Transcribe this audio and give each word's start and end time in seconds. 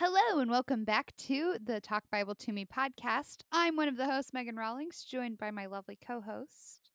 Hello, 0.00 0.38
and 0.38 0.48
welcome 0.48 0.84
back 0.84 1.10
to 1.16 1.56
the 1.60 1.80
Talk 1.80 2.04
Bible 2.12 2.36
to 2.36 2.52
Me 2.52 2.64
podcast. 2.64 3.38
I'm 3.50 3.74
one 3.74 3.88
of 3.88 3.96
the 3.96 4.06
hosts, 4.06 4.32
Megan 4.32 4.54
Rawlings, 4.54 5.02
joined 5.02 5.38
by 5.38 5.50
my 5.50 5.66
lovely 5.66 5.98
co 6.06 6.20
host, 6.20 6.88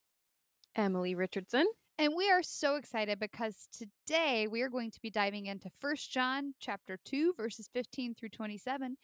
Emily 0.73 1.13
Richardson. 1.13 1.66
And 2.00 2.13
we 2.16 2.31
are 2.31 2.42
so 2.42 2.78
excited 2.78 3.20
because 3.20 3.68
today 3.78 4.47
we 4.47 4.62
are 4.62 4.70
going 4.70 4.89
to 4.89 5.02
be 5.02 5.10
diving 5.10 5.47
into 5.47 5.70
First 5.81 6.13
John 6.13 6.54
chapter 6.62 6.97
2 7.04 7.34
verses 7.36 7.70
15 7.74 8.15
through 8.15 8.29
27. 8.29 8.96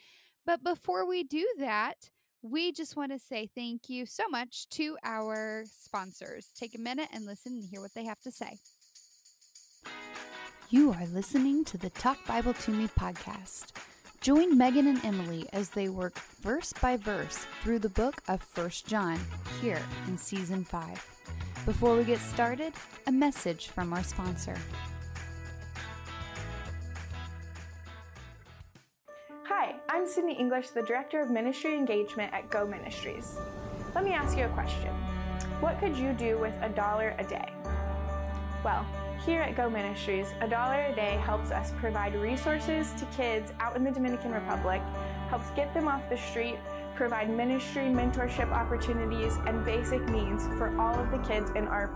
But 0.46 0.64
before 0.64 1.06
we 1.06 1.26
do 1.26 1.46
that, 1.58 2.10
we 2.42 2.72
just 2.72 2.96
want 2.96 3.12
to 3.12 3.20
say 3.20 3.50
thank 3.54 3.90
you 3.90 4.06
so 4.06 4.30
much 4.30 4.70
to 4.70 4.96
our 5.04 5.66
sponsors. 5.70 6.52
Take 6.58 6.74
a 6.74 6.80
minute 6.80 7.10
and 7.12 7.26
listen 7.26 7.52
and 7.52 7.66
hear 7.70 7.82
what 7.82 7.94
they 7.96 8.06
have 8.06 8.22
to 8.22 8.32
say. 8.32 8.60
You 10.72 10.92
are 10.92 11.08
listening 11.08 11.66
to 11.66 11.80
the 11.80 11.90
Talk 11.90 12.24
Bible 12.28 12.54
to 12.54 12.70
Me 12.70 12.88
podcast. 12.90 13.72
Join 14.22 14.56
Megan 14.56 14.86
and 14.86 15.04
Emily 15.04 15.50
as 15.52 15.70
they 15.70 15.90
work 15.90 16.20
verse 16.42 16.72
by 16.80 16.96
verse 16.96 17.48
through 17.64 17.80
the 17.80 17.90
book 17.90 18.22
of 18.28 18.40
First 18.40 18.86
John 18.86 19.20
here 19.62 19.82
in 20.06 20.16
season 20.16 20.64
5. 20.64 21.64
Before 21.66 21.98
we 21.98 22.04
get 22.04 22.20
started, 22.20 22.74
a 23.08 23.12
message 23.12 23.70
from 23.70 23.92
our 23.94 24.04
sponsor. 24.04 24.56
Hi, 29.46 29.74
I'm 29.90 30.06
Sydney 30.06 30.36
English, 30.36 30.70
the 30.70 30.84
Director 30.84 31.20
of 31.20 31.32
Ministry 31.32 31.76
Engagement 31.76 32.32
at 32.32 32.48
Go 32.52 32.68
Ministries. 32.68 33.40
Let 33.96 34.04
me 34.04 34.12
ask 34.12 34.38
you 34.38 34.46
a 34.46 34.50
question. 34.50 34.94
What 35.62 35.80
could 35.80 35.98
you 35.98 36.14
do 36.14 36.38
with 36.38 36.54
a 36.62 36.70
dollar 36.70 37.16
a 37.18 37.24
day? 37.24 37.52
Well, 38.64 38.86
here 39.26 39.42
at 39.42 39.56
Go 39.56 39.70
Ministries, 39.70 40.34
a 40.42 40.48
dollar 40.48 40.86
a 40.86 40.96
day 40.96 41.20
helps 41.24 41.52
us 41.52 41.74
provide 41.78 42.16
resources 42.16 42.94
to 42.94 43.06
kids 43.06 43.52
out 43.60 43.76
in 43.76 43.84
the 43.84 43.92
Dominican 43.92 44.32
Republic, 44.32 44.82
helps 45.30 45.50
get 45.52 45.74
them 45.74 45.88
off 45.88 46.08
the 46.10 46.18
street, 46.18 46.58
provide 46.96 47.30
ministry, 47.30 47.84
mentorship 47.84 48.52
opportunities, 48.52 49.36
and 49.46 49.64
basic 49.66 50.02
needs 50.10 50.48
for 50.58 50.76
all 50.80 50.96
of 50.96 51.12
the 51.12 51.18
kids 51.20 51.52
in 51.56 51.68
our 51.68 51.92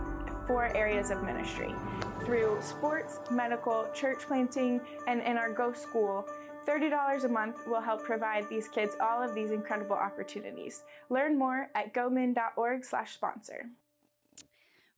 four 0.46 0.74
areas 0.76 1.10
of 1.10 1.22
ministry 1.22 1.74
through 2.24 2.58
sports, 2.60 3.20
medical, 3.30 3.86
church 3.94 4.26
planting, 4.26 4.80
and 5.06 5.22
in 5.22 5.36
our 5.36 5.52
Go 5.52 5.72
School. 5.72 6.26
$30 6.66 7.24
a 7.24 7.28
month 7.28 7.66
will 7.66 7.80
help 7.80 8.02
provide 8.02 8.48
these 8.48 8.68
kids 8.68 8.96
all 9.00 9.22
of 9.22 9.34
these 9.34 9.50
incredible 9.50 9.96
opportunities. 9.96 10.82
Learn 11.10 11.38
more 11.38 11.68
at 11.74 11.92
gomin.org/sponsor. 11.92 13.66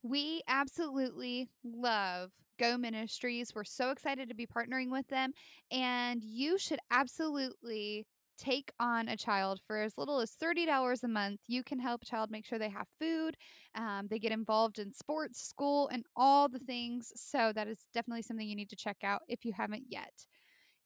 We 0.07 0.41
absolutely 0.47 1.49
love 1.65 2.31
Go 2.57 2.77
Ministries. 2.77 3.51
We're 3.53 3.65
so 3.65 3.91
excited 3.91 4.29
to 4.29 4.35
be 4.35 4.47
partnering 4.47 4.89
with 4.89 5.07
them 5.09 5.33
and 5.69 6.23
you 6.23 6.57
should 6.57 6.79
absolutely 6.91 8.07
take 8.37 8.71
on 8.79 9.09
a 9.09 9.17
child 9.17 9.59
for 9.67 9.81
as 9.81 9.97
little 9.97 10.21
as 10.21 10.37
$30 10.41 11.03
a 11.03 11.07
month. 11.09 11.41
You 11.47 11.61
can 11.61 11.79
help 11.79 12.03
a 12.03 12.05
child 12.05 12.31
make 12.31 12.45
sure 12.45 12.57
they 12.57 12.69
have 12.69 12.87
food. 13.01 13.35
Um, 13.75 14.07
they 14.09 14.19
get 14.19 14.31
involved 14.31 14.79
in 14.79 14.93
sports, 14.93 15.41
school, 15.41 15.89
and 15.89 16.05
all 16.15 16.47
the 16.47 16.59
things. 16.59 17.11
So 17.15 17.51
that 17.53 17.67
is 17.67 17.79
definitely 17.93 18.21
something 18.21 18.47
you 18.47 18.55
need 18.55 18.69
to 18.69 18.75
check 18.77 18.97
out 19.03 19.23
if 19.27 19.43
you 19.43 19.51
haven't 19.51 19.85
yet. 19.89 20.25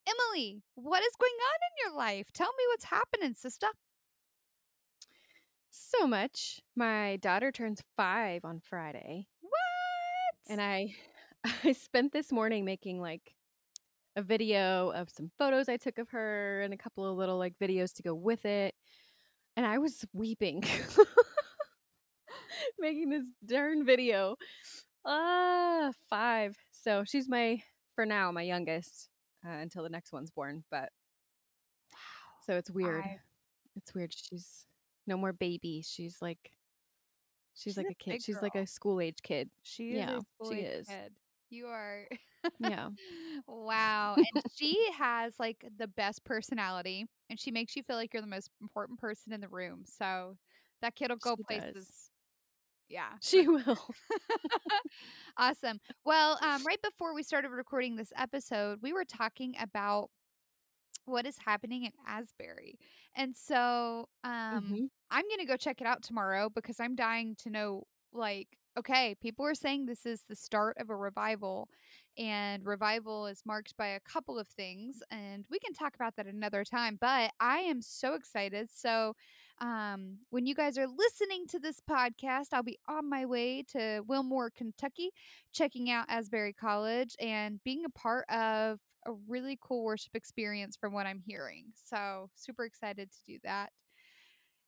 Emily, 0.08 0.64
what 0.74 1.04
is 1.04 1.14
going 1.20 1.32
on 1.32 1.60
in 1.70 1.92
your 1.92 1.98
life? 1.98 2.32
Tell 2.34 2.50
me 2.58 2.64
what's 2.70 2.86
happening, 2.86 3.36
sister. 3.36 3.68
So 5.74 6.06
much. 6.06 6.62
My 6.76 7.16
daughter 7.22 7.50
turns 7.50 7.82
five 7.96 8.44
on 8.44 8.60
Friday. 8.60 9.28
What? 9.40 10.52
And 10.52 10.62
I 10.62 10.94
I 11.64 11.72
spent 11.72 12.12
this 12.12 12.30
morning 12.30 12.66
making 12.66 13.00
like 13.00 13.36
a 14.18 14.22
video 14.22 14.90
of 14.90 15.10
some 15.10 15.32
photos 15.40 15.70
I 15.70 15.78
took 15.78 15.98
of 15.98 16.10
her 16.10 16.62
and 16.62 16.74
a 16.74 16.78
couple 16.78 17.10
of 17.10 17.18
little 17.18 17.38
like 17.38 17.58
videos 17.58 17.94
to 17.94 18.04
go 18.04 18.14
with 18.14 18.46
it. 18.46 18.76
And 19.56 19.66
I 19.66 19.78
was 19.78 20.06
weeping 20.12 20.64
making 22.80 23.10
this 23.10 23.26
darn 23.46 23.86
video. 23.86 24.36
Ah, 25.06 25.92
five. 26.10 26.58
So 26.72 27.06
she's 27.06 27.30
my, 27.30 27.64
for 27.96 28.06
now, 28.06 28.32
my 28.32 28.42
youngest 28.42 29.08
uh, 29.46 29.52
until 29.52 29.84
the 29.84 29.90
next 29.90 30.12
one's 30.12 30.32
born. 30.32 30.66
But 30.70 30.90
wow. 31.94 31.98
So 32.46 32.58
it's 32.58 32.70
weird. 32.70 33.04
Five. 33.04 33.20
It's 33.78 33.94
weird. 33.94 34.14
She's 34.14 34.66
no 35.08 35.18
more 35.18 35.34
baby. 35.34 35.84
She's 35.86 36.18
like, 36.22 36.52
she's, 37.54 37.74
she's 37.74 37.78
like 37.78 37.88
a, 37.92 37.96
kid. 37.96 38.24
She's 38.24 38.42
like 38.42 38.56
a 38.56 38.66
school 38.68 39.02
age 39.02 39.18
kid. 39.24 39.50
She 39.64 39.92
is 39.92 39.98
yeah, 39.98 40.20
she 40.50 40.60
is. 40.60 40.88
Kid. 40.88 41.14
You 41.50 41.68
are 41.68 42.08
yeah. 42.60 42.90
wow. 43.48 44.16
And 44.18 44.44
she 44.56 44.78
has 44.98 45.34
like 45.40 45.66
the 45.78 45.88
best 45.88 46.24
personality 46.24 47.06
and 47.30 47.40
she 47.40 47.52
makes 47.52 47.76
you 47.76 47.84
feel 47.84 47.96
like 47.96 48.14
you're 48.14 48.22
the 48.22 48.28
most 48.28 48.50
important 48.62 49.00
person 49.00 49.34
in 49.34 49.42
the 49.42 49.48
room. 49.48 49.84
So 49.86 50.38
that 50.82 50.96
kid 50.96 51.10
will 51.10 51.18
go 51.18 51.36
she 51.38 51.44
places. 51.44 51.86
Does. 51.86 52.10
Yeah. 52.90 53.10
She 53.22 53.48
will. 53.48 53.78
awesome. 55.38 55.80
Well, 56.04 56.38
um, 56.42 56.66
right 56.66 56.82
before 56.82 57.14
we 57.14 57.24
started 57.24 57.50
recording 57.50 57.96
this 57.96 58.12
episode, 58.18 58.80
we 58.82 58.92
were 58.92 59.06
talking 59.06 59.56
about 59.60 60.10
what 61.06 61.26
is 61.26 61.38
happening 61.46 61.84
in 61.84 61.92
Asbury. 62.08 62.78
And 63.16 63.36
so 63.36 64.08
um 64.24 64.32
mm-hmm. 64.34 64.86
I'm 65.10 65.28
going 65.28 65.40
to 65.40 65.46
go 65.46 65.58
check 65.58 65.82
it 65.82 65.88
out 65.88 66.02
tomorrow 66.04 66.50
because 66.50 66.80
I'm 66.80 66.96
dying 66.96 67.36
to 67.44 67.50
know 67.50 67.84
like 68.14 68.48
okay, 68.78 69.16
people 69.22 69.46
are 69.46 69.56
saying 69.56 69.86
this 69.86 70.06
is 70.06 70.24
the 70.28 70.36
start 70.36 70.78
of 70.80 70.90
a 70.90 70.96
revival, 70.96 71.68
and 72.18 72.66
revival 72.66 73.28
is 73.28 73.44
marked 73.46 73.76
by 73.78 73.88
a 73.88 74.00
couple 74.00 74.40
of 74.40 74.48
things, 74.48 75.02
and 75.12 75.46
we 75.50 75.60
can 75.60 75.74
talk 75.74 75.96
about 75.96 76.16
that 76.16 76.28
another 76.28 76.64
time. 76.64 76.98
But 77.00 77.32
I 77.40 77.60
am 77.60 77.82
so 77.82 78.14
excited. 78.14 78.70
So, 78.72 79.16
um, 79.60 80.20
when 80.30 80.46
you 80.46 80.56
guys 80.56 80.78
are 80.78 80.88
listening 80.88 81.48
to 81.48 81.60
this 81.60 81.80
podcast, 81.80 82.48
I'll 82.54 82.64
be 82.64 82.80
on 82.88 83.10
my 83.10 83.26
way 83.26 83.64
to 83.74 84.02
Wilmore, 84.08 84.50
Kentucky, 84.50 85.12
checking 85.54 85.90
out 85.90 86.06
Asbury 86.10 86.54
College 86.54 87.16
and 87.20 87.62
being 87.64 87.86
a 87.86 87.90
part 87.90 88.26
of 88.30 88.80
a 89.06 89.14
really 89.28 89.58
cool 89.62 89.84
worship 89.84 90.16
experience 90.16 90.78
from 90.78 90.94
what 90.94 91.06
I'm 91.06 91.22
hearing. 91.26 91.66
So, 91.76 92.30
super 92.36 92.66
excited 92.66 93.10
to 93.12 93.18
do 93.26 93.40
that. 93.44 93.72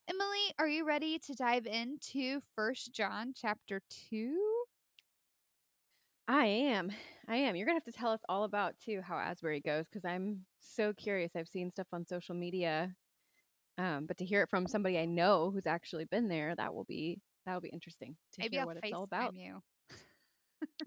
Emily, 0.10 0.54
are 0.60 0.68
you 0.68 0.86
ready 0.86 1.18
to 1.20 1.34
dive 1.34 1.66
into 1.66 2.42
First 2.56 2.94
John 2.94 3.34
chapter 3.36 3.82
2? 4.10 4.38
I 6.28 6.46
am. 6.46 6.92
I 7.28 7.38
am. 7.38 7.56
You're 7.56 7.66
going 7.66 7.80
to 7.80 7.84
have 7.86 7.94
to 7.94 7.98
tell 7.98 8.12
us 8.12 8.22
all 8.28 8.44
about 8.44 8.76
too 8.80 9.02
how 9.02 9.18
Asbury 9.18 9.62
goes 9.62 9.88
cuz 9.90 10.06
I'm 10.06 10.46
so 10.60 10.94
curious. 10.94 11.36
I've 11.36 11.48
seen 11.48 11.72
stuff 11.72 11.88
on 11.94 12.06
social 12.06 12.36
media. 12.36 12.96
Um, 13.78 14.06
but 14.06 14.18
to 14.18 14.26
hear 14.26 14.42
it 14.44 14.50
from 14.50 14.68
somebody 14.68 15.00
I 15.00 15.06
know 15.06 15.52
who's 15.52 15.68
actually 15.68 16.06
been 16.06 16.28
there, 16.28 16.56
that 16.56 16.74
will 16.74 16.86
be 16.86 17.22
that 17.46 17.54
will 17.54 17.62
be 17.62 17.70
interesting 17.70 18.16
to 18.34 18.42
Maybe 18.42 18.56
hear 18.56 18.62
I'll 18.62 18.68
what 18.68 18.78
it's 18.78 18.94
all 18.94 19.04
about. 19.04 19.36
You. 19.36 19.62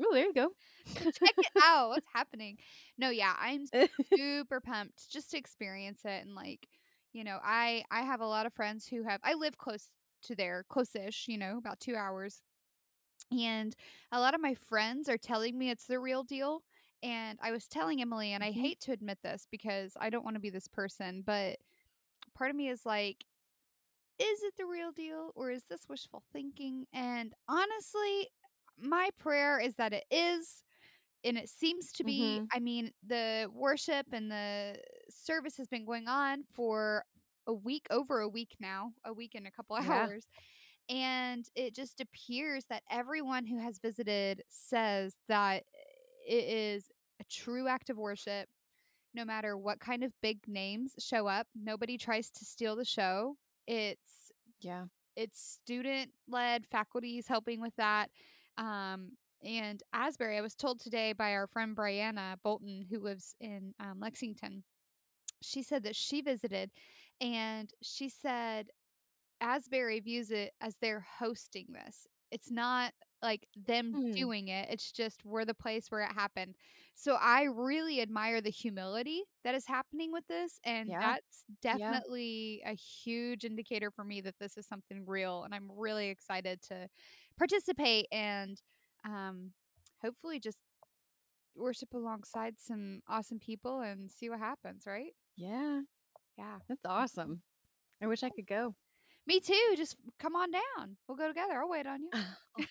Oh, 0.00 0.14
there 0.14 0.26
you 0.26 0.34
go. 0.34 0.50
Check 0.94 1.34
it 1.36 1.46
out. 1.62 1.90
What's 1.90 2.06
happening? 2.14 2.58
No, 2.98 3.10
yeah, 3.10 3.34
I'm 3.38 3.66
super 4.14 4.60
pumped 4.60 5.10
just 5.10 5.30
to 5.32 5.38
experience 5.38 6.00
it 6.04 6.24
and 6.24 6.34
like 6.34 6.68
you 7.16 7.24
know 7.24 7.38
i 7.42 7.82
i 7.90 8.02
have 8.02 8.20
a 8.20 8.26
lot 8.26 8.44
of 8.44 8.52
friends 8.52 8.86
who 8.86 9.02
have 9.02 9.20
i 9.24 9.32
live 9.32 9.56
close 9.56 9.88
to 10.22 10.36
there 10.36 10.64
close-ish 10.68 11.24
you 11.28 11.38
know 11.38 11.56
about 11.56 11.80
two 11.80 11.96
hours 11.96 12.42
and 13.32 13.74
a 14.12 14.20
lot 14.20 14.34
of 14.34 14.40
my 14.40 14.54
friends 14.54 15.08
are 15.08 15.16
telling 15.16 15.56
me 15.58 15.70
it's 15.70 15.86
the 15.86 15.98
real 15.98 16.22
deal 16.22 16.62
and 17.02 17.38
i 17.42 17.50
was 17.50 17.66
telling 17.66 18.02
emily 18.02 18.32
and 18.32 18.44
i 18.44 18.50
mm-hmm. 18.50 18.60
hate 18.60 18.80
to 18.80 18.92
admit 18.92 19.18
this 19.22 19.46
because 19.50 19.92
i 19.98 20.10
don't 20.10 20.24
want 20.24 20.36
to 20.36 20.40
be 20.40 20.50
this 20.50 20.68
person 20.68 21.22
but 21.24 21.56
part 22.34 22.50
of 22.50 22.56
me 22.56 22.68
is 22.68 22.84
like 22.84 23.24
is 24.18 24.42
it 24.42 24.54
the 24.58 24.66
real 24.66 24.92
deal 24.92 25.32
or 25.34 25.50
is 25.50 25.64
this 25.70 25.88
wishful 25.88 26.22
thinking 26.32 26.84
and 26.92 27.32
honestly 27.48 28.28
my 28.80 29.08
prayer 29.18 29.58
is 29.58 29.74
that 29.76 29.92
it 29.92 30.04
is 30.10 30.62
and 31.24 31.36
it 31.36 31.48
seems 31.48 31.92
to 31.92 32.04
be 32.04 32.38
mm-hmm. 32.38 32.44
i 32.52 32.58
mean 32.58 32.90
the 33.06 33.48
worship 33.52 34.06
and 34.12 34.30
the 34.30 34.76
service 35.10 35.56
has 35.56 35.66
been 35.66 35.84
going 35.84 36.08
on 36.08 36.44
for 36.54 37.04
a 37.46 37.52
week 37.52 37.86
over 37.90 38.20
a 38.20 38.28
week 38.28 38.54
now 38.60 38.92
a 39.04 39.12
week 39.12 39.34
and 39.34 39.46
a 39.46 39.50
couple 39.50 39.76
yeah. 39.82 39.92
hours 39.92 40.26
and 40.88 41.46
it 41.56 41.74
just 41.74 42.00
appears 42.00 42.64
that 42.70 42.82
everyone 42.90 43.44
who 43.44 43.58
has 43.58 43.78
visited 43.78 44.42
says 44.48 45.16
that 45.28 45.64
it 46.28 46.44
is 46.44 46.90
a 47.20 47.24
true 47.24 47.66
act 47.66 47.90
of 47.90 47.96
worship 47.96 48.48
no 49.14 49.24
matter 49.24 49.56
what 49.56 49.80
kind 49.80 50.04
of 50.04 50.12
big 50.22 50.38
names 50.46 50.92
show 50.98 51.26
up 51.26 51.46
nobody 51.54 51.96
tries 51.96 52.30
to 52.30 52.44
steal 52.44 52.76
the 52.76 52.84
show 52.84 53.36
it's 53.66 54.30
yeah 54.60 54.84
it's 55.16 55.58
student 55.62 56.10
led 56.28 56.66
faculties 56.70 57.26
helping 57.26 57.60
with 57.60 57.74
that 57.76 58.10
um 58.58 59.12
and 59.44 59.82
Asbury, 59.92 60.38
I 60.38 60.40
was 60.40 60.54
told 60.54 60.80
today 60.80 61.12
by 61.12 61.32
our 61.32 61.46
friend 61.46 61.76
Brianna 61.76 62.36
Bolton, 62.42 62.86
who 62.90 62.98
lives 63.00 63.34
in 63.40 63.74
um, 63.78 64.00
Lexington, 64.00 64.64
she 65.42 65.62
said 65.62 65.82
that 65.84 65.96
she 65.96 66.20
visited 66.20 66.70
and 67.20 67.70
she 67.82 68.08
said 68.08 68.68
Asbury 69.40 70.00
views 70.00 70.30
it 70.30 70.52
as 70.60 70.76
they're 70.80 71.06
hosting 71.18 71.66
this. 71.72 72.06
It's 72.30 72.50
not 72.50 72.92
like 73.22 73.46
them 73.56 73.94
Hmm. 73.94 74.12
doing 74.14 74.48
it. 74.48 74.68
It's 74.70 74.92
just 74.92 75.24
we're 75.24 75.44
the 75.44 75.54
place 75.54 75.86
where 75.90 76.02
it 76.02 76.12
happened. 76.12 76.56
So 76.94 77.16
I 77.20 77.44
really 77.44 78.00
admire 78.00 78.40
the 78.40 78.50
humility 78.50 79.24
that 79.44 79.54
is 79.54 79.66
happening 79.66 80.12
with 80.12 80.26
this. 80.28 80.58
And 80.64 80.94
Yeah. 80.94 81.00
that's 81.00 81.44
Yeah. 81.72 82.00
definitely 82.00 82.62
a 82.66 82.72
huge 82.74 83.44
indicator 83.44 83.90
for 83.90 84.04
me 84.04 84.20
that 84.22 84.34
this 84.40 84.56
is 84.56 84.66
something 84.66 85.04
real. 85.06 85.44
And 85.44 85.54
I'm 85.54 85.70
really 85.76 86.08
excited 86.08 86.60
to 86.68 86.88
participate 87.38 88.06
and 88.12 88.60
um, 89.04 89.52
hopefully 90.02 90.40
just 90.40 90.58
worship 91.54 91.94
alongside 91.94 92.54
some 92.58 93.00
awesome 93.08 93.38
people 93.38 93.80
and 93.80 94.10
see 94.10 94.28
what 94.28 94.38
happens, 94.38 94.84
right? 94.86 95.12
Yeah. 95.36 95.80
Yeah. 96.36 96.58
That's 96.68 96.84
awesome. 96.84 97.42
I 98.02 98.06
wish 98.06 98.22
I 98.22 98.30
could 98.30 98.46
go. 98.46 98.74
Me 99.26 99.40
too. 99.40 99.74
Just 99.76 99.96
come 100.20 100.36
on 100.36 100.50
down. 100.50 100.96
We'll 101.08 101.16
go 101.16 101.28
together. 101.28 101.60
I'll 101.60 101.68
wait 101.68 101.86
on 101.86 102.00
you. 102.02 102.10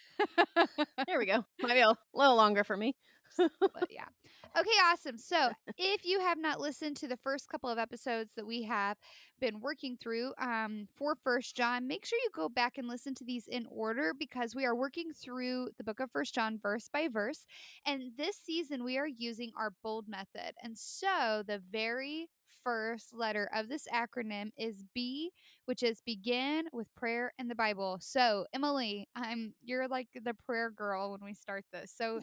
There 1.08 1.20
we 1.20 1.26
go. 1.26 1.46
Might 1.62 1.74
be 1.74 1.82
a 1.82 1.94
little 2.14 2.36
longer 2.36 2.64
for 2.64 2.76
me. 2.78 2.96
but 3.38 3.90
yeah. 3.90 4.06
Okay, 4.58 4.70
awesome. 4.90 5.18
So 5.18 5.50
if 5.78 6.06
you 6.06 6.22
have 6.22 6.38
not 6.38 6.62
listened 6.62 6.96
to 6.98 7.08
the 7.10 7.18
first 7.18 7.50
couple 7.50 7.70
of 7.70 7.78
episodes 7.78 8.32
that 8.38 8.48
we 8.48 8.64
have 8.64 8.96
been 9.42 9.60
working 9.60 9.98
through 9.98 10.34
um, 10.40 10.88
for 10.96 11.16
First 11.24 11.58
John, 11.58 11.88
make 11.88 12.06
sure 12.06 12.18
you 12.20 12.30
go 12.34 12.48
back 12.48 12.78
and 12.78 12.88
listen 12.88 13.14
to 13.16 13.26
these 13.26 13.48
in 13.48 13.66
order 13.70 14.14
because 14.18 14.56
we 14.56 14.64
are 14.66 14.76
working 14.76 15.12
through 15.12 15.70
the 15.78 15.84
book 15.84 16.00
of 16.00 16.10
First 16.10 16.34
John 16.34 16.58
verse 16.62 16.88
by 16.92 17.10
verse. 17.12 17.46
And 17.86 18.14
this 18.18 18.38
season 18.38 18.86
we 18.86 18.98
are 18.98 19.08
using 19.08 19.52
our 19.60 19.72
bold 19.84 20.08
method. 20.08 20.54
And 20.64 20.78
so 20.78 21.44
the 21.46 21.62
very 21.70 22.28
first 22.64 23.14
letter 23.14 23.50
of 23.54 23.70
this 23.70 23.88
acronym 23.94 24.52
is 24.58 24.84
B, 24.94 25.32
which 25.66 25.84
is 25.84 26.02
begin 26.06 26.66
with 26.72 26.88
prayer 26.96 27.34
and 27.38 27.50
the 27.50 27.56
Bible. 27.56 27.98
So 28.02 28.46
Emily, 28.54 29.08
I'm 29.16 29.54
you're 29.64 29.88
like 29.88 30.08
the 30.24 30.34
prayer 30.34 30.70
girl 30.72 31.12
when 31.12 31.24
we 31.24 31.34
start 31.34 31.66
this. 31.72 31.92
So 31.96 32.20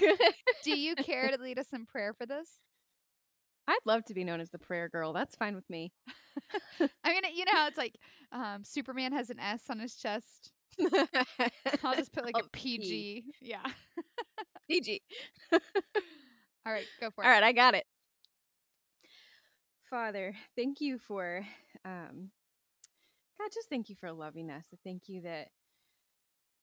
do 0.64 0.70
you 0.78 0.94
care 0.96 1.30
to 1.30 1.40
lead 1.40 1.58
us 1.58 1.72
in 1.72 1.86
prayer 1.86 2.14
for 2.14 2.26
this? 2.26 2.58
I'd 3.68 3.78
love 3.86 4.04
to 4.06 4.14
be 4.14 4.24
known 4.24 4.40
as 4.40 4.50
the 4.50 4.58
prayer 4.58 4.88
girl. 4.88 5.12
That's 5.12 5.36
fine 5.36 5.54
with 5.54 5.68
me. 5.70 5.92
I 7.04 7.12
mean, 7.12 7.22
you 7.34 7.44
know 7.44 7.52
how 7.52 7.68
it's 7.68 7.78
like 7.78 7.94
um, 8.32 8.64
Superman 8.64 9.12
has 9.12 9.30
an 9.30 9.38
S 9.38 9.64
on 9.70 9.78
his 9.78 9.94
chest. 9.94 10.52
I'll 11.84 11.94
just 11.94 12.12
put 12.12 12.24
like 12.24 12.36
a 12.36 12.42
Oh, 12.42 12.48
P. 12.52 12.78
PG. 12.78 13.24
Yeah. 13.40 13.62
PG. 14.68 15.02
All 16.66 16.72
right, 16.72 16.86
go 17.00 17.10
for 17.10 17.22
it. 17.22 17.26
All 17.26 17.32
right, 17.32 17.42
I 17.42 17.52
got 17.52 17.74
it. 17.74 17.84
Father, 19.92 20.34
thank 20.56 20.80
you 20.80 20.96
for, 20.96 21.46
um, 21.84 22.30
God, 23.38 23.50
just 23.52 23.68
thank 23.68 23.90
you 23.90 23.94
for 23.94 24.10
loving 24.10 24.48
us. 24.48 24.64
Thank 24.82 25.02
you 25.06 25.20
that 25.20 25.48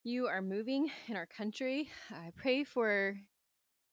you 0.04 0.26
are 0.26 0.42
moving 0.42 0.90
in 1.08 1.16
our 1.16 1.28
country. 1.28 1.92
I 2.10 2.32
pray 2.36 2.64
for 2.64 3.20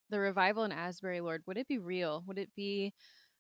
the 0.09 0.21
revival 0.21 0.65
in 0.65 0.73
Asbury, 0.73 1.21
Lord. 1.21 1.43
Would 1.47 1.59
it 1.59 1.69
be 1.69 1.77
real? 1.77 2.25
Would 2.27 2.39
it 2.39 2.49
be 2.57 2.95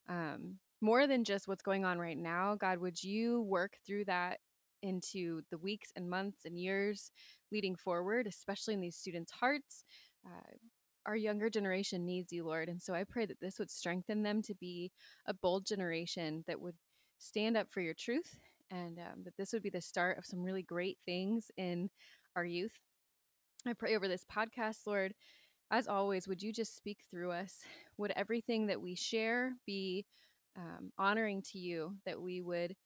um, 0.06 0.58
more 0.82 1.06
than 1.06 1.24
just 1.24 1.48
what's 1.48 1.62
going 1.62 1.86
on 1.86 1.98
right 1.98 2.18
now? 2.18 2.56
God, 2.56 2.76
would 2.76 3.02
you 3.02 3.40
work 3.40 3.78
through 3.86 4.04
that 4.04 4.40
into 4.82 5.40
the 5.50 5.56
weeks 5.56 5.92
and 5.96 6.10
months 6.10 6.44
and 6.44 6.58
years 6.58 7.10
leading 7.50 7.74
forward, 7.74 8.26
especially 8.26 8.74
in 8.74 8.82
these 8.82 8.96
students' 8.96 9.32
hearts? 9.32 9.82
Uh, 10.26 10.56
our 11.06 11.16
younger 11.16 11.48
generation 11.48 12.04
needs 12.04 12.32
you, 12.32 12.44
Lord. 12.44 12.68
And 12.68 12.82
so 12.82 12.94
I 12.94 13.04
pray 13.04 13.26
that 13.26 13.40
this 13.40 13.58
would 13.58 13.70
strengthen 13.70 14.22
them 14.22 14.42
to 14.42 14.54
be 14.54 14.90
a 15.26 15.34
bold 15.34 15.64
generation 15.64 16.44
that 16.46 16.60
would 16.60 16.74
stand 17.18 17.56
up 17.56 17.68
for 17.70 17.80
your 17.80 17.94
truth 17.94 18.38
and 18.70 18.98
um, 18.98 19.22
that 19.24 19.36
this 19.38 19.52
would 19.52 19.62
be 19.62 19.70
the 19.70 19.80
start 19.80 20.18
of 20.18 20.26
some 20.26 20.42
really 20.42 20.62
great 20.62 20.98
things 21.06 21.50
in 21.56 21.90
our 22.34 22.44
youth. 22.44 22.72
I 23.66 23.72
pray 23.72 23.96
over 23.96 24.08
this 24.08 24.24
podcast, 24.24 24.86
Lord. 24.86 25.14
As 25.70 25.88
always, 25.88 26.28
would 26.28 26.42
you 26.42 26.52
just 26.52 26.76
speak 26.76 26.98
through 27.10 27.32
us? 27.32 27.60
Would 27.98 28.12
everything 28.14 28.66
that 28.66 28.80
we 28.80 28.94
share 28.94 29.54
be 29.66 30.06
um, 30.56 30.92
honoring 30.98 31.42
to 31.52 31.58
you? 31.58 31.96
That 32.04 32.20
we 32.20 32.40
would 32.40 32.76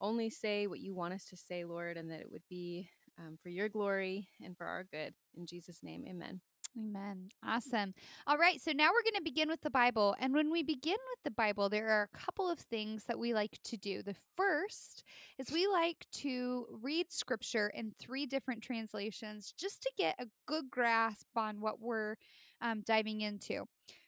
only 0.00 0.28
say 0.28 0.66
what 0.66 0.80
you 0.80 0.94
want 0.94 1.14
us 1.14 1.24
to 1.26 1.36
say, 1.36 1.64
Lord, 1.64 1.96
and 1.96 2.10
that 2.10 2.20
it 2.20 2.30
would 2.30 2.42
be 2.50 2.90
um, 3.18 3.38
for 3.42 3.48
your 3.48 3.68
glory 3.68 4.28
and 4.42 4.56
for 4.56 4.66
our 4.66 4.84
good. 4.84 5.14
In 5.36 5.46
Jesus' 5.46 5.82
name, 5.82 6.04
amen. 6.06 6.40
Amen. 6.78 7.30
Awesome. 7.42 7.94
All 8.26 8.36
right. 8.36 8.60
So 8.60 8.72
now 8.72 8.90
we're 8.92 9.02
going 9.02 9.14
to 9.16 9.22
begin 9.22 9.48
with 9.48 9.62
the 9.62 9.70
Bible. 9.70 10.14
And 10.18 10.34
when 10.34 10.50
we 10.50 10.62
begin 10.62 10.98
with 11.10 11.24
the 11.24 11.30
Bible, 11.30 11.70
there 11.70 11.88
are 11.88 12.10
a 12.12 12.18
couple 12.18 12.50
of 12.50 12.58
things 12.58 13.04
that 13.04 13.18
we 13.18 13.32
like 13.32 13.58
to 13.64 13.78
do. 13.78 14.02
The 14.02 14.16
first 14.36 15.02
is 15.38 15.50
we 15.50 15.66
like 15.66 16.04
to 16.16 16.66
read 16.82 17.10
scripture 17.10 17.72
in 17.74 17.92
three 17.98 18.26
different 18.26 18.62
translations 18.62 19.54
just 19.58 19.80
to 19.82 19.92
get 19.96 20.16
a 20.18 20.26
good 20.46 20.70
grasp 20.70 21.28
on 21.34 21.62
what 21.62 21.80
we're 21.80 22.16
um, 22.60 22.82
diving 22.84 23.22
into. 23.22 23.64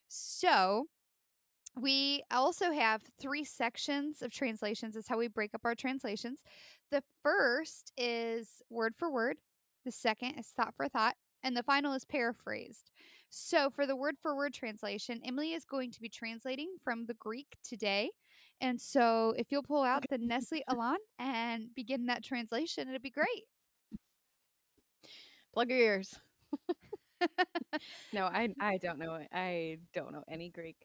So 0.09 0.89
we 1.75 2.23
also 2.31 2.73
have 2.73 3.03
three 3.19 3.45
sections 3.45 4.21
of 4.21 4.33
translations, 4.33 4.95
is 4.95 5.09
how 5.09 5.17
we 5.17 5.29
break 5.29 5.55
up 5.55 5.63
our 5.65 5.75
translations. 5.75 6.41
The 6.91 7.03
first 7.23 7.93
is 7.97 8.61
word 8.69 8.95
for 8.95 9.11
word, 9.11 9.37
the 9.87 9.93
second 9.93 10.35
is 10.39 10.49
thought 10.49 10.75
for 10.77 10.89
thought 10.89 11.15
and 11.43 11.57
the 11.57 11.63
final 11.63 11.93
is 11.95 12.05
paraphrased. 12.05 12.91
So, 13.31 13.71
for 13.71 13.87
the 13.87 13.97
word 13.97 14.17
for 14.23 14.35
word 14.37 14.55
translation, 14.55 15.21
Emily 15.25 15.53
is 15.53 15.65
going 15.65 15.91
to 15.93 16.01
be 16.01 16.09
translating 16.09 16.77
from 16.83 17.07
the 17.07 17.15
Greek 17.15 17.57
today. 17.63 18.11
And 18.61 18.81
so, 18.81 19.35
if 19.37 19.53
you'll 19.53 19.63
pull 19.63 19.83
out 19.83 20.05
the 20.09 20.19
Nestle 20.21 20.63
Aland 20.69 20.99
and 21.19 21.75
begin 21.75 22.07
that 22.07 22.25
translation, 22.25 22.89
it'd 22.89 23.03
be 23.03 23.11
great. 23.11 23.45
Plug 25.53 25.71
your 25.71 25.79
ears. 25.79 26.19
no, 28.13 28.25
I 28.25 28.49
I 28.61 28.79
don't 28.79 28.99
know. 28.99 29.19
I 29.33 29.79
don't 29.93 30.13
know 30.13 30.25
any 30.29 30.51
Greek. 30.51 30.77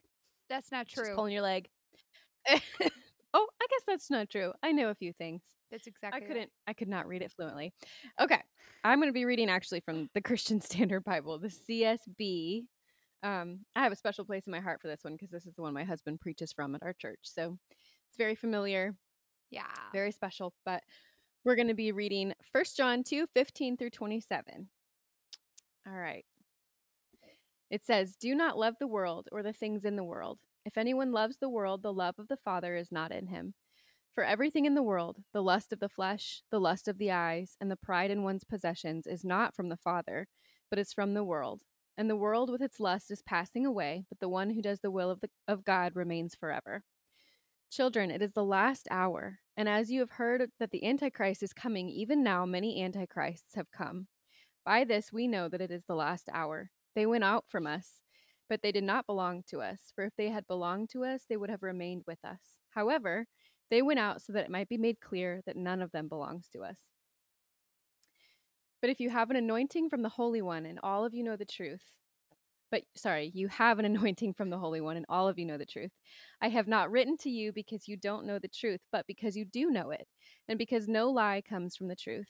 That's 0.49 0.71
not 0.71 0.87
Just 0.87 1.05
true. 1.05 1.15
pulling 1.15 1.33
your 1.33 1.41
leg. 1.41 1.69
oh, 2.49 3.47
I 3.61 3.65
guess 3.69 3.83
that's 3.87 4.09
not 4.09 4.29
true. 4.29 4.53
I 4.61 4.71
know 4.71 4.89
a 4.89 4.95
few 4.95 5.13
things. 5.13 5.41
That's 5.73 5.87
exactly 5.87 6.21
I 6.23 6.25
couldn't 6.25 6.51
I 6.67 6.73
could 6.73 6.87
not 6.87 7.07
read 7.07 7.23
it 7.23 7.31
fluently. 7.31 7.73
Okay. 8.21 8.39
I'm 8.83 8.99
going 8.99 9.09
to 9.09 9.13
be 9.13 9.25
reading 9.25 9.49
actually 9.49 9.79
from 9.79 10.09
the 10.13 10.21
Christian 10.29 10.61
Standard 10.61 11.03
Bible, 11.03 11.39
the 11.39 11.47
CSB. 11.49 12.65
Um, 13.23 13.61
I 13.75 13.81
have 13.83 13.91
a 13.91 13.95
special 13.95 14.23
place 14.23 14.45
in 14.45 14.51
my 14.51 14.59
heart 14.59 14.81
for 14.81 14.87
this 14.87 15.03
one 15.03 15.13
because 15.13 15.31
this 15.31 15.47
is 15.47 15.55
the 15.55 15.63
one 15.63 15.73
my 15.73 15.83
husband 15.83 16.21
preaches 16.21 16.53
from 16.53 16.75
at 16.75 16.83
our 16.83 16.93
church. 16.93 17.19
So 17.23 17.57
it's 18.09 18.17
very 18.17 18.35
familiar, 18.35 18.95
Yeah. 19.49 19.63
very 19.93 20.11
special. 20.11 20.53
But 20.63 20.83
we're 21.43 21.55
going 21.55 21.69
to 21.69 21.73
be 21.73 21.91
reading 21.91 22.33
1 22.51 22.63
John 22.77 23.03
2 23.03 23.25
15 23.33 23.77
through 23.77 23.89
27. 23.89 24.69
All 25.87 25.93
right. 25.93 26.25
It 27.71 27.83
says, 27.83 28.15
Do 28.15 28.35
not 28.35 28.59
love 28.59 28.75
the 28.79 28.87
world 28.87 29.27
or 29.31 29.41
the 29.41 29.53
things 29.53 29.85
in 29.85 29.95
the 29.95 30.03
world. 30.03 30.37
If 30.65 30.77
anyone 30.77 31.11
loves 31.11 31.37
the 31.37 31.49
world, 31.49 31.81
the 31.81 31.91
love 31.91 32.15
of 32.19 32.27
the 32.27 32.37
Father 32.37 32.75
is 32.75 32.91
not 32.91 33.11
in 33.11 33.27
him. 33.27 33.55
For 34.13 34.23
everything 34.23 34.65
in 34.65 34.75
the 34.75 34.83
world, 34.83 35.23
the 35.33 35.41
lust 35.41 35.73
of 35.73 35.79
the 35.79 35.89
flesh, 35.89 36.43
the 36.51 36.59
lust 36.59 36.87
of 36.87 36.99
the 36.99 37.09
eyes, 37.09 37.57
and 37.59 37.71
the 37.71 37.75
pride 37.75 38.11
in 38.11 38.21
one's 38.21 38.43
possessions 38.43 39.07
is 39.07 39.25
not 39.25 39.55
from 39.55 39.69
the 39.69 39.77
Father, 39.77 40.27
but 40.69 40.77
is 40.77 40.93
from 40.93 41.15
the 41.15 41.23
world. 41.23 41.63
And 41.97 42.07
the 42.07 42.15
world 42.15 42.51
with 42.51 42.61
its 42.61 42.79
lust 42.79 43.09
is 43.09 43.23
passing 43.23 43.65
away, 43.65 44.05
but 44.09 44.19
the 44.19 44.29
one 44.29 44.51
who 44.51 44.61
does 44.61 44.81
the 44.81 44.91
will 44.91 45.09
of, 45.09 45.21
the, 45.21 45.29
of 45.47 45.65
God 45.65 45.95
remains 45.95 46.35
forever. 46.35 46.83
Children, 47.71 48.11
it 48.11 48.21
is 48.21 48.33
the 48.33 48.43
last 48.43 48.87
hour, 48.91 49.39
and 49.57 49.67
as 49.67 49.89
you 49.89 49.99
have 50.01 50.11
heard 50.11 50.47
that 50.59 50.69
the 50.69 50.85
Antichrist 50.85 51.41
is 51.41 51.53
coming, 51.53 51.89
even 51.89 52.21
now 52.21 52.45
many 52.45 52.83
Antichrists 52.83 53.55
have 53.55 53.71
come. 53.71 54.07
By 54.63 54.83
this 54.83 55.11
we 55.11 55.27
know 55.27 55.49
that 55.49 55.61
it 55.61 55.71
is 55.71 55.85
the 55.87 55.95
last 55.95 56.29
hour. 56.31 56.69
They 56.93 57.07
went 57.07 57.23
out 57.23 57.45
from 57.49 57.65
us, 57.65 58.03
but 58.47 58.61
they 58.61 58.71
did 58.71 58.83
not 58.83 59.07
belong 59.07 59.41
to 59.49 59.61
us, 59.61 59.91
for 59.95 60.03
if 60.05 60.13
they 60.15 60.29
had 60.29 60.45
belonged 60.45 60.89
to 60.91 61.03
us, 61.03 61.23
they 61.27 61.37
would 61.37 61.49
have 61.49 61.63
remained 61.63 62.03
with 62.05 62.23
us. 62.23 62.59
However, 62.69 63.25
they 63.69 63.81
went 63.81 63.99
out 63.99 64.21
so 64.21 64.33
that 64.33 64.45
it 64.45 64.51
might 64.51 64.69
be 64.69 64.77
made 64.77 64.99
clear 64.99 65.41
that 65.45 65.55
none 65.55 65.81
of 65.81 65.91
them 65.91 66.07
belongs 66.07 66.47
to 66.53 66.59
us. 66.61 66.77
But 68.81 68.89
if 68.89 68.99
you 68.99 69.09
have 69.09 69.29
an 69.29 69.37
anointing 69.37 69.89
from 69.89 70.01
the 70.01 70.09
Holy 70.09 70.41
One, 70.41 70.65
and 70.65 70.79
all 70.83 71.05
of 71.05 71.13
you 71.13 71.23
know 71.23 71.37
the 71.37 71.45
truth, 71.45 71.83
but 72.69 72.83
sorry, 72.95 73.31
you 73.33 73.47
have 73.47 73.79
an 73.79 73.85
anointing 73.93 74.33
from 74.33 74.49
the 74.49 74.57
Holy 74.57 74.81
One, 74.81 74.97
and 74.97 75.05
all 75.07 75.27
of 75.27 75.39
you 75.39 75.45
know 75.45 75.57
the 75.57 75.65
truth. 75.65 75.91
I 76.41 76.49
have 76.49 76.67
not 76.67 76.91
written 76.91 77.15
to 77.17 77.29
you 77.29 77.53
because 77.53 77.87
you 77.87 77.95
don't 77.95 78.25
know 78.25 78.39
the 78.39 78.47
truth, 78.47 78.81
but 78.91 79.07
because 79.07 79.37
you 79.37 79.45
do 79.45 79.69
know 79.69 79.91
it, 79.91 80.07
and 80.47 80.57
because 80.57 80.87
no 80.87 81.09
lie 81.09 81.41
comes 81.47 81.75
from 81.75 81.87
the 81.87 81.95
truth. 81.95 82.27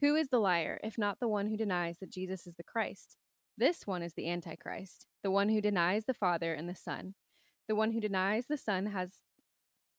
Who 0.00 0.14
is 0.14 0.28
the 0.28 0.40
liar, 0.40 0.78
if 0.82 0.98
not 0.98 1.20
the 1.20 1.28
one 1.28 1.46
who 1.46 1.56
denies 1.56 1.98
that 2.00 2.10
Jesus 2.10 2.46
is 2.46 2.54
the 2.56 2.64
Christ? 2.64 3.16
This 3.58 3.86
one 3.86 4.02
is 4.02 4.12
the 4.14 4.28
Antichrist, 4.28 5.06
the 5.22 5.30
one 5.30 5.48
who 5.48 5.62
denies 5.62 6.04
the 6.04 6.14
Father 6.14 6.52
and 6.52 6.68
the 6.68 6.74
Son. 6.74 7.14
The 7.68 7.74
one 7.74 7.92
who 7.92 8.00
denies 8.00 8.46
the 8.48 8.58
Son 8.58 8.86
has, 8.86 9.12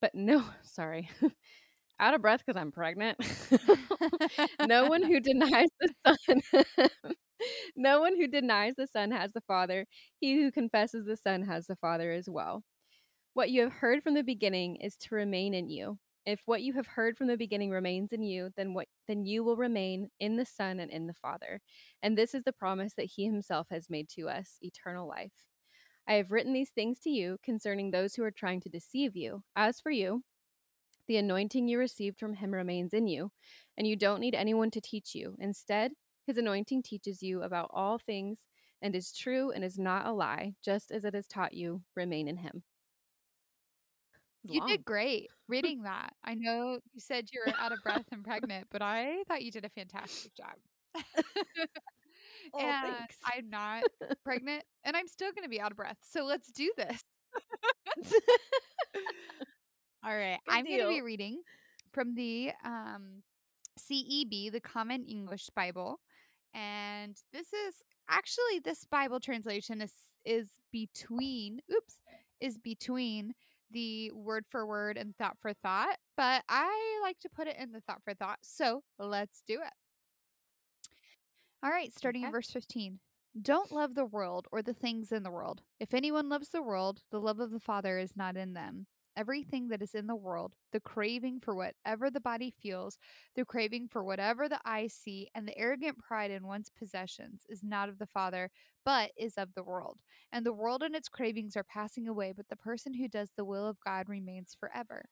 but 0.02 0.14
no, 0.16 0.44
sorry, 0.64 1.10
out 2.00 2.14
of 2.14 2.22
breath 2.22 2.42
because 2.46 2.60
I'm 2.60 2.72
pregnant. 2.72 3.18
no 4.62 4.88
one 4.88 5.04
who 5.08 5.20
denies 5.20 5.70
the 5.80 6.16
Son. 6.28 6.42
no 7.76 8.00
one 8.02 8.16
who 8.16 8.28
denies 8.28 8.76
the 8.78 8.88
Son 8.88 9.12
has 9.12 9.34
the 9.34 9.42
Father. 9.42 9.86
He 10.20 10.36
who 10.36 10.52
confesses 10.52 11.06
the 11.06 11.18
Son 11.18 11.44
has 11.44 11.68
the 11.68 11.76
Father 11.76 12.12
as 12.12 12.30
well. 12.30 12.64
What 13.34 13.50
you 13.52 13.62
have 13.62 13.74
heard 13.74 14.04
from 14.04 14.14
the 14.16 14.24
beginning 14.24 14.78
is 14.78 14.98
to 14.98 15.16
remain 15.16 15.54
in 15.54 15.70
you. 15.70 16.00
If 16.26 16.42
what 16.46 16.62
you 16.62 16.74
have 16.74 16.88
heard 16.88 17.18
from 17.18 17.28
the 17.28 17.38
beginning 17.38 17.72
remains 17.72 18.12
in 18.14 18.24
you, 18.24 18.52
then 18.58 18.74
what 18.74 18.88
then 19.08 19.26
you 19.26 19.44
will 19.44 19.58
remain 19.58 20.10
in 20.20 20.38
the 20.38 20.46
Son 20.46 20.80
and 20.80 20.92
in 20.92 21.08
the 21.08 21.14
Father. 21.14 21.62
And 22.04 22.18
this 22.18 22.34
is 22.34 22.44
the 22.44 22.54
promise 22.54 22.94
that 22.96 23.06
he 23.16 23.26
himself 23.26 23.68
has 23.72 23.90
made 23.90 24.10
to 24.10 24.30
us, 24.30 24.58
eternal 24.62 25.08
life. 25.08 25.34
I 26.08 26.14
have 26.14 26.32
written 26.32 26.54
these 26.54 26.70
things 26.70 27.00
to 27.00 27.10
you 27.10 27.38
concerning 27.44 27.92
those 27.92 28.16
who 28.16 28.24
are 28.24 28.32
trying 28.32 28.62
to 28.62 28.70
deceive 28.70 29.16
you. 29.16 29.44
As 29.56 29.80
for 29.82 29.92
you, 29.92 30.24
the 31.08 31.18
anointing 31.18 31.68
you 31.68 31.78
received 31.78 32.20
from 32.20 32.36
him 32.36 32.54
remains 32.54 32.94
in 32.94 33.08
you, 33.08 33.32
and 33.78 33.88
you 33.88 33.96
don't 33.96 34.20
need 34.22 34.36
anyone 34.36 34.72
to 34.72 34.82
teach 34.82 35.16
you. 35.16 35.36
Instead, 35.40 35.94
his 36.26 36.38
anointing 36.38 36.84
teaches 36.84 37.24
you 37.24 37.42
about 37.44 37.70
all 37.74 37.98
things 37.98 38.48
and 38.82 38.96
is 38.96 39.12
true 39.14 39.52
and 39.52 39.64
is 39.64 39.78
not 39.78 40.06
a 40.06 40.12
lie, 40.12 40.54
just 40.64 40.92
as 40.92 41.04
it 41.06 41.14
has 41.14 41.28
taught 41.28 41.54
you, 41.54 41.82
remain 41.96 42.28
in 42.28 42.38
him. 42.38 42.64
You 44.44 44.62
did 44.66 44.86
great 44.86 45.30
reading 45.48 45.84
that. 45.84 46.14
I 46.24 46.36
know 46.36 46.80
you 46.94 47.00
said 47.00 47.30
you 47.34 47.42
were 47.46 47.54
out 47.60 47.72
of 47.72 47.82
breath 47.84 48.06
and 48.12 48.24
pregnant, 48.24 48.68
but 48.72 48.82
I 48.82 49.24
thought 49.28 49.42
you 49.42 49.52
did 49.52 49.66
a 49.66 49.70
fantastic 49.70 50.32
job. 50.36 50.56
oh, 52.54 52.60
and 52.60 52.96
thanks. 52.96 53.18
I'm 53.26 53.50
not 53.50 53.84
pregnant 54.24 54.64
and 54.84 54.96
I'm 54.96 55.08
still 55.08 55.32
going 55.32 55.44
to 55.44 55.50
be 55.50 55.62
out 55.62 55.72
of 55.72 55.78
breath. 55.78 55.98
So 56.02 56.26
let's 56.26 56.52
do 56.52 56.72
this. 56.78 57.04
All 60.06 60.16
right. 60.16 60.40
Good 60.48 60.56
I'm 60.56 60.66
going 60.66 60.80
to 60.82 60.90
be 60.90 61.02
reading 61.02 61.42
from 61.94 62.16
the 62.16 62.52
um, 62.64 63.24
CEB, 63.80 64.52
the 64.52 64.62
Common 64.62 65.04
English 65.06 65.50
Bible. 65.56 66.00
And 66.54 67.16
this 67.34 67.48
is 67.54 67.76
actually 68.10 68.60
this 68.64 68.86
Bible 68.86 69.20
translation 69.20 69.82
is 69.82 69.94
is 70.26 70.50
between 70.72 71.60
oops, 71.72 72.00
is 72.42 72.58
between 72.58 73.34
the 73.72 74.12
word 74.12 74.46
for 74.50 74.66
word 74.66 74.98
and 74.98 75.16
thought 75.18 75.38
for 75.42 75.54
thought, 75.54 75.98
but 76.16 76.44
I 76.50 77.00
like 77.04 77.20
to 77.20 77.30
put 77.30 77.48
it 77.48 77.58
in 77.60 77.72
the 77.72 77.82
thought 77.82 78.02
for 78.04 78.14
thought. 78.14 78.40
So, 78.42 78.82
let's 79.00 79.44
do 79.48 79.56
it. 79.56 79.74
All 81.68 81.74
right, 81.74 81.92
starting 81.94 82.24
in 82.24 82.32
verse 82.32 82.50
15. 82.50 82.98
Don't 83.42 83.74
love 83.74 83.94
the 83.94 84.06
world 84.06 84.48
or 84.54 84.62
the 84.62 84.74
things 84.74 85.12
in 85.12 85.24
the 85.24 85.32
world. 85.32 85.64
If 85.82 85.94
anyone 85.94 86.30
loves 86.30 86.48
the 86.48 86.62
world, 86.62 87.02
the 87.12 87.20
love 87.20 87.42
of 87.42 87.52
the 87.52 87.60
Father 87.60 88.00
is 88.00 88.16
not 88.16 88.38
in 88.38 88.54
them. 88.54 88.86
Everything 89.18 89.68
that 89.68 89.82
is 89.82 89.94
in 89.94 90.08
the 90.08 90.16
world, 90.16 90.54
the 90.72 90.80
craving 90.80 91.42
for 91.42 91.54
whatever 91.54 92.10
the 92.10 92.22
body 92.22 92.54
feels, 92.62 92.98
the 93.36 93.44
craving 93.44 93.90
for 93.90 94.02
whatever 94.02 94.48
the 94.48 94.62
eyes 94.64 94.94
see, 94.94 95.28
and 95.36 95.46
the 95.46 95.58
arrogant 95.58 95.98
pride 95.98 96.32
in 96.32 96.48
one's 96.48 96.70
possessions 96.70 97.42
is 97.50 97.66
not 97.66 97.90
of 97.90 98.00
the 98.00 98.08
Father, 98.08 98.50
but 98.86 99.12
is 99.18 99.34
of 99.38 99.50
the 99.54 99.64
world. 99.64 100.00
And 100.32 100.46
the 100.46 100.54
world 100.54 100.82
and 100.84 100.96
its 100.96 101.10
cravings 101.10 101.58
are 101.58 101.66
passing 101.66 102.08
away, 102.08 102.32
but 102.34 102.48
the 102.48 102.56
person 102.56 102.94
who 102.94 103.10
does 103.10 103.32
the 103.36 103.44
will 103.44 103.68
of 103.68 103.82
God 103.86 104.08
remains 104.08 104.56
forever. 104.58 105.10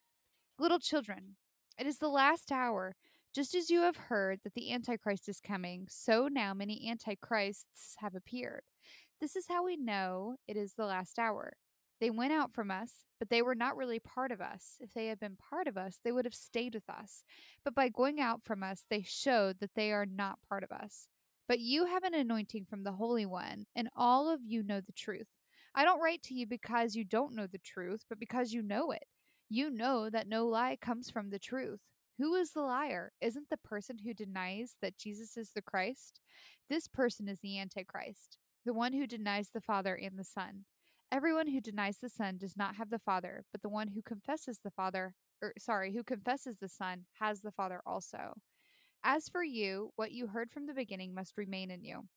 Little 0.58 0.80
children, 0.80 1.36
it 1.78 1.86
is 1.86 1.98
the 1.98 2.08
last 2.08 2.50
hour. 2.50 2.96
Just 3.36 3.54
as 3.54 3.70
you 3.70 3.82
have 3.82 3.98
heard 3.98 4.40
that 4.46 4.54
the 4.54 4.72
Antichrist 4.72 5.28
is 5.28 5.42
coming, 5.42 5.88
so 5.90 6.30
now 6.30 6.54
many 6.54 6.90
Antichrists 6.90 7.96
have 7.98 8.16
appeared. 8.16 8.62
This 9.20 9.36
is 9.36 9.50
how 9.50 9.66
we 9.66 9.76
know 9.76 10.38
it 10.48 10.56
is 10.56 10.76
the 10.76 10.86
last 10.86 11.20
hour. 11.20 11.58
They 12.00 12.10
went 12.10 12.32
out 12.32 12.54
from 12.54 12.72
us, 12.72 13.04
but 13.20 13.30
they 13.30 13.42
were 13.42 13.54
not 13.54 13.76
really 13.76 14.00
part 14.00 14.32
of 14.32 14.40
us. 14.40 14.78
If 14.80 14.94
they 14.94 15.08
had 15.08 15.20
been 15.20 15.36
part 15.36 15.68
of 15.68 15.76
us, 15.76 16.00
they 16.02 16.14
would 16.14 16.24
have 16.24 16.34
stayed 16.34 16.76
with 16.76 16.90
us. 16.90 17.26
But 17.66 17.76
by 17.76 17.90
going 17.90 18.22
out 18.22 18.46
from 18.46 18.64
us, 18.64 18.86
they 18.90 19.04
showed 19.06 19.60
that 19.60 19.76
they 19.76 19.92
are 19.92 20.06
not 20.06 20.40
part 20.48 20.64
of 20.64 20.72
us. 20.72 21.10
But 21.46 21.60
you 21.60 21.88
have 21.88 22.06
an 22.06 22.14
anointing 22.14 22.68
from 22.70 22.84
the 22.86 22.94
Holy 22.94 23.26
One, 23.26 23.66
and 23.76 23.90
all 23.98 24.30
of 24.30 24.40
you 24.46 24.64
know 24.64 24.80
the 24.80 24.94
truth. 24.94 25.28
I 25.76 25.84
don't 25.84 26.02
write 26.02 26.24
to 26.24 26.34
you 26.34 26.48
because 26.48 26.96
you 26.96 27.04
don't 27.04 27.36
know 27.36 27.48
the 27.48 27.58
truth, 27.58 28.06
but 28.08 28.18
because 28.18 28.54
you 28.54 28.62
know 28.62 28.92
it. 28.92 29.04
You 29.50 29.70
know 29.70 30.10
that 30.10 30.30
no 30.30 30.48
lie 30.48 30.78
comes 30.80 31.10
from 31.10 31.32
the 31.32 31.40
truth. 31.40 31.82
Who 32.18 32.36
is 32.36 32.52
the 32.52 32.62
liar? 32.62 33.12
Isn't 33.20 33.50
the 33.50 33.58
person 33.58 33.98
who 33.98 34.14
denies 34.14 34.76
that 34.82 34.98
Jesus 34.98 35.36
is 35.36 35.52
the 35.54 35.62
Christ? 35.62 36.22
This 36.70 36.88
person 36.88 37.28
is 37.28 37.40
the 37.42 37.60
Antichrist, 37.60 38.38
the 38.66 38.74
one 38.74 38.94
who 38.94 39.06
denies 39.06 39.50
the 39.54 39.60
Father 39.60 39.96
and 39.96 40.18
the 40.18 40.24
Son. 40.24 40.64
Everyone 41.12 41.48
who 41.48 41.60
denies 41.60 41.98
the 41.98 42.10
Son 42.10 42.38
does 42.38 42.56
not 42.56 42.76
have 42.78 42.90
the 42.90 43.00
Father, 43.00 43.44
but 43.52 43.62
the 43.62 43.70
one 43.70 43.90
who 43.90 44.02
confesses 44.02 44.60
the 44.64 44.72
Father, 44.72 45.14
or 45.42 45.54
sorry, 45.60 45.94
who 45.94 46.04
confesses 46.04 46.58
the 46.58 46.70
Son 46.70 47.06
has 47.20 47.42
the 47.42 47.52
Father 47.52 47.82
also. 47.86 48.36
As 49.04 49.28
for 49.28 49.44
you, 49.44 49.92
what 49.98 50.14
you 50.14 50.28
heard 50.28 50.52
from 50.52 50.68
the 50.68 50.74
beginning 50.74 51.14
must 51.14 51.38
remain 51.38 51.70
in 51.70 51.84
you. 51.84 52.08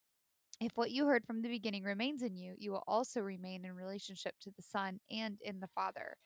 If 0.60 0.72
what 0.76 0.92
you 0.92 1.06
heard 1.06 1.26
from 1.26 1.42
the 1.42 1.48
beginning 1.48 1.82
remains 1.82 2.22
in 2.22 2.36
you, 2.36 2.54
you 2.56 2.70
will 2.70 2.84
also 2.86 3.20
remain 3.20 3.64
in 3.64 3.72
relationship 3.74 4.34
to 4.42 4.50
the 4.50 4.62
Son 4.62 5.00
and 5.10 5.38
in 5.42 5.58
the 5.58 5.68
Father. 5.68 6.16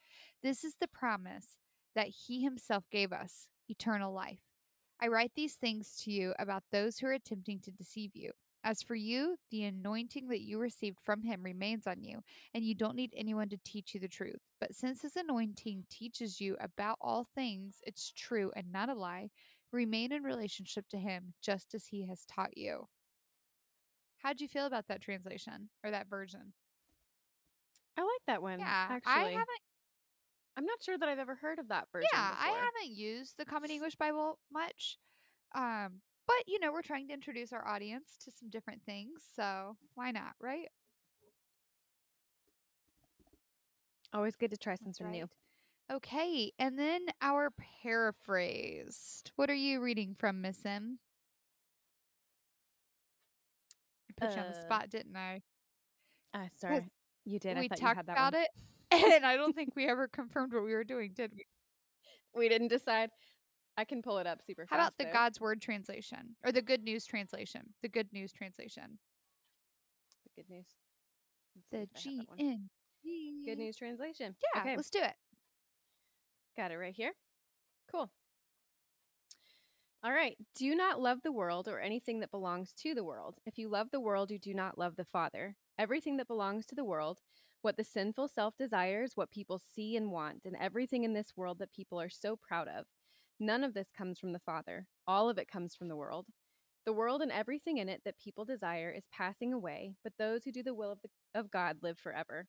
This 0.43 0.63
is 0.63 0.75
the 0.79 0.87
promise 0.87 1.57
that 1.95 2.07
He 2.07 2.43
Himself 2.43 2.85
gave 2.91 3.11
us 3.11 3.47
eternal 3.73 4.13
life. 4.13 4.39
I 5.01 5.07
write 5.07 5.31
these 5.35 5.55
things 5.55 5.99
to 6.03 6.11
you 6.11 6.33
about 6.37 6.63
those 6.71 6.99
who 6.99 7.07
are 7.07 7.13
attempting 7.13 7.59
to 7.61 7.71
deceive 7.71 8.11
you. 8.13 8.31
As 8.63 8.81
for 8.81 8.95
you, 8.95 9.35
the 9.51 9.63
anointing 9.65 10.29
that 10.29 10.41
you 10.41 10.59
received 10.59 10.99
from 11.03 11.23
Him 11.23 11.43
remains 11.43 11.85
on 11.85 12.03
you, 12.03 12.21
and 12.53 12.63
you 12.63 12.75
don't 12.75 12.95
need 12.95 13.13
anyone 13.17 13.49
to 13.49 13.57
teach 13.65 13.93
you 13.93 13.99
the 13.99 14.07
truth. 14.07 14.39
But 14.61 14.75
since 14.75 15.01
His 15.01 15.17
anointing 15.17 15.85
teaches 15.89 16.39
you 16.39 16.55
about 16.61 16.97
all 17.01 17.27
things, 17.35 17.81
it's 17.85 18.13
true 18.15 18.51
and 18.55 18.71
not 18.71 18.89
a 18.89 18.93
lie, 18.93 19.31
remain 19.73 20.13
in 20.13 20.23
relationship 20.23 20.87
to 20.91 20.97
Him 20.97 21.33
just 21.41 21.73
as 21.73 21.87
He 21.87 22.07
has 22.07 22.23
taught 22.25 22.55
you. 22.55 22.87
How'd 24.19 24.39
you 24.39 24.47
feel 24.47 24.67
about 24.67 24.87
that 24.87 25.01
translation 25.01 25.69
or 25.83 25.91
that 25.91 26.09
version? 26.09 26.53
I 27.97 28.01
like 28.01 28.25
that 28.27 28.41
one. 28.41 28.59
Yeah, 28.59 28.85
actually. 28.89 29.11
I 29.11 29.23
haven't. 29.23 29.63
I'm 30.57 30.65
not 30.65 30.81
sure 30.83 30.97
that 30.97 31.09
I've 31.09 31.19
ever 31.19 31.35
heard 31.35 31.59
of 31.59 31.67
that 31.69 31.87
version. 31.91 32.07
Yeah, 32.13 32.35
I 32.39 32.49
haven't 32.49 32.95
used 32.95 33.37
the 33.37 33.45
Common 33.45 33.71
English 33.71 33.95
Bible 33.95 34.37
much. 34.51 34.97
Um, 35.55 36.01
but 36.27 36.43
you 36.47 36.59
know, 36.59 36.71
we're 36.71 36.81
trying 36.83 37.07
to 37.07 37.13
introduce 37.13 37.51
our 37.51 37.67
audience 37.67 38.17
to 38.23 38.31
some 38.31 38.49
different 38.49 38.81
things, 38.85 39.23
so 39.35 39.75
why 39.95 40.11
not, 40.11 40.33
right? 40.39 40.67
Always 44.13 44.35
good 44.35 44.51
to 44.51 44.57
try 44.57 44.75
something 44.75 45.09
new. 45.09 45.27
Okay, 45.91 46.51
and 46.59 46.77
then 46.77 47.01
our 47.21 47.51
paraphrased. 47.83 49.31
What 49.35 49.49
are 49.49 49.55
you 49.55 49.81
reading 49.81 50.15
from, 50.17 50.41
Miss 50.41 50.65
M? 50.65 50.99
I 54.09 54.25
put 54.27 54.35
you 54.35 54.41
on 54.41 54.51
the 54.51 54.57
Uh, 54.57 54.61
spot, 54.61 54.89
didn't 54.89 55.17
I? 55.17 55.41
Uh, 56.33 56.47
sorry, 56.59 56.85
you 57.25 57.39
did. 57.39 57.57
I 57.57 57.61
we 57.61 57.69
talked 57.69 57.97
had 57.97 58.05
that 58.05 58.11
about 58.13 58.33
one. 58.33 58.43
it, 58.43 58.49
and 58.93 59.25
I 59.25 59.35
don't 59.35 59.55
think 59.55 59.75
we 59.75 59.87
ever 59.87 60.07
confirmed 60.07 60.53
what 60.53 60.63
we 60.63 60.73
were 60.73 60.83
doing, 60.83 61.11
did 61.15 61.31
we? 61.35 61.45
We 62.35 62.49
didn't 62.49 62.69
decide. 62.69 63.09
I 63.77 63.85
can 63.85 64.01
pull 64.01 64.19
it 64.19 64.27
up 64.27 64.39
super 64.45 64.65
fast. 64.65 64.71
How 64.71 64.77
about 64.87 64.97
the 64.97 65.05
though. 65.05 65.13
God's 65.13 65.39
Word 65.41 65.61
translation 65.61 66.35
or 66.45 66.51
the 66.51 66.61
Good 66.61 66.83
News 66.83 67.05
translation? 67.05 67.61
The 67.81 67.89
Good 67.89 68.11
News 68.13 68.31
translation. 68.31 68.99
The 70.35 70.41
good 70.43 70.49
news. 70.49 70.65
The 71.71 71.81
if 71.81 71.89
I 71.95 71.99
have 71.99 72.03
G. 72.03 72.27
N. 72.39 72.69
Good 73.45 73.57
news 73.57 73.75
translation. 73.75 74.35
Yeah, 74.55 74.61
Okay. 74.61 74.75
let's 74.75 74.89
do 74.89 74.99
it. 74.99 75.13
Got 76.57 76.71
it 76.71 76.77
right 76.77 76.93
here. 76.95 77.11
Cool. 77.91 78.09
All 80.03 80.11
right. 80.11 80.35
Do 80.55 80.75
not 80.75 80.99
love 81.01 81.19
the 81.23 81.31
world 81.31 81.67
or 81.67 81.79
anything 81.79 82.19
that 82.19 82.31
belongs 82.31 82.73
to 82.81 82.93
the 82.93 83.03
world. 83.03 83.37
If 83.45 83.57
you 83.57 83.69
love 83.69 83.87
the 83.91 83.99
world, 83.99 84.31
you 84.31 84.39
do 84.39 84.53
not 84.53 84.77
love 84.77 84.95
the 84.95 85.05
Father. 85.05 85.55
Everything 85.79 86.17
that 86.17 86.27
belongs 86.27 86.65
to 86.67 86.75
the 86.75 86.83
world, 86.83 87.19
what 87.63 87.77
the 87.77 87.83
sinful 87.83 88.27
self 88.27 88.55
desires, 88.57 89.13
what 89.15 89.31
people 89.31 89.57
see 89.57 89.95
and 89.95 90.11
want, 90.11 90.41
and 90.45 90.55
everything 90.59 91.03
in 91.03 91.13
this 91.13 91.33
world 91.35 91.59
that 91.59 91.73
people 91.73 91.99
are 91.99 92.09
so 92.09 92.35
proud 92.35 92.67
of, 92.67 92.85
none 93.39 93.63
of 93.63 93.73
this 93.73 93.87
comes 93.97 94.19
from 94.19 94.33
the 94.33 94.39
Father. 94.39 94.85
All 95.07 95.29
of 95.29 95.37
it 95.37 95.47
comes 95.47 95.73
from 95.73 95.87
the 95.87 95.95
world. 95.95 96.27
The 96.85 96.93
world 96.93 97.21
and 97.21 97.31
everything 97.31 97.77
in 97.77 97.87
it 97.87 98.01
that 98.03 98.19
people 98.19 98.43
desire 98.43 98.91
is 98.91 99.05
passing 99.11 99.53
away, 99.53 99.95
but 100.03 100.13
those 100.19 100.43
who 100.43 100.51
do 100.51 100.61
the 100.61 100.73
will 100.73 100.91
of, 100.91 100.99
the, 101.01 101.39
of 101.39 101.49
God 101.49 101.77
live 101.81 101.97
forever. 101.97 102.47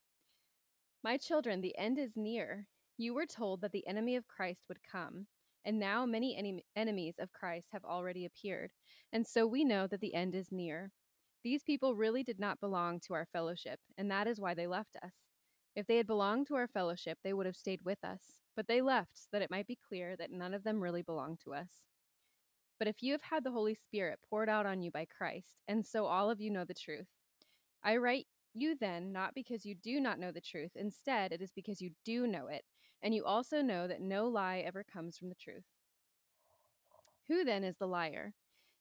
My 1.05 1.17
children, 1.17 1.61
the 1.61 1.79
end 1.79 1.99
is 1.99 2.17
near. 2.17 2.67
You 2.99 3.15
were 3.15 3.27
told 3.27 3.61
that 3.61 3.71
the 3.71 3.87
enemy 3.87 4.17
of 4.17 4.27
Christ 4.27 4.65
would 4.69 4.81
come, 4.83 5.29
and 5.65 5.79
now 5.79 6.05
many 6.07 6.37
enem- 6.37 6.65
enemies 6.75 7.17
of 7.21 7.33
Christ 7.33 7.69
have 7.73 7.85
already 7.85 8.25
appeared, 8.25 8.73
and 9.13 9.25
so 9.25 9.47
we 9.47 9.63
know 9.65 9.87
that 9.87 10.01
the 10.01 10.15
end 10.15 10.35
is 10.35 10.51
near. 10.51 10.91
These 11.45 11.63
people 11.63 11.95
really 11.95 12.23
did 12.23 12.41
not 12.41 12.59
belong 12.59 13.01
to 13.01 13.13
our 13.13 13.29
fellowship, 13.31 13.79
and 13.99 14.11
that 14.11 14.27
is 14.27 14.41
why 14.41 14.55
they 14.55 14.67
left 14.67 14.97
us. 15.05 15.13
If 15.77 15.87
they 15.87 15.99
had 15.99 16.07
belonged 16.07 16.47
to 16.47 16.55
our 16.55 16.67
fellowship, 16.67 17.19
they 17.23 17.35
would 17.35 17.45
have 17.45 17.55
stayed 17.55 17.85
with 17.85 18.03
us, 18.03 18.41
but 18.57 18.67
they 18.67 18.81
left 18.81 19.11
so 19.19 19.29
that 19.33 19.43
it 19.43 19.51
might 19.51 19.67
be 19.67 19.79
clear 19.89 20.17
that 20.17 20.33
none 20.33 20.55
of 20.55 20.65
them 20.65 20.81
really 20.81 21.03
belonged 21.03 21.41
to 21.45 21.53
us. 21.53 21.85
But 22.79 22.89
if 22.89 23.03
you 23.03 23.13
have 23.13 23.23
had 23.23 23.45
the 23.45 23.51
Holy 23.51 23.75
Spirit 23.75 24.21
poured 24.29 24.49
out 24.49 24.65
on 24.65 24.81
you 24.81 24.91
by 24.91 25.05
Christ, 25.05 25.61
and 25.69 25.85
so 25.85 26.07
all 26.07 26.31
of 26.31 26.41
you 26.41 26.51
know 26.51 26.65
the 26.65 26.73
truth, 26.73 27.09
I 27.83 27.99
write 27.99 28.27
you 28.55 28.75
then 28.81 29.13
not 29.13 29.35
because 29.35 29.67
you 29.67 29.75
do 29.75 30.01
not 30.01 30.19
know 30.19 30.33
the 30.33 30.41
truth. 30.41 30.71
Instead, 30.75 31.31
it 31.31 31.43
is 31.43 31.51
because 31.55 31.83
you 31.83 31.91
do 32.07 32.27
know 32.27 32.47
it, 32.47 32.65
and 33.03 33.15
you 33.15 33.25
also 33.25 33.61
know 33.61 33.87
that 33.87 34.01
no 34.01 34.29
lie 34.29 34.63
ever 34.65 34.83
comes 34.83 35.19
from 35.19 35.29
the 35.29 35.35
truth. 35.35 35.65
Who 37.29 37.45
then 37.45 37.65
is 37.65 37.77
the 37.77 37.87
liar? 37.87 38.33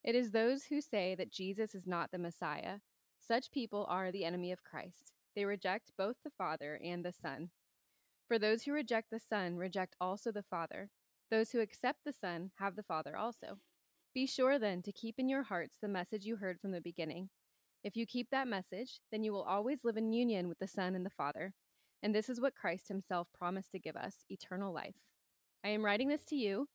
It 0.03 0.15
is 0.15 0.31
those 0.31 0.65
who 0.65 0.81
say 0.81 1.15
that 1.15 1.31
Jesus 1.31 1.74
is 1.74 1.88
not 1.88 2.12
the 2.12 2.17
Messiah. 2.17 2.79
Such 3.19 3.51
people 3.51 3.86
are 3.88 4.12
the 4.12 4.25
enemy 4.25 4.51
of 4.51 4.63
Christ. 4.63 5.13
They 5.33 5.45
reject 5.45 5.91
both 5.98 6.17
the 6.24 6.31
Father 6.38 6.79
and 6.83 7.05
the 7.05 7.13
Son. 7.13 7.51
For 8.27 8.38
those 8.38 8.63
who 8.63 8.74
reject 8.74 9.12
the 9.12 9.19
Son 9.19 9.55
reject 9.55 9.95
also 10.01 10.31
the 10.31 10.43
Father. 10.43 10.89
Those 11.31 11.51
who 11.51 11.62
accept 11.62 12.00
the 12.05 12.13
Son 12.13 12.51
have 12.60 12.75
the 12.75 12.83
Father 12.83 13.15
also. 13.15 13.60
Be 14.13 14.27
sure 14.27 14.60
then 14.60 14.81
to 14.81 14.91
keep 14.91 15.15
in 15.17 15.29
your 15.29 15.43
hearts 15.43 15.77
the 15.81 15.88
message 15.88 16.25
you 16.25 16.36
heard 16.36 16.60
from 16.60 16.72
the 16.72 16.81
beginning. 16.81 17.29
If 17.83 17.95
you 17.95 18.05
keep 18.05 18.29
that 18.29 18.48
message, 18.48 19.00
then 19.12 19.24
you 19.24 19.31
will 19.31 19.43
always 19.43 19.83
live 19.83 19.98
in 19.98 20.13
union 20.13 20.48
with 20.48 20.60
the 20.60 20.67
Son 20.67 20.95
and 20.95 21.05
the 21.05 21.10
Father. 21.10 21.53
And 22.01 22.13
this 22.13 22.29
is 22.29 22.41
what 22.41 22.55
Christ 22.55 22.89
himself 22.89 23.29
promised 23.33 23.72
to 23.72 23.79
give 23.79 23.95
us 23.95 24.25
eternal 24.29 24.74
life. 24.74 24.95
I 25.63 25.69
am 25.69 25.83
writing 25.83 26.10
this 26.10 26.25
to 26.25 26.36
you 26.36 26.67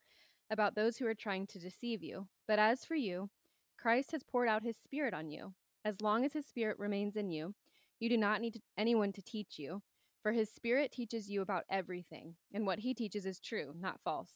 about 0.51 0.75
those 0.75 0.97
who 0.99 1.07
are 1.07 1.15
trying 1.15 1.47
to 1.49 1.59
deceive 1.59 2.03
you. 2.03 2.29
But 2.47 2.59
as 2.59 2.85
for 2.85 2.95
you, 2.95 3.31
Christ 3.79 4.13
has 4.13 4.23
poured 4.23 4.49
out 4.49 4.63
his 4.63 4.77
Spirit 4.77 5.15
on 5.15 5.31
you. 5.31 5.55
As 5.85 6.01
long 6.03 6.25
as 6.25 6.33
his 6.33 6.47
Spirit 6.47 6.79
remains 6.79 7.17
in 7.17 7.31
you, 7.31 7.55
you 8.01 8.09
do 8.09 8.17
not 8.17 8.41
need 8.41 8.61
anyone 8.77 9.13
to 9.13 9.23
teach 9.23 9.59
you, 9.59 9.83
for 10.23 10.33
his 10.33 10.51
Spirit 10.51 10.91
teaches 10.93 11.31
you 11.31 11.41
about 11.43 11.65
everything, 11.71 12.37
and 12.53 12.67
what 12.67 12.81
he 12.81 12.95
teaches 12.95 13.27
is 13.27 13.41
true, 13.41 13.73
not 13.79 14.01
false. 14.05 14.31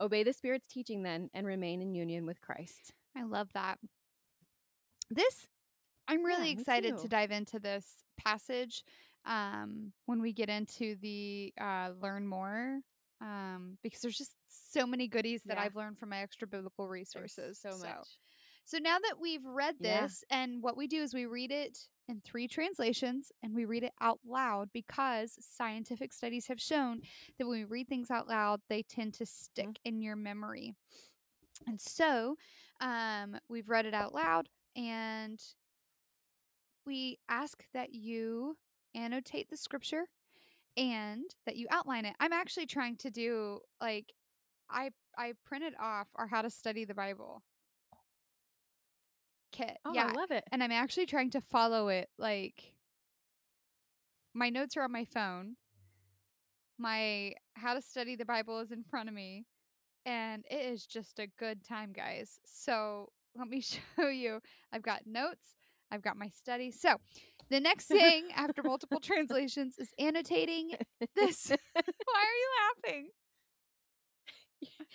Obey 0.00 0.22
the 0.22 0.32
Spirit's 0.32 0.66
teaching 0.66 1.02
then 1.02 1.30
and 1.34 1.46
remain 1.46 1.80
in 1.82 1.94
union 1.94 2.26
with 2.26 2.40
Christ. 2.40 2.92
I 3.16 3.22
love 3.22 3.48
that. 3.54 3.78
This, 5.10 5.46
I'm 6.08 6.24
really 6.24 6.50
Yeah, 6.52 6.60
excited 6.60 6.98
to 6.98 7.08
dive 7.08 7.30
into 7.30 7.58
this 7.58 7.86
passage 8.16 8.84
um, 9.24 9.92
when 10.06 10.20
we 10.20 10.32
get 10.32 10.48
into 10.48 10.96
the 10.96 11.52
uh, 11.60 11.90
learn 12.00 12.26
more. 12.26 12.80
Um, 13.22 13.78
because 13.84 14.00
there's 14.00 14.18
just 14.18 14.34
so 14.48 14.84
many 14.84 15.06
goodies 15.06 15.42
that 15.44 15.56
Yeah. 15.56 15.62
I've 15.62 15.76
learned 15.76 15.98
from 15.98 16.08
my 16.08 16.18
extra 16.22 16.48
biblical 16.48 16.86
There's 16.88 16.92
resources. 17.14 17.60
so 17.60 17.78
much. 17.78 18.18
So 18.64 18.78
now 18.78 18.98
that 18.98 19.20
we've 19.20 19.44
read 19.44 19.76
Yeah. 19.78 20.02
this, 20.02 20.24
and 20.28 20.60
what 20.62 20.76
we 20.76 20.88
do 20.88 21.02
is 21.02 21.14
we 21.14 21.26
read 21.26 21.52
it 21.52 21.78
in 22.08 22.20
three 22.20 22.48
translations 22.48 23.30
and 23.42 23.54
we 23.54 23.64
read 23.64 23.84
it 23.84 23.92
out 24.00 24.18
loud 24.24 24.72
because 24.72 25.36
scientific 25.40 26.12
studies 26.12 26.48
have 26.48 26.60
shown 26.60 27.02
that 27.38 27.46
when 27.46 27.58
we 27.60 27.64
read 27.64 27.88
things 27.88 28.10
out 28.10 28.26
loud, 28.28 28.60
they 28.68 28.82
tend 28.82 29.14
to 29.14 29.26
stick 29.26 29.78
in 29.84 30.02
your 30.02 30.16
memory. 30.16 30.74
And 31.68 31.80
so 31.80 32.36
um, 32.80 33.38
we've 33.48 33.68
read 33.68 33.86
it 33.86 33.94
out 33.94 34.12
loud 34.14 34.48
and 34.74 35.40
we 36.84 37.20
ask 37.28 37.64
that 37.72 37.94
you 37.94 38.56
annotate 38.94 39.48
the 39.48 39.56
scripture 39.56 40.08
and 40.76 41.24
that 41.46 41.56
you 41.56 41.66
outline 41.70 42.04
it. 42.04 42.14
I'm 42.20 42.32
actually 42.32 42.66
trying 42.66 42.96
to 42.98 43.10
do 43.10 43.60
like 43.80 44.12
I 44.70 44.90
I 45.16 45.34
printed 45.44 45.74
off 45.80 46.08
our 46.16 46.26
how 46.26 46.42
to 46.42 46.50
study 46.50 46.84
the 46.84 46.94
Bible 46.94 47.42
kit. 49.52 49.76
Oh, 49.84 49.92
yeah. 49.94 50.08
I 50.08 50.12
love 50.12 50.30
it. 50.30 50.44
and 50.50 50.62
I'm 50.62 50.72
actually 50.72 51.06
trying 51.06 51.30
to 51.30 51.40
follow 51.40 51.88
it 51.88 52.08
like 52.18 52.74
my 54.34 54.48
notes 54.48 54.76
are 54.76 54.82
on 54.82 54.92
my 54.92 55.04
phone. 55.04 55.56
My 56.78 57.34
how 57.54 57.74
to 57.74 57.82
study 57.82 58.16
the 58.16 58.24
Bible 58.24 58.58
is 58.60 58.72
in 58.72 58.82
front 58.82 59.08
of 59.08 59.14
me 59.14 59.44
and 60.06 60.44
it 60.50 60.64
is 60.72 60.86
just 60.86 61.18
a 61.18 61.28
good 61.38 61.64
time, 61.64 61.92
guys. 61.92 62.40
So, 62.44 63.10
let 63.36 63.48
me 63.48 63.60
show 63.96 64.08
you. 64.08 64.40
I've 64.72 64.82
got 64.82 65.06
notes, 65.06 65.54
I've 65.90 66.02
got 66.02 66.16
my 66.16 66.28
study. 66.28 66.70
So, 66.72 66.96
the 67.52 67.60
next 67.60 67.86
thing 67.86 68.24
after 68.34 68.62
multiple 68.62 69.00
translations 69.00 69.76
is 69.78 69.90
annotating 69.98 70.72
this. 71.14 71.48
Why 71.74 72.18
are 72.18 72.38
you 72.38 72.48
laughing? 72.86 73.08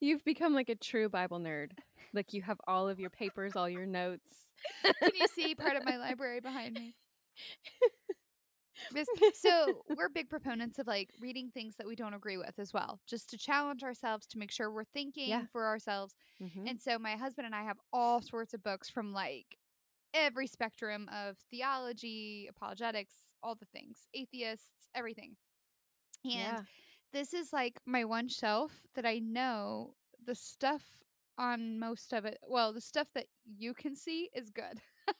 You've 0.00 0.24
become 0.24 0.54
like 0.54 0.68
a 0.68 0.74
true 0.74 1.08
Bible 1.08 1.38
nerd. 1.40 1.70
Like 2.12 2.32
you 2.32 2.42
have 2.42 2.58
all 2.66 2.88
of 2.88 2.98
your 3.00 3.10
papers, 3.10 3.56
all 3.56 3.68
your 3.68 3.86
notes. 3.86 4.30
Can 4.84 5.12
you 5.14 5.26
see 5.34 5.54
part 5.54 5.76
of 5.76 5.84
my 5.84 5.96
library 5.98 6.40
behind 6.40 6.74
me? 6.74 6.94
So 9.34 9.82
we're 9.96 10.08
big 10.10 10.28
proponents 10.28 10.78
of 10.78 10.86
like 10.86 11.10
reading 11.20 11.50
things 11.52 11.76
that 11.76 11.86
we 11.86 11.96
don't 11.96 12.14
agree 12.14 12.36
with 12.36 12.58
as 12.58 12.72
well, 12.74 13.00
just 13.06 13.30
to 13.30 13.38
challenge 13.38 13.82
ourselves 13.82 14.26
to 14.28 14.38
make 14.38 14.50
sure 14.50 14.70
we're 14.70 14.84
thinking 14.84 15.28
Yeah. 15.30 15.44
for 15.52 15.66
ourselves. 15.66 16.14
Mhm. 16.42 16.68
And 16.70 16.80
so 16.80 16.98
my 16.98 17.16
husband 17.16 17.46
and 17.46 17.54
I 17.54 17.64
have 17.64 17.78
all 17.92 18.20
sorts 18.20 18.52
of 18.54 18.62
books 18.62 18.88
from 18.90 19.12
like 19.12 19.58
every 20.16 20.46
spectrum 20.46 21.08
of 21.12 21.36
theology, 21.50 22.48
apologetics, 22.48 23.14
all 23.42 23.54
the 23.54 23.66
things, 23.66 24.08
atheists, 24.14 24.88
everything. 24.94 25.36
And 26.24 26.32
yeah. 26.32 26.60
this 27.12 27.34
is 27.34 27.52
like 27.52 27.80
my 27.86 28.04
one 28.04 28.28
shelf 28.28 28.72
that 28.94 29.06
I 29.06 29.18
know 29.18 29.94
the 30.24 30.34
stuff 30.34 30.82
on 31.38 31.78
most 31.78 32.12
of 32.12 32.24
it. 32.24 32.38
Well, 32.48 32.72
the 32.72 32.80
stuff 32.80 33.08
that 33.14 33.26
you 33.56 33.74
can 33.74 33.94
see 33.94 34.30
is 34.34 34.50
good. 34.50 34.80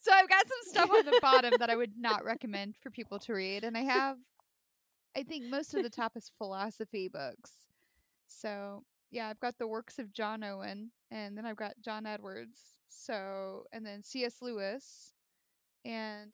so 0.00 0.12
I've 0.12 0.28
got 0.28 0.46
some 0.48 0.72
stuff 0.72 0.90
on 0.90 1.04
the 1.04 1.18
bottom 1.20 1.52
that 1.58 1.70
I 1.70 1.76
would 1.76 1.92
not 1.96 2.24
recommend 2.24 2.76
for 2.82 2.90
people 2.90 3.18
to 3.20 3.34
read. 3.34 3.62
And 3.62 3.76
I 3.76 3.82
have, 3.82 4.16
I 5.16 5.22
think 5.22 5.44
most 5.44 5.74
of 5.74 5.82
the 5.82 5.90
top 5.90 6.16
is 6.16 6.30
philosophy 6.38 7.08
books. 7.08 7.52
So 8.26 8.82
yeah, 9.10 9.28
I've 9.28 9.40
got 9.40 9.58
the 9.58 9.66
works 9.66 9.98
of 9.98 10.12
John 10.12 10.42
Owen, 10.44 10.90
and 11.10 11.36
then 11.36 11.46
I've 11.46 11.56
got 11.56 11.74
John 11.84 12.06
Edwards. 12.06 12.58
So, 12.88 13.64
and 13.72 13.84
then 13.84 14.02
C.S. 14.02 14.36
Lewis, 14.42 15.12
and 15.84 16.32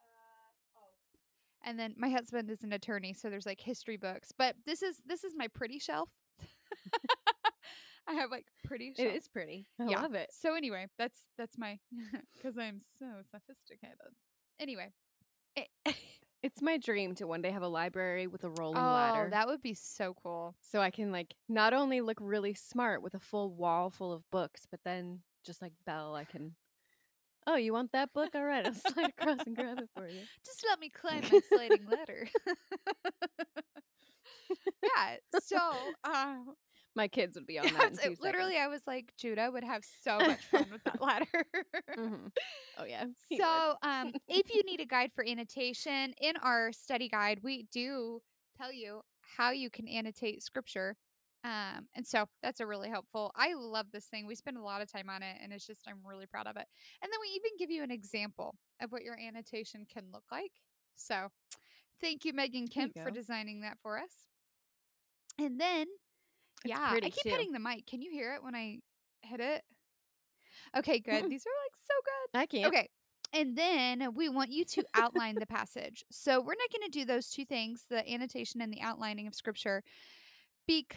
uh, 0.00 0.78
oh, 0.78 0.92
and 1.64 1.78
then 1.78 1.94
my 1.96 2.08
husband 2.08 2.50
is 2.50 2.62
an 2.62 2.72
attorney 2.72 3.12
so 3.12 3.28
there's 3.30 3.46
like 3.46 3.60
history 3.60 3.96
books 3.96 4.32
but 4.36 4.54
this 4.66 4.82
is 4.82 5.00
this 5.06 5.24
is 5.24 5.34
my 5.36 5.48
pretty 5.48 5.78
shelf 5.78 6.08
i 8.08 8.14
have 8.14 8.30
like 8.30 8.46
pretty 8.64 8.88
It 8.96 9.02
shelf. 9.02 9.14
is 9.14 9.28
pretty. 9.28 9.66
I 9.80 9.84
Yeah. 9.88 10.00
love 10.02 10.14
it. 10.14 10.30
so 10.32 10.54
anyway 10.54 10.86
that's 10.98 11.18
that's 11.36 11.58
my 11.58 11.78
because 12.34 12.56
i'm 12.58 12.80
so 12.98 13.06
sophisticated 13.30 13.96
anyway 14.60 14.92
eh, 15.56 15.64
It's 16.42 16.62
my 16.62 16.76
dream 16.76 17.14
to 17.16 17.26
one 17.26 17.42
day 17.42 17.50
have 17.50 17.62
a 17.62 17.68
library 17.68 18.26
with 18.28 18.44
a 18.44 18.48
rolling 18.50 18.78
oh 18.78 18.80
ladder. 18.92 19.28
that 19.30 19.48
would 19.48 19.60
be 19.60 19.74
so 19.74 20.14
cool 20.22 20.54
so 20.62 20.80
I 20.80 20.90
can 20.90 21.10
like 21.10 21.34
not 21.48 21.74
only 21.74 22.00
look 22.00 22.18
really 22.20 22.54
smart 22.54 23.02
with 23.02 23.14
a 23.14 23.18
full 23.18 23.50
wall 23.52 23.90
full 23.90 24.12
of 24.12 24.22
books, 24.30 24.66
but 24.70 24.80
then 24.84 25.20
just 25.44 25.60
like 25.62 25.72
Belle, 25.84 26.14
I 26.14 26.24
can 26.24 26.54
Oh, 27.46 27.56
you 27.56 27.72
want 27.72 27.92
that 27.92 28.12
book? 28.12 28.34
All 28.34 28.44
right, 28.44 28.66
I'll 28.66 28.74
slide 28.92 29.12
across 29.18 29.38
and 29.46 29.56
grab 29.56 29.78
it 29.78 29.88
for 29.96 30.06
you. 30.06 30.20
just 30.44 30.62
let 30.68 30.78
me 30.78 30.90
climb 30.90 31.22
my 31.32 31.40
sliding 31.48 31.86
ladder 31.90 32.28
yeah 34.82 35.16
so 35.42 35.58
uh, 36.04 36.36
My 36.98 37.08
kids 37.08 37.36
would 37.36 37.46
be 37.46 37.58
on 37.60 37.66
yeah, 37.66 37.72
that. 37.78 38.20
Literally 38.20 38.54
seconds. 38.54 38.64
i 38.64 38.66
was 38.66 38.82
like 38.86 39.12
judah 39.16 39.50
would 39.52 39.64
have 39.64 39.84
so 40.02 40.18
much 40.18 40.44
fun 40.46 40.66
with 40.70 40.82
that 40.84 41.00
ladder 41.08 41.26
Mhm. 41.96 42.32
Oh 42.78 42.84
yeah. 42.84 43.04
So, 43.36 43.74
um, 43.82 44.12
if 44.26 44.52
you 44.54 44.62
need 44.64 44.80
a 44.80 44.86
guide 44.86 45.10
for 45.14 45.24
annotation, 45.24 46.14
in 46.20 46.36
our 46.42 46.72
study 46.72 47.08
guide, 47.08 47.40
we 47.42 47.66
do 47.70 48.20
tell 48.56 48.72
you 48.72 49.02
how 49.20 49.50
you 49.50 49.70
can 49.70 49.86
annotate 49.86 50.42
scripture. 50.42 50.96
Um, 51.44 51.86
and 51.94 52.06
so 52.06 52.26
that's 52.42 52.60
a 52.60 52.66
really 52.66 52.88
helpful. 52.88 53.30
I 53.36 53.54
love 53.54 53.86
this 53.92 54.06
thing. 54.06 54.26
We 54.26 54.34
spend 54.34 54.56
a 54.56 54.62
lot 54.62 54.82
of 54.82 54.90
time 54.90 55.08
on 55.08 55.22
it, 55.22 55.36
and 55.42 55.52
it's 55.52 55.66
just 55.66 55.86
I'm 55.88 56.00
really 56.04 56.26
proud 56.26 56.46
of 56.46 56.56
it. 56.56 56.66
And 57.02 57.12
then 57.12 57.18
we 57.20 57.28
even 57.36 57.50
give 57.58 57.70
you 57.70 57.82
an 57.82 57.90
example 57.90 58.56
of 58.80 58.90
what 58.90 59.02
your 59.02 59.16
annotation 59.18 59.86
can 59.92 60.04
look 60.12 60.24
like. 60.32 60.50
So, 60.96 61.28
thank 62.00 62.24
you, 62.24 62.32
Megan 62.32 62.66
There 62.74 62.86
you 62.86 62.92
Kemp, 62.92 63.04
for 63.04 63.10
designing 63.10 63.60
that 63.60 63.78
for 63.82 63.98
us. 63.98 64.26
And 65.38 65.60
then, 65.60 65.86
It's 66.64 66.70
yeah, 66.70 66.90
I 66.92 67.00
keep 67.00 67.14
too. 67.22 67.28
hitting 67.30 67.52
the 67.52 67.58
mic. 67.58 67.86
Can 67.86 68.02
you 68.02 68.10
hear 68.10 68.34
it 68.34 68.42
when 68.42 68.54
I 68.54 68.78
hit 69.22 69.40
it? 69.40 69.62
Okay, 70.76 70.98
good. 70.98 71.24
These 71.30 71.46
are 71.46 71.58
like 71.64 71.76
so 71.86 71.94
good. 72.04 72.38
I 72.38 72.46
can't. 72.46 72.66
Okay. 72.66 72.88
And 73.32 73.56
then 73.56 74.14
we 74.14 74.28
want 74.28 74.50
you 74.50 74.64
to 74.64 74.84
outline 74.94 75.34
the 75.34 75.46
passage. 75.46 76.02
So 76.10 76.40
we're 76.40 76.54
not 76.54 76.70
going 76.72 76.90
to 76.90 76.98
do 76.98 77.04
those 77.04 77.28
two 77.28 77.44
things, 77.44 77.84
the 77.90 78.08
annotation 78.10 78.62
and 78.62 78.72
the 78.72 78.80
outlining 78.80 79.26
of 79.26 79.34
scripture, 79.34 79.82
because 80.66 80.96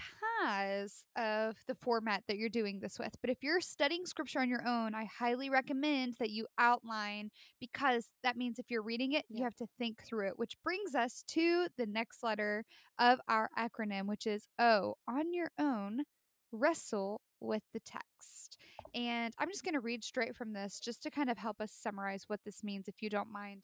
of 1.15 1.56
the 1.67 1.75
format 1.75 2.23
that 2.27 2.38
you're 2.38 2.49
doing 2.49 2.80
this 2.80 2.97
with. 2.99 3.15
But 3.21 3.30
if 3.30 3.38
you're 3.41 3.62
studying 3.62 4.06
scripture 4.06 4.39
on 4.39 4.49
your 4.49 4.67
own, 4.67 4.95
I 4.95 5.06
highly 5.06 5.49
recommend 5.49 6.15
that 6.19 6.30
you 6.30 6.47
outline 6.58 7.30
because 7.60 8.08
that 8.23 8.38
means 8.38 8.60
if 8.60 8.65
you're 8.69 8.82
reading 8.82 9.13
it, 9.13 9.25
you 9.30 9.43
have 9.43 9.56
to 9.56 9.67
think 9.77 10.04
through 10.04 10.27
it, 10.27 10.34
which 10.39 10.56
brings 10.63 10.95
us 10.95 11.23
to 11.30 11.67
the 11.77 11.86
next 11.86 12.23
letter 12.23 12.63
of 12.99 13.19
our 13.27 13.49
acronym, 13.58 14.08
which 14.08 14.27
is 14.27 14.47
O. 14.60 14.95
On 15.08 15.34
your 15.34 15.51
own, 15.60 16.04
wrestle 16.51 17.21
with 17.39 17.63
the 17.73 17.80
text. 17.80 18.58
And 18.93 19.34
I'm 19.39 19.49
just 19.49 19.63
going 19.63 19.73
to 19.73 19.80
read 19.80 20.04
straight 20.04 20.36
from 20.36 20.54
this 20.54 20.80
just 20.80 21.04
to 21.04 21.12
kind 21.12 21.30
of 21.30 21.38
help 21.38 21.62
us 21.62 21.71
summarize 21.71 22.23
what 22.27 22.41
this 22.45 22.63
means, 22.63 22.88
if 22.88 22.95
you 23.01 23.10
don't 23.10 23.32
mind. 23.32 23.62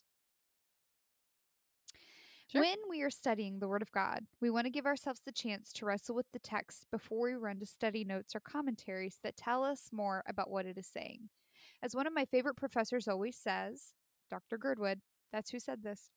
Sure. 2.49 2.62
When 2.62 2.77
we 2.89 3.01
are 3.01 3.10
studying 3.10 3.60
the 3.60 3.67
Word 3.67 3.81
of 3.81 3.91
God, 3.91 4.25
we 4.39 4.49
want 4.49 4.65
to 4.65 4.71
give 4.71 4.86
ourselves 4.86 5.21
the 5.25 5.33
chance 5.33 5.73
to 5.73 5.86
wrestle 5.86 6.15
with 6.15 6.27
the 6.31 6.39
text 6.39 6.86
before 6.89 7.27
we 7.27 7.33
run 7.33 7.60
to 7.60 7.65
study 7.65 8.05
notes 8.05 8.33
or 8.36 8.39
commentaries 8.39 9.19
that 9.21 9.36
tell 9.36 9.65
us 9.65 9.89
more 9.91 10.23
about 10.25 10.49
what 10.49 10.65
it 10.65 10.77
is 10.77 10.88
saying. 10.88 11.27
As 11.83 11.93
one 11.93 12.07
of 12.07 12.13
my 12.13 12.23
favorite 12.23 12.55
professors 12.55 13.05
always 13.05 13.36
says, 13.36 13.93
Dr. 14.29 14.57
Girdwood, 14.57 15.01
that's 15.33 15.51
who 15.51 15.60
said 15.60 15.83
this. 15.83 16.10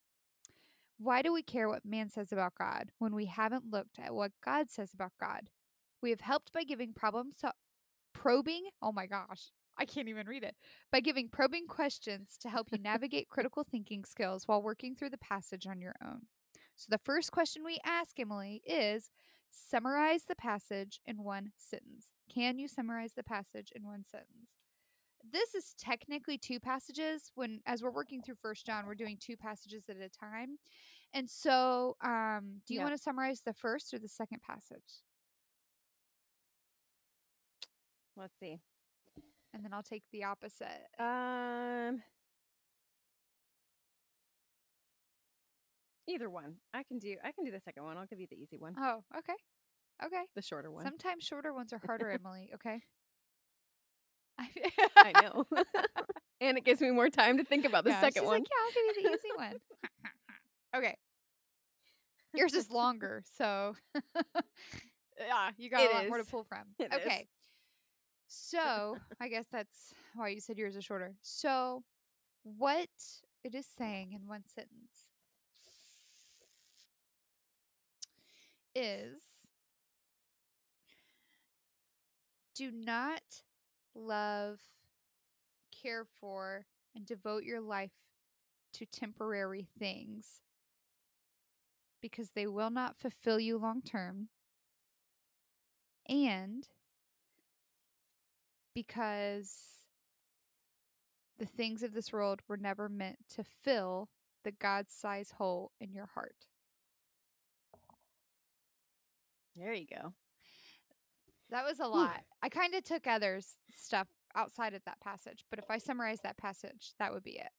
Why 0.98 1.20
do 1.22 1.32
we 1.32 1.42
care 1.42 1.68
what 1.68 1.84
man 1.84 2.10
says 2.10 2.30
about 2.30 2.54
God 2.56 2.90
when 2.98 3.14
we 3.14 3.26
haven't 3.26 3.70
looked 3.70 3.98
at 3.98 4.14
what 4.14 4.30
God 4.44 4.70
says 4.70 4.92
about 4.94 5.12
God? 5.18 5.50
We 6.00 6.10
have 6.10 6.20
helped 6.20 6.52
by 6.52 6.62
giving 6.62 6.92
problems 6.92 7.38
to 7.38 7.52
probing. 8.12 8.68
Oh 8.80 8.92
my 8.92 9.06
gosh, 9.06 9.50
I 9.80 9.86
can't 9.86 10.08
even 10.08 10.26
read 10.28 10.44
it. 10.44 10.54
By 10.92 11.00
giving 11.00 11.28
probing 11.30 11.66
questions 11.66 12.36
to 12.42 12.50
help 12.50 12.68
you 12.70 12.78
navigate 12.78 13.30
critical 13.30 13.64
thinking 13.64 14.04
skills 14.04 14.46
while 14.46 14.62
working 14.62 14.94
through 14.94 15.10
the 15.10 15.18
passage 15.18 15.66
on 15.66 15.80
your 15.80 15.96
own. 16.04 16.26
So 16.76 16.88
the 16.90 16.98
first 16.98 17.32
question 17.32 17.64
we 17.64 17.80
ask 17.84 18.20
Emily 18.20 18.62
is 18.66 19.10
summarize 19.50 20.24
the 20.28 20.36
passage 20.36 21.00
in 21.06 21.24
one 21.24 21.52
sentence. 21.56 22.08
Can 22.32 22.58
you 22.58 22.68
summarize 22.68 23.14
the 23.14 23.24
passage 23.24 23.72
in 23.74 23.84
one 23.86 24.04
sentence? 24.04 24.50
This 25.32 25.54
is 25.54 25.74
technically 25.78 26.38
two 26.38 26.60
passages 26.60 27.30
when 27.34 27.60
as 27.66 27.82
we're 27.82 27.90
working 27.90 28.22
through 28.22 28.36
first 28.36 28.66
John, 28.66 28.86
we're 28.86 28.94
doing 28.94 29.18
two 29.18 29.36
passages 29.36 29.88
at 29.88 29.96
a 29.96 30.08
time. 30.08 30.58
And 31.12 31.28
so, 31.28 31.96
um, 32.02 32.62
do 32.66 32.74
you 32.74 32.80
Yep. 32.80 32.86
want 32.88 32.96
to 32.96 33.02
summarize 33.02 33.42
the 33.42 33.52
first 33.54 33.92
or 33.92 33.98
the 33.98 34.08
second 34.08 34.42
passage? 34.42 35.02
Let's 38.16 38.38
see. 38.38 38.60
And 39.52 39.64
then 39.64 39.72
I'll 39.72 39.82
take 39.82 40.04
the 40.12 40.24
opposite. 40.24 40.86
Um, 40.98 42.02
either 46.08 46.30
one. 46.30 46.56
I 46.72 46.82
can 46.84 46.98
do. 46.98 47.16
I 47.24 47.32
can 47.32 47.44
do 47.44 47.50
the 47.50 47.60
second 47.60 47.84
one. 47.84 47.96
I'll 47.96 48.06
give 48.06 48.20
you 48.20 48.26
the 48.30 48.36
easy 48.40 48.58
one, 48.58 48.74
Oh, 48.78 49.02
okay. 49.18 49.34
Okay. 50.04 50.22
the 50.34 50.42
shorter 50.42 50.70
one. 50.70 50.84
Sometimes 50.84 51.24
shorter 51.24 51.52
ones 51.52 51.72
are 51.72 51.80
harder, 51.84 52.10
Emily, 52.24 52.50
okay? 52.54 52.80
I 54.96 55.12
know. 55.12 55.44
and 56.40 56.56
it 56.56 56.64
gives 56.64 56.80
me 56.80 56.90
more 56.90 57.10
time 57.10 57.36
to 57.38 57.44
think 57.44 57.64
about 57.66 57.84
the 57.84 57.90
Yeah, 57.90 58.00
second 58.00 58.22
she's 58.22 58.26
one. 58.28 58.38
Like, 58.40 58.48
yeah, 58.50 58.64
I'll 58.64 58.72
give 58.72 58.96
you 58.96 59.02
the 59.02 59.14
easy 59.16 59.28
one. 59.36 59.60
okay. 60.76 60.96
Yours 62.34 62.54
is 62.54 62.70
longer, 62.70 63.24
so 63.36 63.74
yeah, 65.18 65.50
you 65.58 65.68
got 65.68 65.82
It 65.82 65.90
a 65.90 65.94
lot 65.94 66.08
more 66.08 66.18
to 66.18 66.24
pull 66.24 66.44
from. 66.44 66.60
It 66.78 66.92
is. 66.94 67.26
So 68.32 68.96
I 69.20 69.26
guess 69.26 69.46
that's 69.50 69.92
why 70.14 70.28
you 70.28 70.40
said 70.40 70.56
yours 70.56 70.76
are 70.76 70.80
shorter. 70.80 71.14
So 71.20 71.82
what 72.44 72.88
it 73.42 73.56
is 73.56 73.66
saying 73.66 74.12
in 74.12 74.28
one 74.28 74.44
sentence 74.46 75.10
is 78.72 79.18
do 82.54 82.70
not 82.70 83.22
love, 83.96 84.60
care 85.82 86.06
for, 86.20 86.66
and 86.94 87.04
devote 87.04 87.42
your 87.42 87.60
life 87.60 87.90
to 88.74 88.86
temporary 88.86 89.66
things 89.76 90.40
because 92.00 92.30
they 92.30 92.46
will 92.46 92.70
not 92.70 92.96
fulfill 92.96 93.40
you 93.40 93.58
long 93.58 93.82
term 93.82 94.28
and 96.08 96.68
because 98.86 99.52
the 101.38 101.46
things 101.46 101.82
of 101.82 101.92
this 101.92 102.12
world 102.12 102.40
were 102.48 102.56
never 102.56 102.88
meant 102.88 103.18
to 103.36 103.44
fill 103.44 104.08
the 104.44 104.50
God 104.52 104.86
sized 104.88 105.32
hole 105.32 105.72
in 105.80 105.92
your 105.92 106.06
heart. 106.06 106.46
There 109.56 109.74
you 109.74 109.86
go. 109.86 110.14
That 111.50 111.64
was 111.64 111.80
a 111.80 111.86
lot. 111.86 112.22
I 112.42 112.48
kind 112.48 112.74
of 112.74 112.84
took 112.84 113.06
others' 113.06 113.56
stuff 113.74 114.08
outside 114.34 114.72
of 114.74 114.82
that 114.84 115.00
passage, 115.00 115.44
but 115.50 115.58
if 115.58 115.70
I 115.70 115.78
summarize 115.78 116.20
that 116.22 116.38
passage, 116.38 116.92
that 116.98 117.12
would 117.12 117.24
be 117.24 117.38
it. 117.38 117.50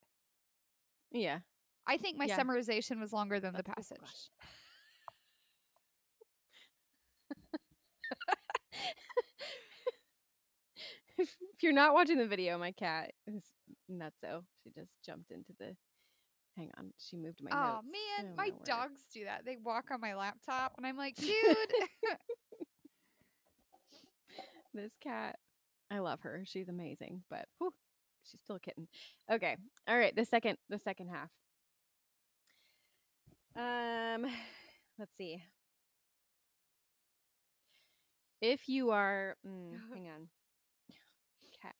Yeah. 1.12 1.40
I 1.86 1.98
think 1.98 2.18
my 2.18 2.26
Yeah. 2.26 2.40
summarization 2.40 3.00
was 3.00 3.12
longer 3.14 3.40
than 3.40 3.54
the 3.54 3.62
That's 3.64 3.90
good 3.90 4.00
passage. 4.00 4.30
if 11.18 11.30
if 11.56 11.64
you're 11.64 11.74
not 11.74 11.94
watching 11.94 12.18
the 12.18 12.28
video, 12.28 12.58
my 12.58 12.72
cat 12.72 13.12
is 13.28 13.44
nutso. 13.92 14.44
She 14.64 14.70
just 14.72 14.92
jumped 15.06 15.32
into 15.32 15.54
the. 15.60 15.76
Hang 16.58 16.70
on, 16.78 16.92
she 16.98 17.16
moved 17.16 17.40
my 17.42 17.50
Oh 17.54 17.76
notes. 17.76 17.88
man, 17.92 18.32
Oh, 18.32 18.36
my 18.36 18.50
dogs 18.66 19.02
do 19.14 19.24
that. 19.26 19.46
They 19.46 19.58
walk 19.64 19.86
on 19.92 20.02
my 20.02 20.16
laptop, 20.16 20.74
and 20.78 20.86
I'm 20.86 20.98
like, 20.98 21.16
dude. 21.16 21.30
This 24.74 24.94
cat, 25.04 25.36
I 25.92 26.00
love 26.00 26.22
her. 26.22 26.44
She's 26.46 26.70
amazing, 26.70 27.24
but 27.30 27.46
whew, 27.58 27.74
she's 28.24 28.40
still 28.40 28.56
a 28.56 28.60
kitten. 28.60 28.88
Okay, 29.30 29.58
all 29.88 29.98
right. 29.98 30.16
The 30.16 30.24
second, 30.24 30.58
the 30.70 30.80
second 30.80 31.10
half. 31.10 31.30
Um, 33.58 34.26
let's 34.98 35.16
see. 35.18 35.44
If 38.42 38.70
you 38.70 38.92
are, 38.92 39.36
mm, 39.46 39.78
hang 39.94 40.08
on, 40.08 40.28
cat. 41.62 41.76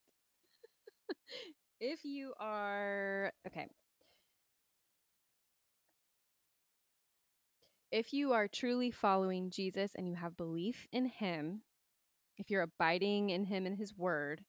If 1.82 2.06
you 2.06 2.34
are 2.40 3.34
okay. 3.48 3.68
If 7.92 8.12
you 8.14 8.34
are 8.34 8.48
truly 8.50 8.92
following 8.92 9.50
Jesus 9.52 9.96
and 9.96 10.08
you 10.10 10.16
have 10.16 10.36
belief 10.36 10.88
in 10.92 11.06
him, 11.06 11.64
if 12.38 12.50
you're 12.52 12.64
abiding 12.64 13.30
in 13.32 13.46
him 13.46 13.66
and 13.66 13.78
his 13.78 13.96
word, 13.96 14.46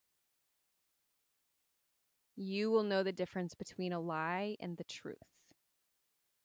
you 2.37 2.71
will 2.71 2.83
know 2.83 3.03
the 3.03 3.12
difference 3.12 3.55
between 3.55 3.92
a 3.92 4.01
lie 4.01 4.57
and 4.61 4.77
the 4.77 4.85
truth. 4.85 5.16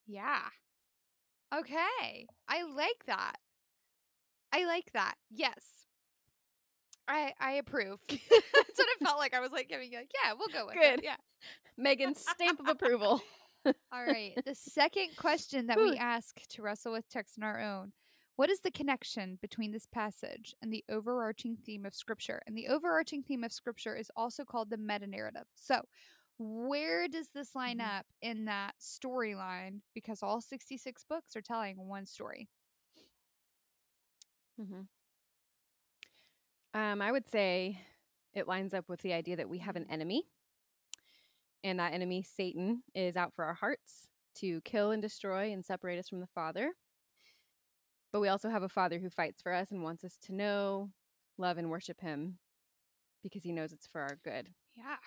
yeah. 0.08 0.50
Okay. 1.54 2.28
I 2.48 2.64
like 2.64 3.06
that. 3.08 3.40
I 4.52 4.66
like 4.66 4.92
that. 4.94 5.16
Yes. 5.30 5.77
I 7.08 7.34
I 7.40 7.54
approve. 7.54 8.00
That's 8.10 8.22
what 8.30 8.88
it 8.90 9.04
felt 9.04 9.18
like. 9.20 9.34
I 9.34 9.40
was 9.40 9.52
like 9.52 9.70
giving 9.70 9.92
you 9.92 10.00
like, 10.00 10.12
yeah, 10.24 10.34
we'll 10.38 10.48
go 10.50 10.66
with 10.66 10.76
it. 10.76 10.82
Good. 10.98 11.04
Yeah. 11.04 11.16
Megan's 11.78 12.20
stamp 12.20 12.60
of 12.60 12.68
approval. 12.68 13.22
All 13.66 14.06
right. 14.06 14.34
The 14.46 14.56
second 14.56 15.16
question 15.18 15.68
that 15.68 15.78
we 15.80 15.96
ask 15.98 16.36
to 16.50 16.62
wrestle 16.62 16.92
with 16.94 17.08
text 17.10 17.38
on 17.38 17.44
our 17.44 17.60
own 17.60 17.94
what 18.36 18.50
is 18.52 18.60
the 18.60 18.72
connection 18.72 19.40
between 19.42 19.72
this 19.72 19.88
passage 19.88 20.54
and 20.62 20.72
the 20.72 20.84
overarching 20.90 21.58
theme 21.66 21.86
of 21.86 21.96
Scripture? 21.96 22.42
And 22.46 22.56
the 22.56 22.68
overarching 22.68 23.24
theme 23.24 23.44
of 23.44 23.52
Scripture 23.52 23.96
is 23.96 24.12
also 24.16 24.46
called 24.46 24.70
the 24.70 24.78
meta 24.78 25.08
narrative. 25.08 25.46
So, 25.56 25.82
where 26.38 27.08
does 27.08 27.30
this 27.30 27.56
line 27.56 27.80
Mhm. 27.80 28.00
up 28.00 28.06
in 28.22 28.46
that 28.46 28.76
storyline? 28.80 29.82
Because 29.96 30.22
all 30.22 30.40
66 30.42 31.04
books 31.06 31.36
are 31.36 31.42
telling 31.42 31.78
one 31.78 32.06
story. 32.06 32.48
hmm 34.58 34.82
Um, 36.78 37.02
I 37.02 37.12
would 37.12 37.28
say 37.28 37.82
it 38.36 38.48
lines 38.48 38.76
up 38.76 38.88
with 38.88 39.02
the 39.02 39.12
idea 39.12 39.36
that 39.38 39.50
we 39.50 39.58
have 39.58 39.76
an 39.76 39.88
enemy, 39.90 40.26
and 41.64 41.80
that 41.80 41.94
enemy, 41.94 42.22
Satan, 42.22 42.84
is 42.94 43.18
out 43.18 43.34
for 43.34 43.46
our 43.46 43.56
hearts 43.56 44.08
to 44.36 44.62
kill 44.62 44.92
and 44.92 45.02
destroy 45.02 45.52
and 45.52 45.66
separate 45.66 45.98
us 45.98 46.08
from 46.08 46.20
the 46.20 46.28
Father. 46.28 46.74
But 48.14 48.20
we 48.20 48.28
also 48.28 48.50
have 48.52 48.62
a 48.62 48.70
Father 48.70 49.00
who 49.00 49.10
fights 49.10 49.42
for 49.42 49.52
us 49.52 49.72
and 49.72 49.82
wants 49.82 50.04
us 50.04 50.20
to 50.26 50.36
know, 50.36 50.92
love, 51.40 51.58
and 51.58 51.72
worship 51.72 52.00
Him 52.00 52.38
because 53.24 53.42
He 53.42 53.52
knows 53.52 53.74
it's 53.74 53.88
for 53.88 54.02
our 54.02 54.20
good. 54.24 54.50
Yeah. 54.76 54.98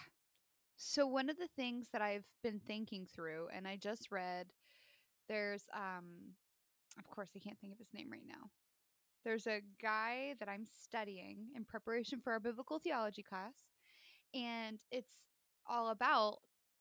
So 0.76 1.06
one 1.06 1.30
of 1.30 1.36
the 1.36 1.48
things 1.54 1.90
that 1.92 2.02
I've 2.02 2.26
been 2.42 2.58
thinking 2.58 3.06
through, 3.06 3.46
and 3.54 3.68
I 3.68 3.76
just 3.76 4.10
read, 4.10 4.48
there's 5.28 5.62
um, 5.72 6.34
of 6.98 7.08
course 7.08 7.28
I 7.36 7.38
can't 7.38 7.60
think 7.60 7.72
of 7.72 7.78
his 7.78 7.94
name 7.94 8.10
right 8.10 8.26
now. 8.26 8.50
There's 9.24 9.46
a 9.46 9.60
guy 9.82 10.34
that 10.40 10.48
I'm 10.48 10.64
studying 10.64 11.48
in 11.54 11.64
preparation 11.64 12.20
for 12.22 12.32
our 12.32 12.40
biblical 12.40 12.78
theology 12.78 13.22
class, 13.22 13.54
and 14.34 14.80
it's 14.90 15.12
all 15.68 15.88
about 15.90 16.38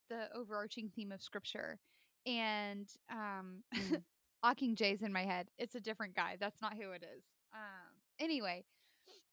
the 0.10 0.30
overarching 0.36 0.90
theme 0.96 1.12
of 1.12 1.22
scripture. 1.22 1.80
And 2.26 2.88
um, 3.12 3.64
Mm. 3.76 4.04
Hawking 4.44 4.76
J's 4.78 5.02
in 5.02 5.12
my 5.12 5.26
head. 5.26 5.50
It's 5.58 5.76
a 5.76 5.82
different 5.82 6.16
guy. 6.16 6.38
That's 6.40 6.62
not 6.62 6.74
who 6.76 6.92
it 6.92 7.04
is. 7.04 7.24
Um, 7.54 7.92
anyway, 8.20 8.64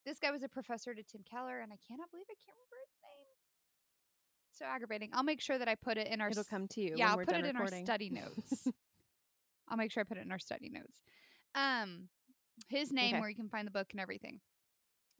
this 0.05 0.19
guy 0.19 0.31
was 0.31 0.43
a 0.43 0.49
professor 0.49 0.93
to 0.93 1.01
Tim 1.01 1.21
Keller, 1.29 1.59
and 1.61 1.71
I 1.71 1.77
cannot 1.87 2.11
believe 2.11 2.25
I 2.29 2.35
can't 2.45 2.57
remember 2.57 2.75
his 2.83 2.91
name. 3.01 3.35
So 4.51 4.65
aggravating. 4.65 5.11
I'll 5.13 5.23
make 5.23 5.39
sure 5.39 5.57
that 5.57 5.69
I 5.69 5.75
put 5.75 5.97
it 5.97 6.07
in 6.07 6.19
our 6.19 6.29
It'll 6.29 6.43
come 6.43 6.67
to 6.69 6.81
you. 6.81 6.95
yeah, 6.97 7.11
I'll 7.11 7.17
put 7.17 7.37
it 7.37 7.45
in 7.45 7.55
our 7.55 7.67
study 7.67 8.09
notes. 8.09 8.67
I'll 9.69 9.77
make 9.77 9.91
sure 9.93 10.01
I 10.01 10.03
put 10.03 10.17
it 10.17 10.25
in 10.25 10.31
our 10.31 10.39
study 10.39 10.69
notes. 10.69 10.97
Um, 11.55 12.09
his 12.67 12.91
name, 12.91 13.15
Okay. 13.15 13.19
where 13.19 13.29
you 13.29 13.35
can 13.35 13.49
find 13.49 13.67
the 13.67 13.71
book 13.71 13.87
and 13.91 13.99
everything. 13.99 14.41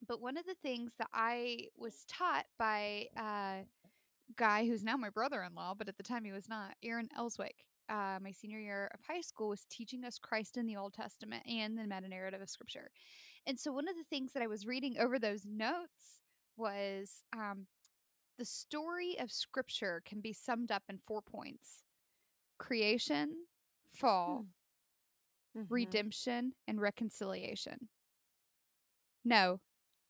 But 0.08 0.21
one 0.21 0.38
of 0.38 0.45
the 0.45 0.56
things 0.56 0.93
that 1.00 1.10
I 1.13 1.69
was 1.76 2.06
taught 2.08 2.45
by 2.60 3.08
a 3.15 3.65
guy 4.36 4.67
who's 4.67 4.84
now 4.84 4.97
my 4.97 5.10
brother-in-law, 5.10 5.76
but 5.76 5.88
at 5.89 5.97
the 5.97 6.04
time 6.04 6.23
he 6.23 6.32
was 6.32 6.47
not, 6.50 6.76
Aaron 6.84 7.10
Elswick. 7.15 7.65
Uh, 7.89 8.19
my 8.21 8.32
senior 8.32 8.60
year 8.60 8.91
of 8.93 9.00
high 9.08 9.21
school 9.21 9.47
was 9.47 9.65
teaching 9.69 10.04
us 10.04 10.19
Christ 10.19 10.58
in 10.58 10.65
the 10.67 10.76
Old 10.76 10.93
Testament 10.93 11.43
and 11.47 11.78
the 11.78 11.84
meta 11.84 12.10
narrative 12.10 12.41
of 12.41 12.50
Scripture. 12.50 12.91
And 13.45 13.58
so 13.58 13.71
one 13.71 13.88
of 13.88 13.95
the 13.95 14.04
things 14.04 14.34
that 14.34 14.43
I 14.43 14.47
was 14.47 14.67
reading 14.67 14.97
over 15.00 15.17
those 15.17 15.45
notes 15.45 16.19
was 16.58 17.23
um, 17.34 17.67
the 18.38 18.43
story 18.43 19.15
of 19.19 19.32
Scripture 19.32 20.02
can 20.06 20.19
be 20.19 20.34
summed 20.34 20.69
up 20.69 20.84
in 20.89 20.97
four 20.97 21.21
points: 21.21 21.84
creation, 22.58 23.45
fall, 23.89 24.47
Mhm. 25.58 25.65
redemption, 25.70 26.54
and 26.67 26.80
reconciliation. 26.82 27.89
No, 29.26 29.60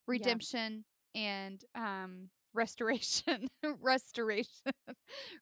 redemption 0.07 0.86
and 1.15 1.63
um 1.75 2.29
restoration. 2.53 3.47
restoration. 3.81 4.73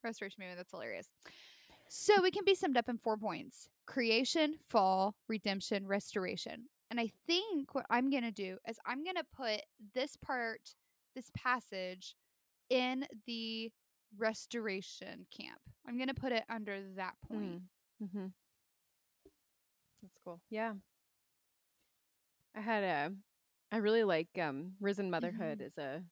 restoration 0.03 0.35
maybe 0.39 0.55
that's 0.55 0.71
hilarious. 0.71 1.09
So 1.89 2.25
it 2.25 2.33
can 2.33 2.45
be 2.45 2.55
summed 2.55 2.77
up 2.77 2.89
in 2.89 2.97
four 2.97 3.17
points 3.17 3.69
creation, 3.85 4.57
fall, 4.67 5.15
redemption, 5.27 5.87
restoration. 5.87 6.65
And 6.91 6.99
I 6.99 7.11
think 7.27 7.73
what 7.75 7.85
I'm 7.89 8.09
going 8.09 8.23
to 8.23 8.31
do 8.31 8.57
is 8.67 8.77
I'm 8.85 9.03
going 9.03 9.15
to 9.15 9.25
put 9.35 9.61
this 9.93 10.15
part, 10.17 10.75
this 11.15 11.29
passage, 11.35 12.15
in 12.69 13.05
the 13.27 13.71
restoration 14.17 15.25
camp. 15.35 15.59
I'm 15.87 15.97
going 15.97 16.07
to 16.07 16.13
put 16.15 16.31
it 16.31 16.43
under 16.49 16.79
that 16.95 17.15
point. 17.27 17.61
Mm. 18.01 18.05
Mm-hmm. 18.05 18.25
That's 20.05 20.19
cool. 20.23 20.41
Yeah. 20.49 20.75
I 22.55 22.61
had 22.61 22.83
a, 22.83 23.13
I 23.71 23.77
really 23.77 24.03
like 24.03 24.29
um, 24.39 24.75
Risen 24.79 25.09
Motherhood 25.11 25.59
Mhm. 25.59 25.67
is 25.67 25.77
a 25.77 26.03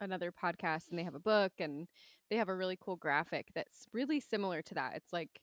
another 0.00 0.32
podcast, 0.32 0.90
and 0.90 0.98
they 0.98 1.04
have 1.04 1.14
a 1.14 1.20
book, 1.20 1.52
and 1.60 1.88
they 2.30 2.36
have 2.36 2.48
a 2.48 2.56
really 2.56 2.76
cool 2.80 2.96
graphic 2.96 3.48
that's 3.54 3.86
really 3.92 4.20
similar 4.20 4.62
to 4.62 4.74
that. 4.74 4.96
It's 4.96 5.12
like 5.12 5.40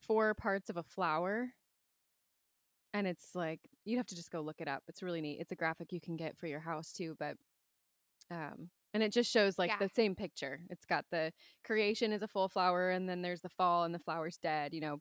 four 0.00 0.34
parts 0.34 0.70
of 0.70 0.76
a 0.76 0.82
flower, 0.82 1.54
and 2.94 3.06
it's 3.06 3.34
like 3.34 3.60
you'd 3.84 3.98
have 3.98 4.06
to 4.06 4.16
just 4.16 4.30
go 4.30 4.40
look 4.40 4.60
it 4.60 4.68
up. 4.68 4.82
It's 4.88 5.02
really 5.02 5.20
neat. 5.20 5.40
It's 5.40 5.52
a 5.52 5.56
graphic 5.56 5.92
you 5.92 6.00
can 6.00 6.16
get 6.16 6.36
for 6.38 6.46
your 6.46 6.60
house 6.60 6.92
too, 6.92 7.16
but 7.18 7.36
um, 8.30 8.70
and 8.94 9.02
it 9.02 9.12
just 9.12 9.30
shows 9.30 9.58
like 9.58 9.70
Yeah. 9.70 9.78
the 9.78 9.88
same 9.94 10.14
picture. 10.14 10.60
It's 10.70 10.84
got 10.84 11.04
the 11.10 11.32
creation 11.64 12.12
is 12.12 12.22
a 12.22 12.28
full 12.28 12.48
flower, 12.48 12.90
and 12.90 13.08
then 13.08 13.22
there's 13.22 13.40
the 13.42 13.48
fall, 13.48 13.84
and 13.84 13.94
the 13.94 13.98
flower's 13.98 14.38
dead. 14.38 14.72
You 14.74 14.80
know, 14.80 15.00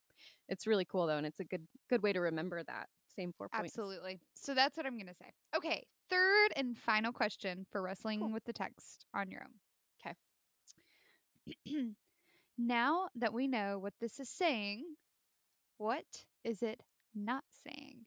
it's 0.50 0.68
really 0.68 0.86
cool 0.86 1.08
though, 1.08 1.18
and 1.18 1.26
it's 1.26 1.40
a 1.40 1.46
good 1.46 1.68
good 1.90 2.04
way 2.04 2.14
to 2.14 2.20
remember 2.20 2.64
that 2.64 2.90
same 3.16 3.34
four 3.38 3.50
points. 3.50 3.74
Absolutely. 3.78 4.20
So 4.36 4.54
that's 4.54 4.78
what 4.78 4.86
I'm 4.86 4.96
going 4.96 5.08
to 5.08 5.16
say. 5.16 5.32
Okay. 5.56 5.86
Third 6.10 6.50
and 6.56 6.78
final 6.78 7.12
question 7.12 7.66
for 7.72 7.82
wrestling 7.82 8.32
with 8.32 8.44
the 8.46 8.54
text 8.54 9.06
on 9.14 9.32
your 9.32 9.42
own. 9.44 10.14
Okay. 11.66 11.94
now 12.58 13.10
that 13.16 13.34
we 13.34 13.48
know 13.48 13.80
what 13.80 13.94
this 14.00 14.20
is 14.20 14.30
saying, 14.30 14.86
what 15.78 16.06
is 16.44 16.62
it 16.62 16.82
not 17.16 17.44
saying? 17.66 18.06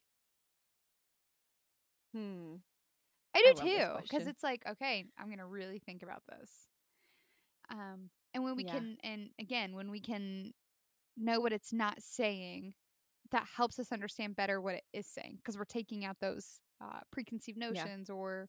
Hmm. 2.15 2.57
I 3.35 3.39
do 3.39 3.55
this 3.63 3.89
too, 3.89 4.03
because 4.03 4.27
it's 4.27 4.43
like, 4.43 4.63
okay, 4.69 5.07
I'm 5.19 5.31
gonna 5.31 5.47
really 5.47 5.79
think 5.79 6.03
about 6.03 6.23
this. 6.29 6.69
Um, 7.71 8.11
and 8.35 8.45
when 8.45 8.57
we 8.57 8.65
Yeah. 8.65 8.73
can, 8.73 8.97
and 9.03 9.31
again, 9.39 9.75
when 9.75 9.91
we 9.91 10.01
can 10.01 10.53
know 11.17 11.41
what 11.41 11.53
it's 11.53 11.73
not 11.73 12.03
saying, 12.03 12.75
that 13.31 13.47
helps 13.57 13.79
us 13.79 13.93
understand 13.93 14.37
better 14.37 14.61
what 14.61 14.75
it 14.77 14.85
is 14.93 15.07
saying, 15.07 15.37
because 15.37 15.57
we're 15.59 15.65
taking 15.65 16.05
out 16.05 16.19
those 16.21 16.61
uh, 16.81 17.01
preconceived 17.13 17.59
notions 17.59 18.11
or 18.11 18.49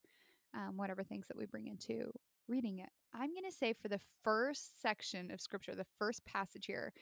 um, 0.53 0.77
whatever 0.77 1.03
things 1.03 1.27
that 1.27 1.37
we 1.37 1.45
bring 1.45 1.67
into 1.67 2.11
reading 2.47 2.79
it. 2.79 2.89
I'm 3.13 3.33
gonna 3.33 3.51
say 3.51 3.73
for 3.73 3.89
the 3.89 4.01
first 4.23 4.81
section 4.81 5.31
of 5.31 5.41
scripture, 5.41 5.75
the 5.75 5.85
first 5.97 6.25
passage 6.25 6.65
here, 6.65 6.93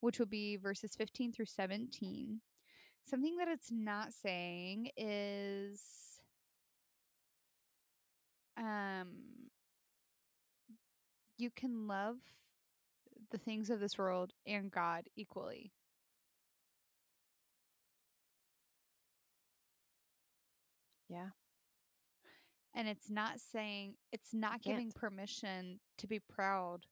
which 0.00 0.18
will 0.18 0.26
be 0.26 0.56
verses 0.56 0.96
15 0.96 1.32
through 1.32 1.46
17. 1.46 2.40
Something 3.04 3.36
that 3.38 3.48
it's 3.48 3.70
not 3.70 4.12
saying 4.12 4.90
is 4.96 6.17
um 8.58 9.08
you 11.38 11.50
can 11.50 11.86
love 11.86 12.16
the 13.30 13.38
things 13.38 13.70
of 13.70 13.80
this 13.80 13.96
world 13.98 14.32
and 14.46 14.70
God 14.70 15.04
equally. 15.16 15.72
Yeah. 21.08 21.30
And 22.74 22.88
it's 22.88 23.10
not 23.10 23.40
saying 23.40 23.94
it's 24.12 24.34
not 24.34 24.62
giving 24.62 24.92
can't. 24.92 24.94
permission 24.94 25.80
to 25.98 26.06
be 26.06 26.20
proud 26.20 26.86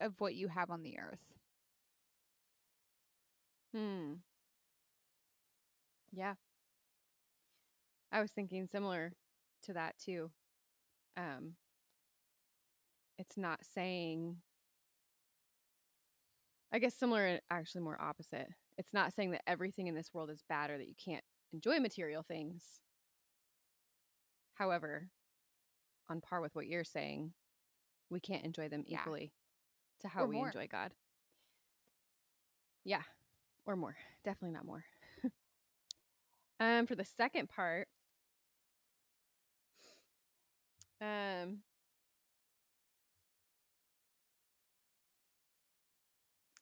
of 0.00 0.20
what 0.20 0.34
you 0.34 0.48
have 0.48 0.70
on 0.70 0.82
the 0.82 0.98
earth. 0.98 1.20
Hmm. 3.74 4.14
Yeah. 6.12 6.34
I 8.12 8.20
was 8.20 8.30
thinking 8.30 8.66
similar 8.66 9.12
to 9.64 9.72
that 9.74 9.96
too. 9.98 10.30
Um 11.16 11.54
it's 13.18 13.36
not 13.36 13.60
saying 13.64 14.36
I 16.72 16.78
guess 16.78 16.94
similar 16.94 17.26
and 17.26 17.40
actually 17.50 17.82
more 17.82 18.00
opposite. 18.00 18.48
It's 18.78 18.94
not 18.94 19.12
saying 19.12 19.32
that 19.32 19.42
everything 19.46 19.88
in 19.88 19.94
this 19.94 20.14
world 20.14 20.30
is 20.30 20.42
bad 20.48 20.70
or 20.70 20.78
that 20.78 20.88
you 20.88 20.94
can't 21.02 21.22
enjoy 21.52 21.78
material 21.80 22.22
things. 22.22 22.80
However, 24.54 25.10
on 26.08 26.20
par 26.22 26.40
with 26.40 26.54
what 26.54 26.66
you're 26.66 26.84
saying, 26.84 27.34
we 28.08 28.20
can't 28.20 28.44
enjoy 28.44 28.68
them 28.68 28.84
Yeah. 28.86 29.00
equally 29.00 29.32
to 30.00 30.08
how 30.08 30.24
Or 30.24 30.28
we 30.28 30.36
more. 30.36 30.46
enjoy 30.46 30.66
God. 30.66 30.92
Yeah, 32.84 33.02
or 33.66 33.76
more. 33.76 33.96
Definitely 34.24 34.54
not 34.54 34.64
more. 34.64 34.84
um, 36.60 36.86
for 36.86 36.94
the 36.94 37.04
second 37.04 37.48
part, 37.50 37.88
um, 41.02 41.58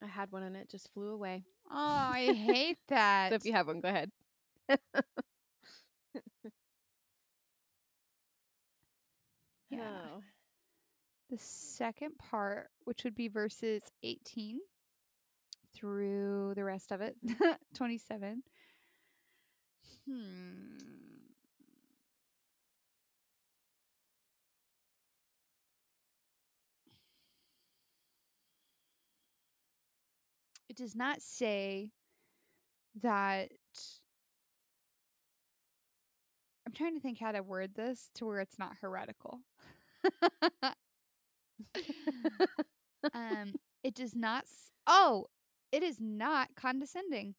I 0.02 0.06
had 0.06 0.32
one 0.32 0.42
and 0.42 0.56
it 0.56 0.70
just 0.70 0.92
flew 0.94 1.10
away. 1.10 1.44
Oh, 1.70 1.76
I 1.76 2.32
hate 2.34 2.78
that. 2.88 3.30
So 3.30 3.36
if 3.36 3.44
you 3.44 3.52
have 3.52 3.66
one, 3.66 3.80
go 3.80 3.88
ahead. 3.88 4.10
Yeah. 9.70 9.78
Oh. 10.16 10.22
the 11.30 11.38
second 11.38 12.18
part, 12.18 12.70
which 12.84 13.04
would 13.04 13.14
be 13.14 13.28
verses 13.28 13.84
18 14.02 14.58
through 15.74 16.54
the 16.56 16.64
rest 16.64 16.90
of 16.92 17.00
it, 17.00 17.16
27. 17.74 18.42
Hmm. 20.08 21.29
It 30.70 30.76
does 30.76 30.96
not 30.96 31.20
say 31.22 31.90
that. 33.02 33.50
I'm 36.66 36.72
trying 36.72 36.94
to 36.94 37.00
think 37.00 37.18
how 37.20 37.32
to 37.32 37.42
word 37.42 37.74
this 37.74 38.10
to 38.16 38.26
where 38.26 38.40
it's 38.40 38.58
not 38.58 38.76
heretical. 38.80 39.40
um 43.14 43.54
it 43.84 43.94
does 43.94 44.16
not 44.16 44.44
s- 44.44 44.70
oh 44.86 45.26
it 45.72 45.82
is 45.82 46.00
not 46.00 46.48
condescending 46.56 47.34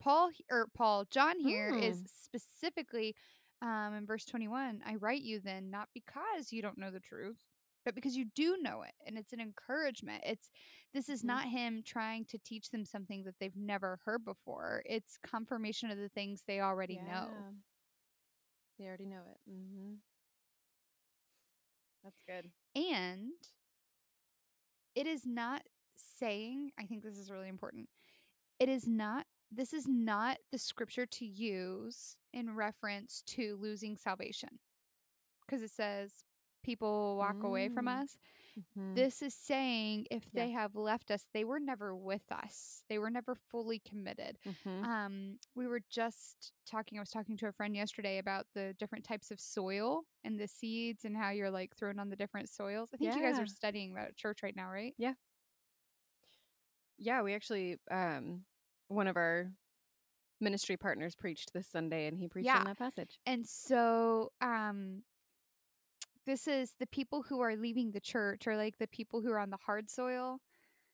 paul 0.00 0.30
or 0.50 0.68
paul 0.74 1.04
john 1.10 1.38
here 1.40 1.74
is 1.78 2.02
Mm. 2.02 2.08
specifically 2.08 3.14
um 3.62 3.94
in 3.94 4.06
verse 4.06 4.24
21 4.26 4.82
i 4.86 4.96
write 4.96 5.22
you 5.22 5.40
then 5.40 5.70
not 5.70 5.88
because 5.94 6.52
you 6.52 6.62
don't 6.62 6.78
know 6.78 6.90
the 6.90 7.00
truth 7.00 7.38
but 7.84 7.94
because 7.94 8.16
you 8.16 8.26
do 8.34 8.56
know 8.60 8.82
it 8.82 8.92
and 9.06 9.16
it's 9.18 9.32
an 9.32 9.40
encouragement 9.40 10.22
it's 10.24 10.50
this 10.94 11.08
is 11.08 11.22
Mhm. 11.22 11.26
not 11.26 11.48
him 11.48 11.82
trying 11.84 12.24
to 12.26 12.38
teach 12.38 12.70
them 12.70 12.84
something 12.84 13.24
that 13.24 13.34
they've 13.40 13.56
never 13.56 13.98
heard 14.04 14.24
before 14.24 14.82
it's 14.86 15.18
confirmation 15.26 15.90
of 15.90 15.98
the 15.98 16.08
things 16.08 16.42
they 16.46 16.60
already 16.60 16.98
know 16.98 17.54
They 18.78 18.86
already 18.86 19.06
know 19.06 19.22
it. 19.30 19.38
Mm-hmm. 19.50 19.94
That's 22.04 22.22
good. 22.26 22.50
And 22.74 23.32
it 24.94 25.06
is 25.06 25.26
not 25.26 25.62
saying, 25.96 26.70
I 26.78 26.84
think 26.84 27.02
this 27.02 27.18
is 27.18 27.30
really 27.30 27.48
important. 27.48 27.88
It 28.58 28.68
is 28.68 28.86
not, 28.86 29.26
this 29.50 29.72
is 29.72 29.86
not 29.88 30.38
the 30.50 30.58
scripture 30.58 31.06
to 31.06 31.24
use 31.24 32.16
in 32.32 32.54
reference 32.54 33.22
to 33.28 33.56
losing 33.60 33.96
salvation. 33.96 34.58
Because 35.46 35.62
it 35.62 35.70
says, 35.70 36.24
people 36.62 37.16
walk 37.16 37.42
away 37.42 37.68
from 37.68 37.86
Mm. 37.86 38.02
us. 38.02 38.18
Mhm. 38.56 38.94
This 38.94 39.22
is 39.22 39.34
saying 39.34 40.06
if 40.10 40.30
Yeah. 40.32 40.44
they 40.44 40.50
have 40.50 40.74
left 40.76 41.10
us, 41.10 41.26
they 41.32 41.44
were 41.44 41.60
never 41.60 41.96
with 41.96 42.30
us, 42.32 42.84
they 42.88 42.98
were 42.98 43.10
never 43.10 43.34
fully 43.34 43.78
committed. 43.80 44.38
Mhm. 44.44 44.86
Um, 44.86 45.38
we 45.54 45.66
were 45.66 45.80
just 45.90 46.52
talking. 46.66 46.98
I 46.98 47.02
was 47.02 47.10
talking 47.10 47.36
to 47.38 47.48
a 47.48 47.52
friend 47.52 47.74
yesterday 47.76 48.18
about 48.18 48.46
the 48.54 48.74
different 48.74 49.04
types 49.04 49.30
of 49.30 49.40
soil 49.40 50.04
and 50.24 50.38
the 50.38 50.48
seeds 50.48 51.04
and 51.04 51.16
how 51.16 51.30
you're 51.30 51.50
like 51.50 51.76
thrown 51.76 51.98
on 51.98 52.10
the 52.10 52.16
different 52.16 52.48
soils. 52.50 52.90
I 52.92 52.98
think 52.98 53.14
you 53.14 53.22
guys 53.22 53.38
are 53.38 53.46
studying 53.46 53.94
that 53.94 54.08
at 54.08 54.16
church 54.16 54.42
right 54.42 54.56
now, 54.56 54.70
right? 54.70 54.94
Yeah. 54.98 55.14
Yeah, 56.98 57.22
we 57.22 57.34
actually 57.34 57.78
um 57.90 58.44
one 58.88 59.06
of 59.06 59.16
our 59.16 59.52
ministry 60.40 60.76
partners 60.76 61.14
preached 61.14 61.52
this 61.52 61.68
Sunday 61.68 62.06
and 62.06 62.18
he 62.18 62.28
preached 62.28 62.46
Yeah. 62.46 62.58
on 62.58 62.64
that 62.64 62.78
passage. 62.78 63.18
And 63.26 63.46
so, 63.46 64.32
um, 64.40 65.04
this 66.26 66.46
is 66.46 66.74
the 66.78 66.86
people 66.86 67.22
who 67.28 67.40
are 67.40 67.56
leaving 67.56 67.90
the 67.90 68.00
church, 68.00 68.46
or 68.46 68.56
like 68.56 68.78
the 68.78 68.86
people 68.88 69.20
who 69.20 69.30
are 69.32 69.38
on 69.38 69.50
the 69.50 69.58
hard 69.64 69.90
soil, 69.90 70.38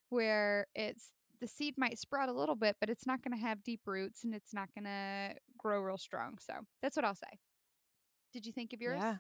where 0.09 0.67
it's 0.75 1.13
the 1.41 1.49
seed 1.49 1.75
might 1.77 1.99
sprout 1.99 2.29
a 2.29 2.33
little 2.33 2.57
bit, 2.57 2.77
but 2.81 2.91
it's 2.91 3.07
not 3.07 3.23
going 3.23 3.37
to 3.37 3.45
have 3.45 3.63
deep 3.63 3.81
roots 3.87 4.25
and 4.25 4.35
it's 4.35 4.53
not 4.53 4.69
going 4.75 4.85
to 4.85 5.35
grow 5.57 5.81
real 5.81 5.99
strong. 5.99 6.39
So 6.41 6.53
that's 6.83 6.97
what 6.97 7.05
I'll 7.05 7.15
say. 7.15 7.39
Did 8.33 8.47
you 8.47 8.53
think 8.53 8.73
of 8.73 8.81
yours? 8.81 8.99
Yeah. 9.01 9.17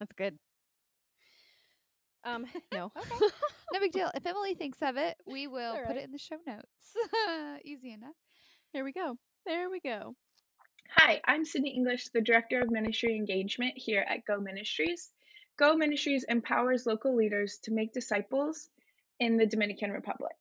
That's 0.00 0.12
good. 0.12 0.38
Um, 2.24 2.46
no. 2.72 2.92
okay. 2.98 3.26
No 3.72 3.80
big 3.80 3.90
deal. 3.90 4.12
If 4.14 4.24
Emily 4.24 4.54
thinks 4.54 4.78
of 4.80 4.96
it, 4.96 5.16
we 5.26 5.48
will 5.48 5.74
All 5.74 5.84
put 5.84 5.96
it 5.96 6.04
in 6.04 6.12
the 6.12 6.18
show 6.18 6.36
notes. 6.46 7.64
Easy 7.64 7.92
enough. 7.92 8.14
Here 8.72 8.84
we 8.84 8.92
go. 8.92 9.16
There 9.44 9.68
we 9.68 9.80
go. 9.80 10.14
Hi, 10.90 11.20
I'm 11.24 11.44
Sydney 11.44 11.74
English, 11.74 12.10
the 12.14 12.20
Director 12.20 12.60
of 12.60 12.70
Ministry 12.70 13.16
Engagement 13.16 13.72
here 13.74 14.06
at 14.08 14.24
Go 14.24 14.38
Ministries. 14.38 15.10
Go 15.58 15.74
Ministries 15.74 16.24
empowers 16.28 16.84
local 16.84 17.16
leaders 17.16 17.58
to 17.62 17.72
make 17.72 17.94
disciples 17.94 18.68
in 19.18 19.38
the 19.38 19.46
Dominican 19.46 19.90
Republic. 19.90 20.36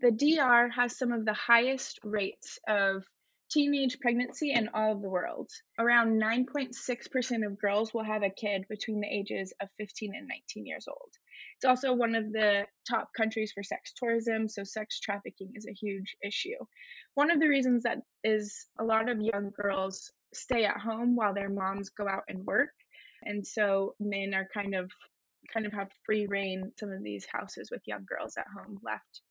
The 0.00 0.10
DR 0.10 0.68
has 0.68 0.98
some 0.98 1.10
of 1.10 1.24
the 1.24 1.32
highest 1.32 1.98
rates 2.04 2.58
of 2.68 3.02
teenage 3.50 3.98
pregnancy 3.98 4.52
in 4.52 4.68
all 4.74 4.92
of 4.92 5.00
the 5.00 5.08
world. 5.08 5.50
Around 5.78 6.20
9.6% 6.20 7.46
of 7.46 7.58
girls 7.58 7.94
will 7.94 8.04
have 8.04 8.22
a 8.22 8.28
kid 8.28 8.66
between 8.68 9.00
the 9.00 9.08
ages 9.08 9.54
of 9.58 9.70
15 9.78 10.12
and 10.14 10.28
19 10.28 10.66
years 10.66 10.86
old. 10.86 11.12
It's 11.56 11.64
also 11.64 11.94
one 11.94 12.14
of 12.14 12.30
the 12.30 12.66
top 12.86 13.08
countries 13.16 13.52
for 13.54 13.62
sex 13.62 13.94
tourism, 13.96 14.48
so 14.48 14.64
sex 14.64 15.00
trafficking 15.00 15.52
is 15.54 15.66
a 15.66 15.72
huge 15.72 16.14
issue. 16.22 16.58
One 17.14 17.30
of 17.30 17.40
the 17.40 17.48
reasons 17.48 17.84
that 17.84 18.02
is 18.22 18.66
a 18.78 18.84
lot 18.84 19.08
of 19.08 19.18
young 19.22 19.50
girls 19.50 20.12
stay 20.34 20.66
at 20.66 20.76
home 20.76 21.16
while 21.16 21.32
their 21.32 21.48
moms 21.48 21.88
go 21.88 22.06
out 22.06 22.24
and 22.28 22.44
work. 22.44 22.68
And 23.22 23.46
so 23.46 23.94
men 24.00 24.34
are 24.34 24.48
kind 24.52 24.74
of 24.74 24.90
kind 25.52 25.66
of 25.66 25.72
have 25.72 25.90
free 26.04 26.26
rein 26.26 26.72
some 26.78 26.90
of 26.90 27.02
these 27.02 27.26
houses 27.30 27.70
with 27.70 27.86
young 27.86 28.04
girls 28.04 28.36
at 28.36 28.46
home 28.46 28.78
left 28.82 29.22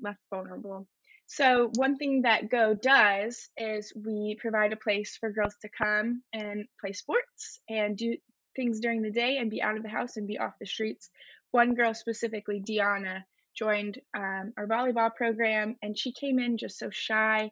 left 0.00 0.20
vulnerable. 0.30 0.86
So 1.26 1.70
one 1.74 1.96
thing 1.96 2.22
that 2.22 2.50
Go 2.50 2.74
does 2.74 3.48
is 3.56 3.92
we 3.96 4.36
provide 4.40 4.72
a 4.72 4.76
place 4.76 5.16
for 5.16 5.30
girls 5.30 5.56
to 5.62 5.68
come 5.68 6.22
and 6.32 6.66
play 6.80 6.92
sports 6.92 7.60
and 7.68 7.96
do 7.96 8.16
things 8.54 8.80
during 8.80 9.02
the 9.02 9.10
day 9.10 9.38
and 9.38 9.50
be 9.50 9.60
out 9.60 9.76
of 9.76 9.82
the 9.82 9.88
house 9.88 10.16
and 10.16 10.28
be 10.28 10.38
off 10.38 10.58
the 10.60 10.66
streets. 10.66 11.10
One 11.50 11.74
girl 11.74 11.94
specifically, 11.94 12.60
Diana, 12.60 13.24
joined 13.56 13.98
um, 14.14 14.52
our 14.56 14.66
volleyball 14.66 15.14
program 15.14 15.76
and 15.82 15.98
she 15.98 16.12
came 16.12 16.38
in 16.38 16.58
just 16.58 16.78
so 16.78 16.90
shy 16.90 17.50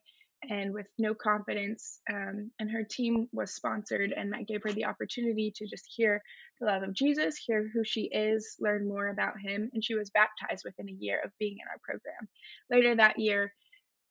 and 0.50 0.72
with 0.74 0.86
no 0.98 1.14
confidence. 1.14 2.00
Um, 2.12 2.50
and 2.58 2.70
her 2.70 2.84
team 2.84 3.28
was 3.32 3.54
sponsored, 3.54 4.12
and 4.12 4.32
that 4.32 4.46
gave 4.46 4.62
her 4.64 4.72
the 4.72 4.86
opportunity 4.86 5.52
to 5.56 5.66
just 5.66 5.84
hear 5.94 6.22
the 6.60 6.66
love 6.66 6.82
of 6.82 6.94
Jesus, 6.94 7.36
hear 7.36 7.68
who 7.72 7.84
she 7.84 8.02
is, 8.02 8.56
learn 8.60 8.88
more 8.88 9.08
about 9.08 9.34
him. 9.40 9.70
And 9.72 9.84
she 9.84 9.94
was 9.94 10.10
baptized 10.10 10.64
within 10.64 10.88
a 10.88 10.98
year 10.98 11.20
of 11.24 11.32
being 11.38 11.54
in 11.54 11.68
our 11.68 11.78
program. 11.82 12.28
Later 12.70 12.96
that 12.96 13.18
year, 13.18 13.52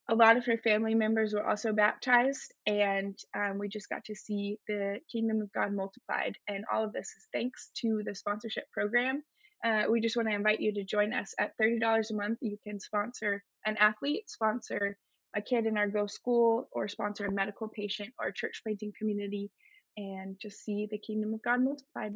a 0.09 0.15
lot 0.15 0.35
of 0.35 0.45
her 0.45 0.57
family 0.57 0.95
members 0.95 1.33
were 1.33 1.47
also 1.47 1.71
baptized, 1.71 2.53
and 2.65 3.17
um, 3.35 3.57
we 3.57 3.69
just 3.69 3.89
got 3.89 4.03
to 4.05 4.15
see 4.15 4.57
the 4.67 4.99
kingdom 5.11 5.41
of 5.41 5.53
God 5.53 5.71
multiplied. 5.73 6.37
And 6.47 6.65
all 6.71 6.83
of 6.83 6.91
this 6.91 7.07
is 7.07 7.27
thanks 7.31 7.69
to 7.81 8.01
the 8.05 8.13
sponsorship 8.13 8.65
program. 8.71 9.23
Uh, 9.63 9.83
we 9.89 10.01
just 10.01 10.17
want 10.17 10.27
to 10.27 10.35
invite 10.35 10.59
you 10.59 10.73
to 10.73 10.83
join 10.83 11.13
us 11.13 11.33
at 11.39 11.53
$30 11.61 12.09
a 12.09 12.13
month. 12.15 12.39
You 12.41 12.57
can 12.67 12.81
sponsor 12.81 13.41
an 13.65 13.77
athlete, 13.77 14.29
sponsor 14.29 14.97
a 15.35 15.41
kid 15.41 15.65
in 15.65 15.77
our 15.77 15.87
Go 15.87 16.07
School, 16.07 16.69
or 16.71 16.87
sponsor 16.87 17.25
a 17.25 17.31
medical 17.31 17.67
patient 17.67 18.13
or 18.19 18.31
church 18.31 18.61
planting 18.63 18.93
community, 18.97 19.51
and 19.97 20.37
just 20.39 20.63
see 20.63 20.87
the 20.89 20.97
kingdom 20.97 21.33
of 21.33 21.41
God 21.43 21.61
multiplied. 21.61 22.13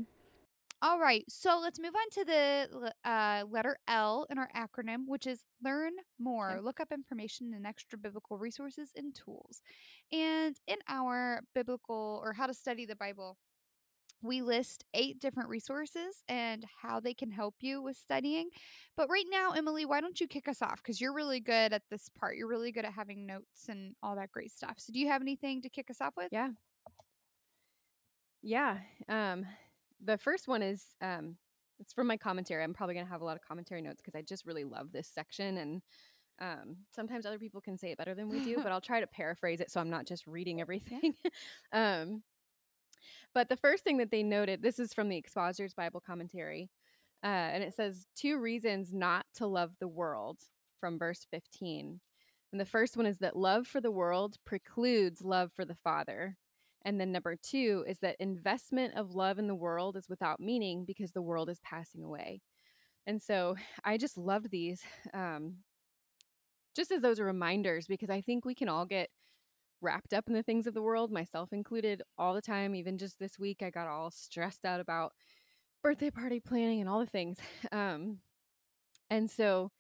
All 0.84 1.00
right, 1.00 1.24
so 1.28 1.60
let's 1.60 1.80
move 1.80 1.94
on 1.96 2.10
to 2.12 2.26
the 2.26 2.92
uh, 3.04 3.46
letter 3.50 3.80
L 3.88 4.28
in 4.30 4.38
our 4.38 4.50
acronym, 4.56 5.06
which 5.08 5.26
is 5.26 5.40
learn 5.64 5.94
more. 6.20 6.52
Okay. 6.52 6.62
Look 6.62 6.80
up 6.80 6.92
information 6.92 7.54
and 7.56 7.66
extra 7.66 7.98
biblical 7.98 8.38
resources 8.38 8.92
and 8.96 9.16
tools. 9.16 9.62
And 10.12 10.56
in 10.68 10.78
our 10.88 11.42
biblical 11.56 12.22
or 12.24 12.32
how 12.32 12.46
to 12.46 12.54
study 12.54 12.86
the 12.86 12.96
Bible, 12.96 13.38
we 14.22 14.42
list 14.42 14.84
eight 14.94 15.20
different 15.20 15.50
resources 15.50 16.24
and 16.28 16.66
how 16.82 17.00
they 17.00 17.14
can 17.14 17.32
help 17.32 17.56
you 17.62 17.82
with 17.82 17.98
studying. 17.98 18.50
But 18.96 19.10
right 19.10 19.26
now, 19.30 19.52
Emily, 19.52 19.86
why 19.86 20.02
don't 20.02 20.20
you 20.20 20.28
kick 20.28 20.48
us 20.48 20.62
off? 20.62 20.78
Because 20.78 21.00
you're 21.00 21.14
really 21.14 21.40
good 21.40 21.74
at 21.74 21.84
this 21.90 22.10
part. 22.20 22.36
You're 22.36 22.48
really 22.48 22.72
good 22.72 22.86
at 22.86 22.94
having 22.94 23.26
notes 23.26 23.70
and 23.70 23.96
all 24.02 24.16
that 24.16 24.32
great 24.32 24.52
stuff. 24.52 24.76
So, 24.78 24.92
do 24.92 25.00
you 25.00 25.08
have 25.08 25.22
anything 25.22 25.62
to 25.62 25.70
kick 25.70 25.90
us 25.90 26.02
off 26.02 26.14
with? 26.18 26.30
Yeah. 26.32 26.50
Yeah. 28.42 28.78
Um, 29.10 29.46
the 30.04 30.18
first 30.18 30.48
one 30.48 30.62
is 30.62 30.84
um, 31.02 31.38
it's 31.80 31.94
from 31.94 32.08
my 32.08 32.18
commentary. 32.18 32.64
I'm 32.64 32.74
probably 32.74 32.96
gonna 32.96 33.10
have 33.10 33.22
a 33.22 33.26
lot 33.26 33.36
of 33.36 33.42
commentary 33.48 33.82
notes 33.82 34.02
because 34.02 34.16
I 34.16 34.22
just 34.22 34.46
really 34.46 34.64
love 34.64 34.92
this 34.92 35.08
section, 35.08 35.58
and 35.58 35.82
um, 36.40 36.78
sometimes 36.96 37.26
other 37.26 37.40
people 37.40 37.62
can 37.62 37.78
say 37.78 37.92
it 37.92 37.98
better 37.98 38.16
than 38.16 38.30
we 38.30 38.44
do, 38.44 38.58
but 38.64 38.72
I'll 38.72 38.82
try 38.82 39.00
to 39.00 39.08
paraphrase 39.08 39.60
it 39.60 39.72
so 39.72 39.80
I'm 39.80 39.90
not 39.90 40.06
just 40.06 40.28
reading 40.28 40.62
everything. 40.62 41.14
um, 41.72 42.24
but 43.38 43.50
the 43.50 43.56
first 43.56 43.84
thing 43.84 43.98
that 43.98 44.10
they 44.10 44.24
noted, 44.24 44.64
this 44.64 44.80
is 44.80 44.96
from 44.96 45.10
the 45.10 45.18
Expositor's 45.18 45.76
Bible 45.76 46.02
Commentary, 46.04 46.72
uh, 47.24 47.28
and 47.28 47.64
it 47.64 47.76
says 47.76 48.08
two 48.16 48.40
reasons 48.40 48.96
not 48.96 49.28
to 49.36 49.46
love 49.46 49.74
the 49.80 49.88
world 49.88 50.40
from 50.80 50.98
verse 50.98 51.28
15. 51.30 52.00
And 52.52 52.60
the 52.60 52.66
first 52.66 52.98
one 52.98 53.06
is 53.06 53.20
that 53.20 53.36
love 53.36 53.68
for 53.68 53.80
the 53.80 53.92
world 53.92 54.38
precludes 54.44 55.22
love 55.22 55.52
for 55.56 55.66
the 55.66 55.78
Father. 55.84 56.36
And 56.84 57.00
then 57.00 57.12
number 57.12 57.36
two 57.36 57.86
is 57.88 58.00
that 58.00 58.16
investment 58.20 58.96
of 58.96 59.14
love 59.14 59.38
in 59.38 59.46
the 59.46 59.54
world 59.54 59.98
is 59.98 60.10
without 60.10 60.40
meaning 60.40 60.84
because 60.84 61.12
the 61.12 61.22
world 61.22 61.48
is 61.48 61.60
passing 61.60 62.04
away. 62.04 62.42
And 63.06 63.22
so 63.22 63.56
I 63.86 63.98
just 63.98 64.18
loved 64.18 64.50
these 64.50 64.82
um, 65.14 65.58
just 66.76 66.90
as 66.90 67.04
those 67.04 67.20
are 67.20 67.26
reminders 67.26 67.86
because 67.86 68.10
I 68.10 68.22
think 68.22 68.46
we 68.46 68.56
can 68.56 68.68
all 68.68 68.88
get 68.88 69.12
wrapped 69.82 70.14
up 70.14 70.28
in 70.28 70.34
the 70.34 70.44
things 70.44 70.68
of 70.68 70.74
the 70.74 70.82
world, 70.82 71.12
myself 71.12 71.54
included, 71.54 72.02
all 72.18 72.34
the 72.34 72.42
time. 72.42 72.76
Even 72.76 72.98
just 72.98 73.20
this 73.20 73.38
week, 73.40 73.62
I 73.62 73.70
got 73.70 73.88
all 73.88 74.12
stressed 74.12 74.66
out 74.66 74.80
about 74.80 75.14
birthday 75.84 76.10
party 76.10 76.40
planning 76.40 76.82
and 76.82 76.90
all 76.90 77.00
the 77.00 77.06
things. 77.06 77.38
Um, 77.72 78.20
and 79.10 79.30
so 79.30 79.72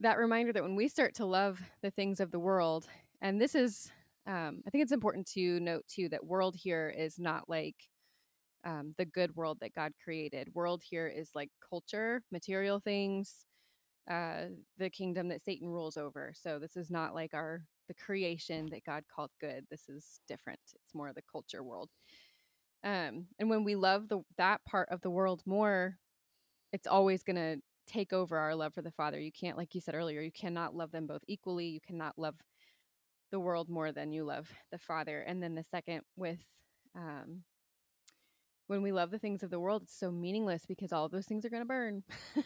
that 0.00 0.18
reminder 0.18 0.52
that 0.52 0.62
when 0.62 0.74
we 0.74 0.88
start 0.88 1.14
to 1.14 1.24
love 1.24 1.60
the 1.82 1.90
things 1.90 2.20
of 2.20 2.32
the 2.32 2.40
world, 2.40 2.86
and 3.20 3.40
this 3.40 3.54
is 3.54 3.92
um, 4.26 4.62
I 4.66 4.70
think 4.70 4.82
it's 4.82 4.92
important 4.92 5.26
to 5.34 5.60
note 5.60 5.84
too 5.86 6.08
that 6.08 6.26
world 6.26 6.56
here 6.56 6.92
is 6.96 7.18
not 7.18 7.48
like 7.48 7.76
um, 8.64 8.94
the 8.98 9.04
good 9.04 9.36
world 9.36 9.58
that 9.60 9.74
God 9.74 9.92
created. 10.02 10.48
World 10.52 10.82
here 10.88 11.06
is 11.06 11.30
like 11.34 11.50
culture, 11.68 12.22
material 12.32 12.80
things, 12.80 13.46
uh, 14.10 14.46
the 14.78 14.90
kingdom 14.90 15.28
that 15.28 15.44
Satan 15.44 15.68
rules 15.68 15.96
over. 15.96 16.32
So 16.34 16.58
this 16.58 16.76
is 16.76 16.90
not 16.90 17.14
like 17.14 17.34
our 17.34 17.62
the 17.88 17.94
creation 17.94 18.68
that 18.70 18.84
God 18.84 19.04
called 19.14 19.30
good. 19.40 19.66
This 19.70 19.88
is 19.88 20.20
different. 20.28 20.60
It's 20.74 20.94
more 20.94 21.12
the 21.12 21.22
culture 21.30 21.62
world. 21.62 21.90
Um, 22.84 23.26
and 23.38 23.50
when 23.50 23.64
we 23.64 23.74
love 23.74 24.08
the 24.08 24.20
that 24.38 24.64
part 24.64 24.88
of 24.90 25.00
the 25.00 25.10
world 25.10 25.42
more, 25.46 25.98
it's 26.72 26.86
always 26.86 27.22
going 27.22 27.36
to 27.36 27.60
take 27.86 28.12
over 28.12 28.36
our 28.38 28.54
love 28.54 28.74
for 28.74 28.82
the 28.82 28.90
Father. 28.90 29.20
You 29.20 29.32
can't, 29.32 29.56
like 29.56 29.74
you 29.74 29.80
said 29.80 29.94
earlier, 29.94 30.20
you 30.20 30.32
cannot 30.32 30.74
love 30.74 30.92
them 30.92 31.06
both 31.06 31.22
equally. 31.28 31.66
You 31.66 31.80
cannot 31.80 32.18
love 32.18 32.36
the 33.30 33.40
world 33.40 33.68
more 33.68 33.92
than 33.92 34.12
you 34.12 34.24
love 34.24 34.50
the 34.70 34.78
Father. 34.78 35.20
And 35.20 35.42
then 35.42 35.54
the 35.54 35.64
second 35.64 36.02
with 36.16 36.44
um, 36.94 37.42
when 38.66 38.82
we 38.82 38.92
love 38.92 39.10
the 39.10 39.18
things 39.18 39.42
of 39.42 39.50
the 39.50 39.60
world, 39.60 39.82
it's 39.82 39.98
so 39.98 40.10
meaningless 40.10 40.64
because 40.66 40.92
all 40.92 41.08
those 41.08 41.26
things 41.26 41.44
are 41.44 41.50
going 41.50 41.62
to 41.62 41.66
burn. 41.66 42.02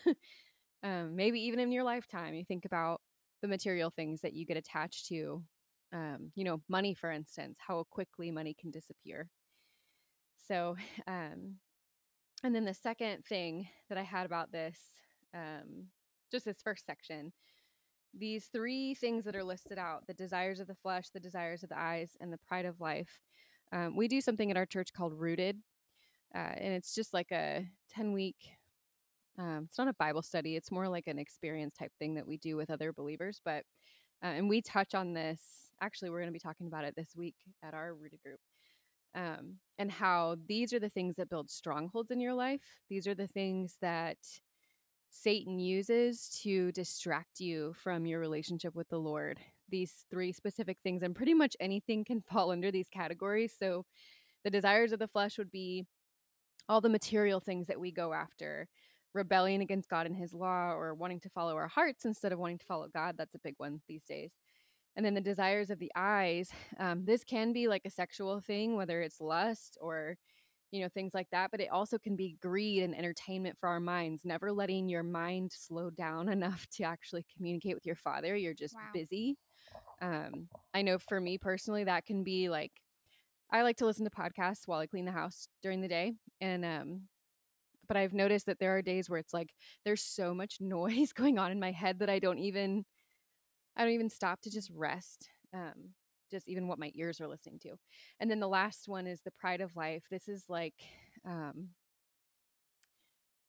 um, 0.83 1.17
maybe 1.17 1.41
even 1.41 1.61
in 1.61 1.73
your 1.73 1.85
lifetime, 1.85 2.35
you 2.35 2.45
think 2.45 2.65
about 2.65 3.01
the 3.43 3.49
material 3.49 3.91
things 3.91 4.21
that 4.21 4.35
you 4.35 4.47
get 4.47 4.57
attached 4.57 5.07
to. 5.09 5.43
Um, 5.93 6.31
you 6.35 6.45
know, 6.45 6.63
money, 6.69 6.95
for 6.95 7.11
instance, 7.11 7.59
how 7.67 7.85
quickly 7.91 8.31
money 8.31 8.55
can 8.59 8.71
disappear. 8.71 9.29
So, 10.47 10.77
um, 11.07 11.57
and 12.43 12.55
then 12.55 12.65
the 12.65 12.75
second 12.75 13.25
thing 13.25 13.69
that 13.89 13.99
I 13.99 14.03
had 14.03 14.27
about 14.27 14.53
this, 14.53 14.79
um, 15.35 15.89
just 16.31 16.45
this 16.45 16.63
first 16.63 16.87
section, 16.87 17.33
these 18.17 18.47
three 18.47 18.95
things 18.95 19.25
that 19.25 19.37
are 19.37 19.45
listed 19.45 19.79
out 19.79 20.07
the 20.07 20.15
desires 20.15 20.59
of 20.59 20.67
the 20.67 20.75
flesh, 20.75 21.11
the 21.11 21.21
desires 21.21 21.63
of 21.63 21.69
the 21.69 21.79
eyes, 21.79 22.17
and 22.21 22.33
the 22.33 22.39
pride 22.39 22.65
of 22.67 22.81
life. 22.81 23.21
Um, 23.73 23.95
we 23.95 24.09
do 24.09 24.21
something 24.21 24.51
at 24.51 24.57
our 24.57 24.67
church 24.67 24.93
called 24.93 25.13
Rooted, 25.15 25.59
uh, 26.35 26.39
and 26.57 26.75
it's 26.75 26.95
just 26.95 27.15
like 27.15 27.31
a 27.31 27.67
10 27.91 28.13
week, 28.13 28.37
um, 29.39 29.67
it's 29.69 29.79
not 29.79 29.89
a 29.89 29.95
Bible 29.95 30.23
study, 30.23 30.57
it's 30.57 30.71
more 30.71 30.89
like 30.89 31.07
an 31.07 31.19
experience 31.19 31.75
type 31.75 31.93
thing 31.99 32.15
that 32.15 32.27
we 32.27 32.37
do 32.37 32.57
with 32.57 32.71
other 32.71 32.93
believers. 32.93 33.41
But, 33.45 33.65
uh, 34.23 34.29
and 34.29 34.49
we 34.49 34.61
touch 34.61 34.95
on 34.95 35.15
this, 35.15 35.71
actually, 35.81 36.11
we're 36.11 36.21
going 36.21 36.29
to 36.29 36.33
be 36.33 36.39
talking 36.39 36.67
about 36.67 36.85
it 36.85 36.95
this 36.97 37.15
week 37.17 37.37
at 37.63 37.75
our 37.75 37.95
Rooted 37.95 38.21
group. 38.23 38.41
Um, 39.15 39.57
and 39.77 39.91
how 39.91 40.37
these 40.47 40.73
are 40.73 40.79
the 40.79 40.89
things 40.89 41.17
that 41.17 41.31
build 41.31 41.51
strongholds 41.51 42.13
in 42.13 42.21
your 42.21 42.35
life. 42.35 42.61
These 42.89 43.09
are 43.09 43.15
the 43.15 43.27
things 43.27 43.77
that 43.81 44.19
Satan 45.11 45.59
uses 45.59 46.29
to 46.43 46.71
distract 46.73 47.41
you 47.41 47.75
from 47.75 48.07
your 48.07 48.21
relationship 48.21 48.75
with 48.75 48.89
the 48.89 48.99
Lord. 48.99 49.41
These 49.69 50.07
three 50.11 50.33
specific 50.33 50.79
things, 50.83 51.03
and 51.03 51.15
pretty 51.15 51.35
much 51.35 51.57
anything 51.59 52.05
can 52.05 52.23
fall 52.31 52.51
under 52.51 52.71
these 52.71 52.89
categories. 52.89 53.55
So, 53.59 53.85
the 54.45 54.51
desires 54.51 54.93
of 54.93 54.99
the 54.99 55.09
flesh 55.09 55.37
would 55.37 55.51
be 55.51 55.85
all 56.69 56.81
the 56.81 56.89
material 56.89 57.41
things 57.41 57.67
that 57.67 57.81
we 57.81 57.91
go 57.91 58.15
after 58.15 58.69
rebellion 59.15 59.61
against 59.61 59.89
God 59.89 60.07
and 60.07 60.17
his 60.17 60.33
law, 60.35 60.73
or 60.73 60.95
wanting 60.95 61.21
to 61.21 61.31
follow 61.31 61.57
our 61.57 61.69
hearts 61.69 62.05
instead 62.05 62.33
of 62.33 62.39
wanting 62.39 62.59
to 62.59 62.67
follow 62.67 62.89
God. 62.93 63.17
That's 63.19 63.35
a 63.35 63.39
big 63.41 63.55
one 63.59 63.81
these 63.89 64.05
days. 64.05 64.33
And 64.97 65.05
then 65.07 65.15
the 65.15 65.21
desires 65.21 65.71
of 65.71 65.79
the 65.79 65.93
eyes. 65.97 66.51
Um, 66.79 67.05
this 67.05 67.25
can 67.25 67.53
be 67.53 67.69
like 67.69 67.83
a 67.85 67.91
sexual 67.91 68.41
thing, 68.41 68.77
whether 68.77 69.03
it's 69.03 69.21
lust 69.21 69.77
or 69.81 70.17
you 70.73 70.81
know, 70.83 70.89
things 70.89 71.15
like 71.15 71.29
that. 71.33 71.51
But 71.51 71.61
it 71.61 71.71
also 71.71 71.99
can 71.99 72.17
be 72.17 72.37
greed 72.41 72.83
and 72.83 72.95
entertainment 72.97 73.57
for 73.61 73.69
our 73.69 73.81
minds, 73.81 74.25
never 74.25 74.53
letting 74.53 74.89
your 74.89 75.03
mind 75.03 75.53
slow 75.53 75.91
down 75.91 76.29
enough 76.33 76.67
to 76.77 76.85
actually 76.85 77.25
communicate 77.37 77.75
with 77.75 77.87
your 77.87 77.97
father. 77.97 78.37
You're 78.37 78.55
just 78.55 78.75
Wow. 78.75 78.81
busy. 78.93 79.37
Um, 80.03 80.49
I 80.75 80.83
know 80.83 80.99
for 80.99 81.21
me 81.21 81.39
personally, 81.39 81.85
that 81.85 82.07
can 82.07 82.23
be 82.25 82.49
like, 82.49 82.73
I 83.51 83.63
like 83.63 83.77
to 83.79 83.87
listen 83.87 84.05
to 84.05 84.11
podcasts 84.11 84.67
while 84.67 84.81
I 84.81 84.87
clean 84.87 85.05
the 85.05 85.13
house 85.13 85.49
during 85.63 85.81
the 85.81 85.89
day. 85.89 86.15
And, 86.41 86.65
um, 86.65 87.03
but 87.91 87.97
I've 87.97 88.15
noticed 88.15 88.47
that 88.47 88.61
there 88.61 88.77
are 88.77 88.83
days 88.83 89.11
where 89.11 89.19
it's 89.19 89.35
like 89.35 89.53
there's 89.85 90.01
so 90.01 90.33
much 90.33 90.59
noise 90.61 91.13
going 91.15 91.41
on 91.41 91.51
in 91.51 91.59
my 91.59 91.73
head 91.73 91.99
that 91.99 92.09
I 92.09 92.21
don't 92.21 92.39
even, 92.39 92.85
I 93.77 93.83
don't 93.83 93.95
even 93.95 94.09
stop 94.09 94.41
to 94.43 94.51
just 94.51 94.71
rest. 94.73 95.29
Um, 95.53 95.95
just 96.31 96.49
even 96.49 96.69
what 96.69 96.79
my 96.79 96.93
ears 96.95 97.21
are 97.21 97.27
listening 97.27 97.59
to. 97.65 97.71
And 98.21 98.31
then 98.31 98.39
the 98.39 98.47
last 98.47 98.87
one 98.87 99.09
is 99.09 99.23
the 99.23 99.33
pride 99.33 99.61
of 99.61 99.75
life. 99.75 100.05
This 100.09 100.29
is 100.29 100.45
like 100.49 100.75
um 101.27 101.71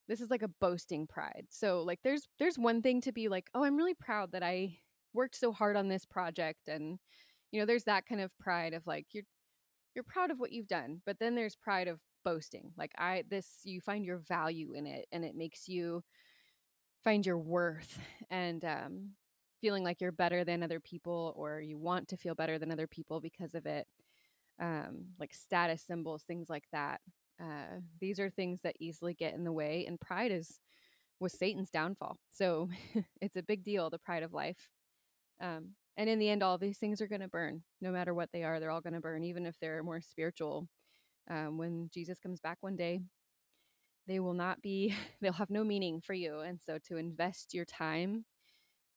this 0.07 0.21
is 0.21 0.31
like 0.31 0.41
a 0.41 0.47
boasting 0.59 1.05
pride. 1.05 1.45
So 1.51 1.83
like 1.83 1.99
there's 2.03 2.27
there's 2.39 2.57
one 2.57 2.81
thing 2.81 2.99
to 3.01 3.11
be 3.11 3.27
like, 3.27 3.45
"Oh, 3.53 3.63
I'm 3.63 3.77
really 3.77 3.93
proud 3.93 4.31
that 4.31 4.41
I 4.41 4.79
worked 5.13 5.35
so 5.35 5.51
hard 5.51 5.75
on 5.75 5.87
this 5.87 6.05
project." 6.05 6.67
And 6.67 6.97
you 7.51 7.59
know, 7.59 7.67
there's 7.67 7.83
that 7.83 8.07
kind 8.07 8.21
of 8.21 8.35
pride 8.39 8.73
of 8.73 8.87
like 8.87 9.05
you're 9.11 9.25
you're 9.95 10.03
proud 10.03 10.31
of 10.31 10.39
what 10.39 10.51
you've 10.51 10.67
done. 10.67 11.01
But 11.05 11.19
then 11.19 11.35
there's 11.35 11.55
pride 11.55 11.87
of 11.87 11.99
boasting. 12.23 12.71
Like 12.77 12.91
I 12.97 13.23
this 13.29 13.47
you 13.63 13.81
find 13.81 14.05
your 14.05 14.17
value 14.19 14.73
in 14.73 14.85
it 14.87 15.05
and 15.11 15.25
it 15.25 15.35
makes 15.35 15.67
you 15.67 16.03
find 17.03 17.25
your 17.25 17.37
worth 17.37 17.99
and 18.29 18.63
um 18.65 19.09
feeling 19.61 19.83
like 19.83 20.01
you're 20.01 20.11
better 20.11 20.43
than 20.43 20.63
other 20.63 20.79
people 20.79 21.33
or 21.37 21.61
you 21.61 21.77
want 21.77 22.07
to 22.07 22.17
feel 22.17 22.33
better 22.33 22.57
than 22.57 22.71
other 22.71 22.87
people 22.87 23.21
because 23.21 23.53
of 23.53 23.67
it 23.67 23.85
um, 24.59 25.05
like 25.19 25.33
status 25.33 25.83
symbols 25.83 26.23
things 26.23 26.49
like 26.49 26.65
that 26.71 27.01
uh, 27.41 27.79
these 27.99 28.19
are 28.19 28.29
things 28.29 28.61
that 28.63 28.75
easily 28.79 29.13
get 29.13 29.33
in 29.35 29.43
the 29.43 29.51
way 29.51 29.85
and 29.87 29.99
pride 29.99 30.31
is 30.31 30.59
was 31.19 31.33
satan's 31.33 31.69
downfall 31.69 32.17
so 32.31 32.69
it's 33.21 33.35
a 33.35 33.43
big 33.43 33.63
deal 33.63 33.89
the 33.89 33.99
pride 33.99 34.23
of 34.23 34.33
life 34.33 34.69
um, 35.41 35.71
and 35.97 36.09
in 36.09 36.19
the 36.19 36.29
end 36.29 36.43
all 36.43 36.57
these 36.57 36.77
things 36.77 37.01
are 37.01 37.07
going 37.07 37.21
to 37.21 37.27
burn 37.27 37.61
no 37.81 37.91
matter 37.91 38.13
what 38.13 38.29
they 38.31 38.43
are 38.43 38.59
they're 38.59 38.71
all 38.71 38.81
going 38.81 38.93
to 38.93 38.99
burn 38.99 39.23
even 39.23 39.45
if 39.45 39.59
they're 39.59 39.83
more 39.83 40.01
spiritual 40.01 40.67
um, 41.29 41.57
when 41.57 41.89
jesus 41.93 42.19
comes 42.19 42.39
back 42.39 42.57
one 42.61 42.75
day 42.75 43.01
they 44.07 44.19
will 44.19 44.33
not 44.33 44.61
be 44.61 44.93
they'll 45.21 45.33
have 45.33 45.49
no 45.49 45.63
meaning 45.63 46.01
for 46.01 46.13
you 46.13 46.39
and 46.39 46.59
so 46.61 46.77
to 46.77 46.97
invest 46.97 47.53
your 47.53 47.65
time 47.65 48.25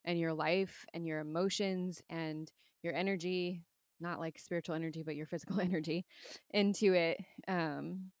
and 0.03 0.19
your 0.19 0.33
life 0.33 0.85
and 0.93 1.05
your 1.05 1.19
emotions 1.19 2.01
and 2.09 2.51
your 2.83 2.93
energy 2.93 3.63
not 3.99 4.19
like 4.19 4.37
spiritual 4.37 4.75
energy 4.75 5.03
but 5.03 5.15
your 5.15 5.25
physical 5.25 5.59
energy 5.61 6.05
into 6.51 6.93
it 6.93 7.17
um, 7.47 8.11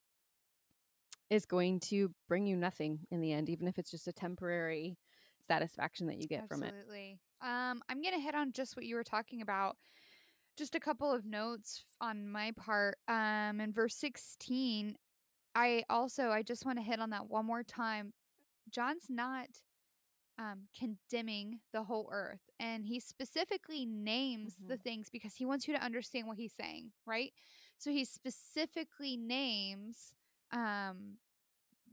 is 1.29 1.45
going 1.45 1.79
to 1.79 2.11
bring 2.27 2.45
you 2.45 2.55
nothing 2.55 2.99
in 3.11 3.21
the 3.21 3.31
end 3.31 3.49
even 3.49 3.67
if 3.67 3.77
it's 3.77 3.91
just 3.91 4.07
a 4.07 4.13
temporary 4.13 4.97
satisfaction 5.47 6.07
that 6.07 6.21
you 6.21 6.27
get 6.27 6.47
from 6.47 6.63
it 6.63 6.67
Absolutely. 6.67 7.19
Um, 7.45 7.81
I'm 7.89 8.01
gonna 8.01 8.19
hit 8.19 8.35
on 8.35 8.53
just 8.53 8.75
what 8.75 8.85
you 8.85 8.95
were 8.95 9.03
talking 9.03 9.41
about. 9.41 9.77
Just 10.57 10.75
a 10.75 10.81
couple 10.81 11.11
of 11.11 11.25
notes 11.25 11.83
on 12.01 12.29
my 12.29 12.51
part. 12.51 12.97
Um, 13.07 13.61
in 13.61 13.73
verse 13.73 13.95
16, 13.95 14.97
I 15.55 15.83
also 15.89 16.29
I 16.31 16.43
just 16.43 16.65
want 16.65 16.79
to 16.79 16.83
hit 16.83 16.99
on 16.99 17.11
that 17.11 17.29
one 17.29 17.45
more 17.45 17.63
time. 17.63 18.13
John's 18.69 19.07
not 19.09 19.47
um, 20.39 20.67
condemning 20.77 21.61
the 21.73 21.83
whole 21.83 22.09
earth, 22.11 22.49
and 22.59 22.85
he 22.85 22.99
specifically 22.99 23.85
names 23.85 24.55
the 24.67 24.75
Mhm. 24.75 24.81
things 24.81 25.09
because 25.09 25.35
he 25.35 25.45
wants 25.45 25.67
you 25.67 25.75
to 25.75 25.83
understand 25.83 26.27
what 26.27 26.37
he's 26.37 26.53
saying, 26.53 26.93
right? 27.05 27.33
So 27.77 27.91
he 27.91 28.05
specifically 28.05 29.17
names 29.17 30.13
um, 30.51 31.19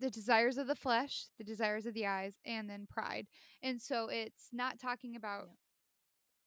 the 0.02 0.10
desires 0.10 0.58
of 0.58 0.66
the 0.66 0.76
flesh, 0.76 1.28
the 1.38 1.44
desires 1.44 1.86
of 1.86 1.94
the 1.94 2.06
eyes, 2.06 2.36
and 2.44 2.68
then 2.68 2.86
pride. 2.90 3.28
And 3.62 3.80
so 3.80 4.08
it's 4.08 4.50
not 4.52 4.78
talking 4.80 5.16
about 5.16 5.48
Yeah. 5.48 5.56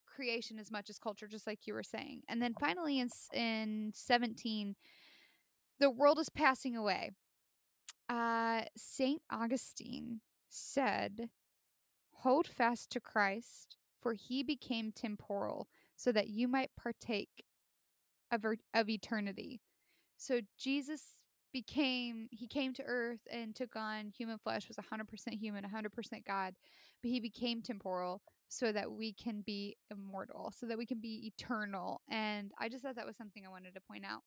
creation 0.06 0.60
as 0.60 0.72
much 0.72 0.90
as 0.90 1.00
culture, 1.00 1.28
just 1.28 1.48
like 1.48 1.68
you 1.68 1.74
were 1.74 1.84
saying. 1.84 2.24
And 2.28 2.42
then 2.42 2.56
finally 2.56 3.00
in 3.00 3.10
in 3.34 3.94
17, 3.96 4.76
the 5.80 5.90
world 5.92 6.20
is 6.20 6.30
passing 6.30 6.76
away. 6.78 7.12
Uh, 8.10 8.66
Saint 8.78 9.24
Augustine 9.32 10.22
said, 10.50 11.32
"Hold 12.12 12.48
fast 12.48 12.92
to 12.92 13.02
Christ, 13.02 13.78
for 14.00 14.14
he 14.14 14.44
became 14.44 14.92
temporal, 14.92 15.70
so 15.96 16.12
that 16.12 16.30
you 16.30 16.48
might 16.48 16.76
partake 16.76 17.46
of 18.32 18.46
er- 18.46 18.58
of 18.74 18.90
eternity." 18.90 19.62
So 20.18 20.42
Jesus 20.58 21.22
became 21.56 22.28
he 22.32 22.48
came 22.48 22.74
to 22.74 22.84
earth 22.86 23.22
and 23.32 23.56
took 23.56 23.76
on 23.78 24.10
human 24.18 24.38
flesh 24.40 24.68
was 24.68 24.78
100% 24.78 25.36
human 25.36 25.64
100% 25.64 26.26
god 26.26 26.56
but 27.02 27.10
he 27.12 27.20
became 27.20 27.62
temporal 27.62 28.22
so 28.50 28.72
that 28.74 28.92
we 28.92 29.14
can 29.14 29.42
be 29.46 29.78
immortal 29.92 30.54
so 30.56 30.68
that 30.68 30.78
we 30.78 30.86
can 30.86 31.00
be 31.00 31.32
eternal 31.34 32.02
and 32.10 32.52
i 32.60 32.70
just 32.70 32.84
thought 32.84 32.96
that 32.96 33.08
was 33.08 33.18
something 33.18 33.46
i 33.46 33.50
wanted 33.50 33.74
to 33.74 33.82
point 33.82 34.06
out 34.06 34.22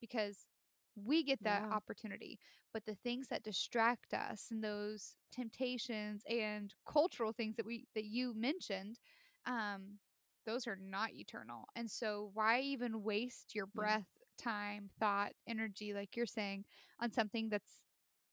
because 0.00 0.48
we 0.96 1.22
get 1.24 1.42
that 1.44 1.64
Yeah. 1.64 1.72
opportunity 1.72 2.38
but 2.72 2.84
the 2.86 2.94
things 2.96 3.28
that 3.28 3.44
distract 3.44 4.14
us 4.14 4.48
and 4.50 4.62
those 4.64 5.16
temptations 5.32 6.22
and 6.28 6.74
cultural 6.86 7.32
things 7.32 7.56
that 7.56 7.66
we 7.66 7.86
that 7.94 8.04
you 8.04 8.34
mentioned 8.34 8.98
um 9.46 9.98
those 10.46 10.66
are 10.66 10.78
not 10.80 11.12
eternal 11.12 11.64
and 11.76 11.90
so 11.90 12.30
why 12.34 12.60
even 12.60 13.02
waste 13.02 13.54
your 13.54 13.66
breath 13.66 14.06
time 14.36 14.90
thought 14.98 15.32
energy 15.46 15.94
like 15.94 16.16
you're 16.16 16.26
saying 16.26 16.64
on 17.00 17.12
something 17.12 17.48
that's 17.48 17.82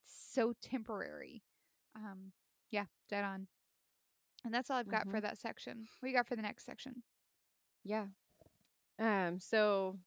so 0.04 0.52
temporary 0.62 1.42
um 1.96 2.32
yeah 2.70 2.86
dead 3.08 3.24
on 3.24 3.46
and 4.44 4.52
that's 4.54 4.70
all 4.70 4.76
i've 4.76 4.88
got 4.88 5.08
for 5.08 5.20
that 5.20 5.38
section 5.38 5.86
what 6.00 6.08
you 6.08 6.14
got 6.14 6.26
for 6.28 6.36
the 6.36 6.42
next 6.42 6.64
section 6.64 7.02
Yeah. 7.84 8.06
Um, 8.98 9.40
so 9.40 9.98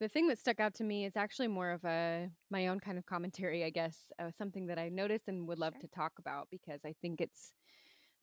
the 0.00 0.08
thing 0.08 0.28
that 0.28 0.38
stuck 0.38 0.60
out 0.60 0.74
to 0.74 0.84
me 0.84 1.04
is 1.04 1.16
actually 1.16 1.48
more 1.48 1.70
of 1.70 1.84
a 1.84 2.30
my 2.50 2.68
own 2.68 2.80
kind 2.80 2.98
of 2.98 3.06
commentary, 3.06 3.64
I 3.64 3.70
guess, 3.70 3.98
uh, 4.18 4.30
something 4.36 4.66
that 4.66 4.78
I 4.78 4.88
noticed 4.88 5.28
and 5.28 5.46
would 5.48 5.58
love 5.58 5.74
Sure. 5.74 5.80
to 5.80 5.88
talk 5.88 6.12
about 6.18 6.48
because 6.50 6.80
I 6.84 6.94
think 7.00 7.20
it's 7.20 7.52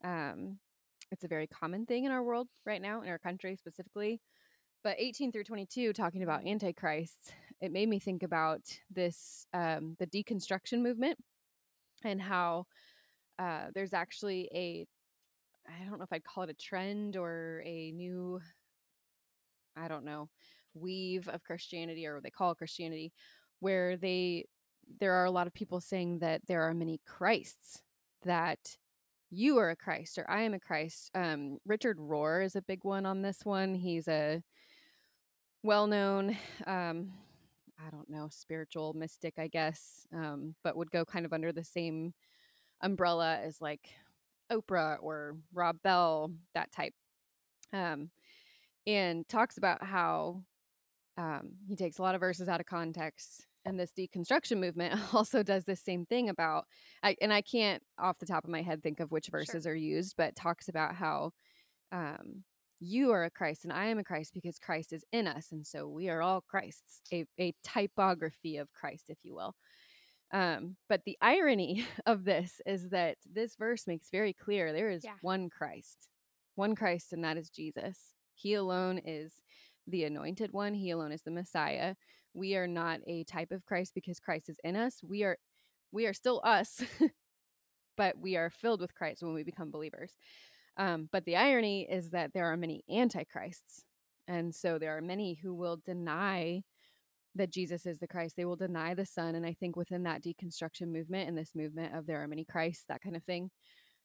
um 0.03 0.59
it's 1.11 1.23
a 1.23 1.27
very 1.27 1.47
common 1.47 1.85
thing 1.85 2.05
in 2.05 2.11
our 2.11 2.23
world 2.23 2.47
right 2.65 2.81
now, 2.81 3.01
in 3.01 3.09
our 3.09 3.19
country 3.19 3.55
specifically. 3.55 4.21
But 4.83 4.95
18 4.99 5.31
through 5.31 5.45
22 5.45 5.93
talking 5.93 6.23
about 6.23 6.45
antichrists, 6.45 7.31
it 7.61 7.71
made 7.71 7.87
me 7.87 7.99
think 7.99 8.23
about 8.23 8.61
this 8.91 9.45
um 9.53 9.95
the 9.99 10.07
deconstruction 10.07 10.81
movement 10.81 11.17
and 12.03 12.21
how 12.21 12.65
uh 13.39 13.67
there's 13.73 13.93
actually 13.93 14.49
a 14.53 14.85
I 15.67 15.85
don't 15.85 15.97
know 15.97 16.03
if 16.03 16.11
I'd 16.11 16.25
call 16.25 16.43
it 16.43 16.49
a 16.49 16.53
trend 16.53 17.15
or 17.15 17.63
a 17.65 17.91
new 17.91 18.41
I 19.75 19.87
don't 19.87 20.05
know, 20.05 20.29
weave 20.73 21.27
of 21.27 21.43
Christianity 21.43 22.05
or 22.05 22.15
what 22.15 22.23
they 22.23 22.29
call 22.29 22.55
Christianity, 22.55 23.11
where 23.59 23.97
they 23.97 24.45
there 24.99 25.13
are 25.13 25.25
a 25.25 25.31
lot 25.31 25.47
of 25.47 25.53
people 25.53 25.79
saying 25.79 26.19
that 26.19 26.41
there 26.47 26.63
are 26.63 26.73
many 26.73 26.99
Christs, 27.07 27.81
that 28.23 28.59
you 29.29 29.57
are 29.57 29.69
a 29.71 29.75
Christ 29.75 30.17
or 30.17 30.29
I 30.29 30.43
am 30.43 30.53
a 30.53 30.59
Christ. 30.59 31.09
Um, 31.15 31.57
Richard 31.65 31.97
Rohr 31.97 32.45
is 32.45 32.55
a 32.55 32.61
big 32.61 32.83
one 32.83 33.05
on 33.05 33.21
this 33.21 33.45
one. 33.45 33.73
He's 33.75 34.07
a 34.07 34.43
well 35.63 35.87
known, 35.87 36.37
um, 36.67 37.13
I 37.79 37.89
don't 37.89 38.09
know, 38.09 38.27
spiritual 38.29 38.93
mystic, 38.93 39.35
I 39.37 39.47
guess, 39.47 40.05
um, 40.13 40.55
but 40.63 40.75
would 40.75 40.91
go 40.91 41.05
kind 41.05 41.25
of 41.25 41.33
under 41.33 41.51
the 41.51 41.63
same 41.63 42.13
umbrella 42.81 43.39
as 43.41 43.61
like 43.61 43.89
Oprah 44.51 44.97
or 45.01 45.37
Rob 45.53 45.77
Bell, 45.83 46.31
that 46.53 46.71
type. 46.71 46.93
Um, 47.71 48.11
and 48.85 49.27
talks 49.27 49.57
about 49.57 49.83
how 49.83 50.43
um, 51.17 51.51
he 51.67 51.75
takes 51.75 51.97
a 51.97 52.01
lot 52.01 52.15
of 52.15 52.21
verses 52.21 52.49
out 52.49 52.59
of 52.59 52.65
context. 52.65 53.45
And 53.65 53.79
this 53.79 53.93
deconstruction 53.97 54.59
movement 54.59 54.99
also 55.13 55.41
does 55.41 55.63
the 55.63 55.75
same 55.75 56.05
thing 56.05 56.29
about, 56.29 56.65
I, 57.01 57.15
and 57.21 57.31
I 57.31 57.41
can't 57.41 57.81
off 57.97 58.19
the 58.19 58.25
top 58.25 58.43
of 58.43 58.49
my 58.49 58.61
head 58.61 58.83
think 58.83 58.99
of 58.99 59.11
which 59.11 59.27
Sure. 59.27 59.39
verses 59.39 59.65
are 59.65 59.75
used, 59.75 60.15
but 60.17 60.35
talks 60.35 60.67
about 60.67 60.95
how 60.95 61.31
um, 61.91 62.43
you 62.83 63.11
are 63.11 63.23
a 63.23 63.31
Christ 63.31 63.63
and 63.63 63.73
I 63.73 63.87
am 63.87 63.99
a 63.99 64.03
Christ 64.03 64.33
because 64.33 64.59
Christ 64.59 64.93
is 64.93 65.05
in 65.11 65.27
us. 65.27 65.51
And 65.51 65.65
so 65.65 65.87
we 65.87 66.09
are 66.09 66.21
all 66.21 66.41
Christs, 66.41 67.01
a, 67.13 67.25
a 67.39 67.53
typography 67.63 68.57
of 68.57 68.73
Christ, 68.73 69.05
if 69.09 69.17
you 69.23 69.35
will. 69.35 69.55
Um, 70.33 70.77
but 70.89 71.01
the 71.05 71.17
irony 71.21 71.85
of 72.05 72.25
this 72.25 72.61
is 72.65 72.89
that 72.89 73.17
this 73.31 73.55
verse 73.55 73.87
makes 73.87 74.09
very 74.11 74.33
clear 74.33 74.73
there 74.73 74.89
is 74.89 75.03
Yeah. 75.03 75.13
one 75.21 75.49
Christ, 75.49 76.09
one 76.55 76.75
Christ, 76.75 77.13
and 77.13 77.23
that 77.23 77.37
is 77.37 77.49
Jesus. 77.49 78.13
He 78.35 78.55
alone 78.55 78.99
is 79.05 79.33
the 79.87 80.05
anointed 80.05 80.51
one, 80.53 80.73
He 80.73 80.91
alone 80.91 81.11
is 81.11 81.21
the 81.23 81.31
Messiah. 81.31 81.95
We 82.33 82.55
are 82.55 82.67
not 82.67 83.01
a 83.07 83.23
type 83.25 83.51
of 83.51 83.65
Christ 83.65 83.93
because 83.93 84.19
Christ 84.19 84.49
is 84.49 84.57
in 84.63 84.75
us. 84.75 85.01
We 85.03 85.23
are 85.23 85.37
we 85.91 86.07
are 86.07 86.13
still 86.13 86.41
us, 86.43 86.81
but 87.97 88.17
we 88.19 88.35
are 88.35 88.49
filled 88.49 88.81
with 88.81 88.95
Christ 88.95 89.23
when 89.23 89.33
we 89.33 89.43
become 89.43 89.71
believers. 89.71 90.15
Um, 90.77 91.09
but 91.11 91.25
the 91.25 91.35
irony 91.35 91.87
is 91.89 92.11
that 92.11 92.33
there 92.33 92.45
are 92.45 92.57
many 92.57 92.83
antichrists. 92.89 93.83
And 94.27 94.53
so 94.53 94.79
there 94.79 94.97
are 94.97 95.01
many 95.01 95.35
who 95.35 95.53
will 95.53 95.77
deny 95.77 96.63
that 97.35 97.51
Jesus 97.51 97.85
is 97.85 97.99
the 97.99 98.07
Christ. 98.07 98.35
They 98.35 98.45
will 98.45 98.55
deny 98.55 98.93
the 98.93 99.05
Son. 99.05 99.35
And 99.35 99.45
I 99.45 99.53
think 99.53 99.75
within 99.75 100.03
that 100.03 100.23
deconstruction 100.23 100.87
movement 100.87 101.27
and 101.27 101.37
this 101.37 101.51
movement 101.55 101.95
of 101.95 102.05
there 102.05 102.21
are 102.21 102.27
many 102.27 102.45
Christs, 102.45 102.85
that 102.87 103.01
kind 103.01 103.15
of 103.15 103.23
thing, 103.23 103.49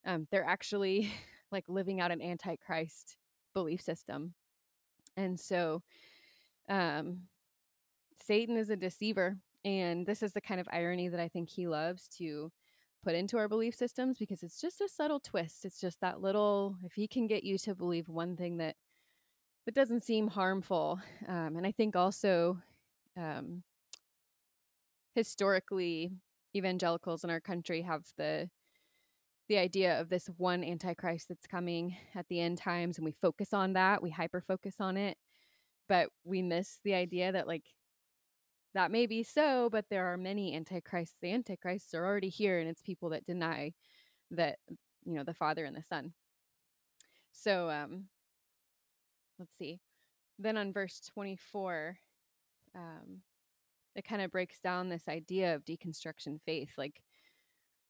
um, 0.06 0.26
they're 0.30 0.44
actually 0.44 1.12
like 1.52 1.64
living 1.68 2.00
out 2.00 2.10
an 2.10 2.22
antichrist 2.22 3.16
belief 3.54 3.80
system. 3.80 4.34
And 5.16 5.38
so 5.38 5.82
um, 6.68 7.22
Satan 8.22 8.56
is 8.56 8.70
a 8.70 8.76
deceiver. 8.76 9.36
And 9.64 10.06
this 10.06 10.22
is 10.22 10.32
the 10.32 10.40
kind 10.40 10.60
of 10.60 10.68
irony 10.70 11.08
that 11.08 11.20
I 11.20 11.28
think 11.28 11.50
he 11.50 11.66
loves 11.66 12.08
to 12.18 12.50
put 13.02 13.14
into 13.14 13.38
our 13.38 13.48
belief 13.48 13.74
systems 13.74 14.18
because 14.18 14.42
it's 14.42 14.60
just 14.60 14.80
a 14.80 14.88
subtle 14.88 15.20
twist. 15.20 15.64
It's 15.64 15.80
just 15.80 16.00
that 16.00 16.20
little, 16.20 16.76
if 16.84 16.92
he 16.94 17.06
can 17.06 17.26
get 17.26 17.44
you 17.44 17.58
to 17.58 17.74
believe 17.74 18.08
one 18.08 18.36
thing 18.36 18.58
that 18.58 18.76
that 19.66 19.74
doesn't 19.74 20.04
seem 20.04 20.28
harmful. 20.28 20.98
Um, 21.26 21.56
and 21.56 21.66
I 21.66 21.72
think 21.72 21.94
also 21.94 22.58
um, 23.18 23.62
historically, 25.14 26.10
evangelicals 26.56 27.24
in 27.24 27.30
our 27.30 27.40
country 27.40 27.82
have 27.82 28.04
the 28.16 28.48
the 29.48 29.58
idea 29.58 29.98
of 29.98 30.10
this 30.10 30.28
one 30.36 30.62
antichrist 30.62 31.28
that's 31.28 31.46
coming 31.46 31.96
at 32.14 32.28
the 32.28 32.40
end 32.40 32.58
times 32.58 32.98
and 32.98 33.04
we 33.04 33.12
focus 33.12 33.54
on 33.54 33.72
that 33.72 34.02
we 34.02 34.10
hyper 34.10 34.42
focus 34.42 34.76
on 34.78 34.96
it 34.96 35.16
but 35.88 36.10
we 36.24 36.42
miss 36.42 36.78
the 36.84 36.92
idea 36.94 37.32
that 37.32 37.46
like 37.46 37.64
that 38.74 38.90
may 38.90 39.06
be 39.06 39.22
so 39.22 39.68
but 39.70 39.86
there 39.90 40.06
are 40.06 40.16
many 40.16 40.54
antichrists 40.54 41.16
the 41.20 41.32
antichrists 41.32 41.94
are 41.94 42.04
already 42.04 42.28
here 42.28 42.58
and 42.58 42.68
it's 42.68 42.82
people 42.82 43.10
that 43.10 43.24
deny 43.24 43.72
that 44.30 44.58
you 45.04 45.14
know 45.14 45.24
the 45.24 45.34
father 45.34 45.64
and 45.64 45.76
the 45.76 45.82
son 45.82 46.12
so 47.32 47.70
um 47.70 48.04
let's 49.38 49.56
see 49.56 49.80
then 50.38 50.56
on 50.56 50.72
verse 50.72 51.00
24 51.12 51.96
um 52.74 53.22
it 53.94 54.04
kind 54.04 54.22
of 54.22 54.30
breaks 54.30 54.60
down 54.60 54.88
this 54.88 55.08
idea 55.08 55.54
of 55.54 55.64
deconstruction 55.64 56.38
faith 56.44 56.72
like 56.76 57.00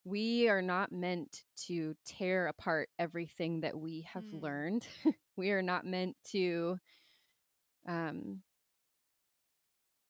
we 0.09 0.49
are 0.49 0.63
not 0.63 0.91
meant 0.91 1.43
to 1.67 1.95
tear 2.07 2.47
apart 2.47 2.89
everything 2.99 3.61
that 3.61 3.79
we 3.79 4.07
have 4.13 4.25
mm. 4.25 4.43
learned. 4.43 4.87
we 5.37 5.51
are 5.51 5.63
not 5.63 5.85
meant 5.85 6.17
to, 6.31 6.79
um, 7.87 8.41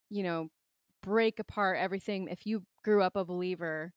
you 0.08 0.22
know, 0.22 0.48
break 1.03 1.38
apart 1.38 1.78
everything. 1.78 2.28
If 2.28 2.46
you 2.46 2.64
grew 2.84 3.03
up 3.03 3.16
a 3.16 3.24
believer, 3.24 3.92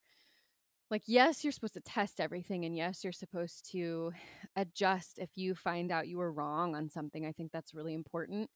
like, 0.90 1.04
yes, 1.06 1.44
you're 1.44 1.54
supposed 1.54 1.76
to 1.76 1.82
test 1.82 2.20
everything, 2.20 2.66
and 2.66 2.76
yes, 2.76 3.04
you're 3.04 3.14
supposed 3.14 3.72
to 3.72 4.12
adjust 4.58 5.20
if 5.20 5.30
you 5.36 5.56
find 5.56 5.90
out 5.90 6.10
you 6.10 6.18
were 6.18 6.34
wrong 6.34 6.76
on 6.76 6.90
something. 6.90 7.26
I 7.26 7.32
think 7.32 7.52
that's 7.52 7.74
really 7.74 7.94
important. 7.94 8.50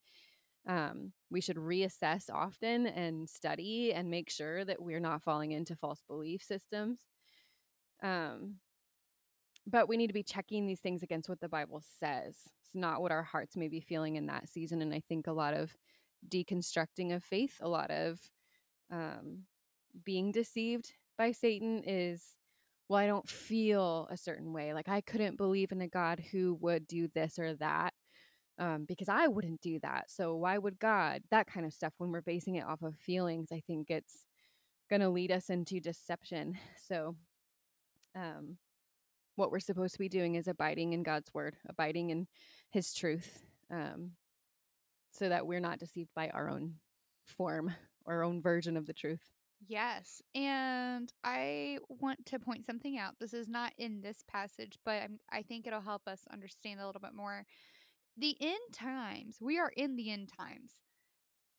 Um, 0.67 1.13
we 1.29 1.41
should 1.41 1.57
reassess 1.57 2.29
often 2.29 2.87
and 2.87 3.29
study 3.29 3.93
and 3.93 4.09
make 4.09 4.29
sure 4.29 4.65
that 4.65 4.81
we're 4.81 4.99
not 4.99 5.23
falling 5.23 5.51
into 5.51 5.75
false 5.75 6.03
belief 6.07 6.41
systems. 6.43 6.99
Um, 8.03 8.55
but 9.67 9.87
we 9.87 9.95
need 9.95 10.07
to 10.07 10.13
be 10.13 10.23
checking 10.23 10.67
these 10.67 10.79
things 10.79 11.03
against 11.03 11.29
what 11.29 11.39
the 11.39 11.49
Bible 11.49 11.81
says. 11.99 12.35
It's 12.63 12.75
not 12.75 13.01
what 13.01 13.11
our 13.11 13.23
hearts 13.23 13.55
may 13.55 13.67
be 13.67 13.79
feeling 13.79 14.15
in 14.15 14.25
that 14.27 14.49
season. 14.49 14.81
And 14.81 14.93
I 14.93 15.01
think 15.07 15.27
a 15.27 15.31
lot 15.31 15.53
of 15.53 15.75
deconstructing 16.27 17.15
of 17.15 17.23
faith, 17.23 17.57
a 17.61 17.69
lot 17.69 17.91
of 17.91 18.19
um, 18.91 19.43
being 20.03 20.31
deceived 20.31 20.93
by 21.17 21.31
Satan 21.31 21.83
is, 21.85 22.35
well, 22.89 22.99
I 22.99 23.07
don't 23.07 23.27
feel 23.27 24.07
a 24.11 24.17
certain 24.17 24.53
way. 24.53 24.73
Like 24.73 24.89
I 24.89 25.01
couldn't 25.01 25.37
believe 25.37 25.71
in 25.71 25.81
a 25.81 25.87
God 25.87 26.21
who 26.31 26.57
would 26.61 26.87
do 26.87 27.07
this 27.13 27.39
or 27.39 27.53
that 27.55 27.93
um, 28.57 28.85
because 28.87 29.09
I 29.09 29.27
wouldn't 29.27 29.61
do 29.61 29.79
that. 29.81 30.09
So 30.09 30.35
why 30.35 30.57
would 30.57 30.79
God? 30.79 31.23
That 31.31 31.47
kind 31.47 31.65
of 31.65 31.73
stuff. 31.73 31.93
When 31.97 32.11
we're 32.11 32.21
basing 32.21 32.55
it 32.55 32.65
off 32.65 32.81
of 32.81 32.95
feelings, 32.95 33.49
I 33.51 33.61
think 33.65 33.89
it's 33.89 34.25
going 34.89 35.01
to 35.01 35.09
lead 35.09 35.31
us 35.31 35.49
into 35.49 35.79
deception. 35.79 36.57
So 36.87 37.15
um, 38.15 38.57
what 39.35 39.51
we're 39.51 39.59
supposed 39.59 39.93
to 39.93 39.99
be 39.99 40.07
doing 40.07 40.35
is 40.35 40.47
abiding 40.47 40.93
in 40.93 41.03
God's 41.03 41.33
word, 41.33 41.55
abiding 41.67 42.11
in 42.11 42.27
His 42.69 42.93
truth, 42.93 43.43
um, 43.71 44.11
so 45.17 45.29
that 45.29 45.47
we're 45.47 45.59
not 45.59 45.79
deceived 45.79 46.09
by 46.15 46.29
our 46.29 46.49
own 46.49 46.75
form, 47.25 47.73
our 48.05 48.23
own 48.23 48.41
version 48.41 48.77
of 48.77 48.85
the 48.85 48.93
truth. 48.93 49.21
Yes. 49.67 50.21
And 50.35 51.11
I 51.23 51.79
want 51.87 52.25
to 52.27 52.39
point 52.39 52.65
something 52.65 52.97
out. 52.97 53.15
This 53.19 53.33
is 53.33 53.47
not 53.47 53.73
in 53.77 54.01
this 54.01 54.23
passage, 54.27 54.77
but 54.85 55.01
I'm, 55.01 55.19
I 55.31 55.41
think 55.41 55.65
it'll 55.65 55.81
help 55.81 56.03
us 56.07 56.21
understand 56.31 56.79
a 56.79 56.85
little 56.85 57.01
bit 57.01 57.15
more. 57.15 57.45
The 58.17 58.35
end 58.39 58.73
times, 58.73 59.37
we 59.41 59.57
are 59.57 59.71
in 59.75 59.95
the 59.95 60.11
end 60.11 60.29
times, 60.37 60.73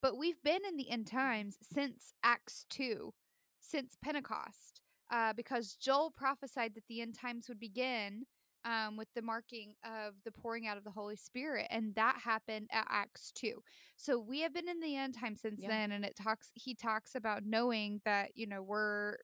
but 0.02 0.16
we've 0.16 0.42
been 0.42 0.60
in 0.68 0.76
the 0.76 0.90
end 0.90 1.06
times 1.06 1.56
since 1.62 2.12
Acts 2.22 2.66
2, 2.70 3.12
since 3.60 3.96
Pentecost 4.02 4.80
uh, 5.10 5.32
because 5.34 5.76
Joel 5.76 6.10
prophesied 6.10 6.74
that 6.74 6.84
the 6.88 7.00
end 7.00 7.14
times 7.14 7.48
would 7.48 7.60
begin 7.60 8.26
um, 8.66 8.96
with 8.96 9.08
the 9.14 9.22
marking 9.22 9.74
of 9.84 10.14
the 10.24 10.32
pouring 10.32 10.66
out 10.66 10.76
of 10.76 10.84
the 10.84 10.90
Holy 10.90 11.16
Spirit, 11.16 11.68
and 11.70 11.94
that 11.94 12.18
happened 12.22 12.68
at 12.72 12.86
Acts 12.90 13.30
two. 13.32 13.62
So 13.96 14.18
we 14.18 14.40
have 14.40 14.52
been 14.52 14.68
in 14.68 14.80
the 14.80 14.96
end 14.96 15.14
time 15.18 15.36
since 15.36 15.62
yeah. 15.62 15.68
then, 15.68 15.92
and 15.92 16.04
it 16.04 16.16
talks. 16.16 16.50
He 16.54 16.74
talks 16.74 17.14
about 17.14 17.44
knowing 17.46 18.00
that 18.04 18.30
you 18.34 18.46
know 18.46 18.62
we're 18.62 19.16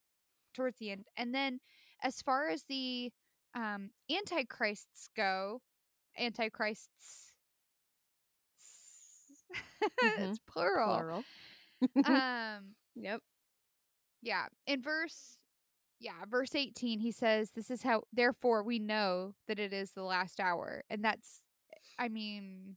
towards 0.55 0.79
the 0.79 0.93
end, 0.93 1.05
and 1.17 1.35
then 1.35 1.59
as 2.03 2.23
far 2.23 2.49
as 2.49 2.63
the 2.69 3.11
um, 3.55 3.91
antichrists 4.11 5.09
go, 5.17 5.61
antichrists. 6.17 7.33
mm-hmm. 9.83 10.23
it's 10.23 10.39
plural. 10.49 10.97
Plural. 10.97 11.25
um. 12.07 12.75
Yep. 12.95 13.21
Yeah. 14.23 14.45
In 14.67 14.83
verse 14.83 15.37
yeah, 16.03 16.25
verse 16.29 16.55
18, 16.55 16.99
he 16.99 17.13
says, 17.13 17.53
This 17.53 17.71
is 17.71 17.83
how, 17.83 18.03
therefore, 18.13 18.65
we 18.65 18.81
know 18.81 19.35
that 19.47 19.61
it 19.61 19.73
is 19.73 19.93
the 19.93 20.03
last 20.03 20.41
hour. 20.41 20.83
And 20.91 21.05
that's, 21.05 21.43
I 21.99 22.09
mean, 22.09 22.77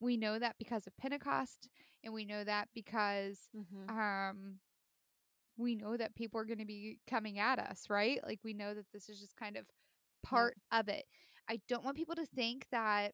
we 0.00 0.16
know 0.16 0.38
that 0.38 0.56
because 0.58 0.86
of 0.86 0.96
Pentecost, 0.96 1.68
and 2.02 2.12
we 2.12 2.24
know 2.24 2.42
that 2.42 2.68
because, 2.74 3.48
mm-hmm. 3.56 3.88
um, 3.96 4.56
we 5.56 5.76
know 5.76 5.96
that 5.96 6.16
people 6.16 6.40
are 6.40 6.44
going 6.44 6.58
to 6.58 6.66
be 6.66 6.98
coming 7.08 7.38
at 7.38 7.60
us, 7.60 7.84
right? 7.88 8.18
Like, 8.26 8.40
we 8.44 8.52
know 8.52 8.74
that 8.74 8.86
this 8.92 9.08
is 9.08 9.20
just 9.20 9.36
kind 9.36 9.56
of 9.56 9.64
part 10.24 10.56
yeah. 10.72 10.80
of 10.80 10.88
it. 10.88 11.04
I 11.48 11.60
don't 11.68 11.84
want 11.84 11.96
people 11.96 12.16
to 12.16 12.26
think 12.26 12.66
that 12.72 13.12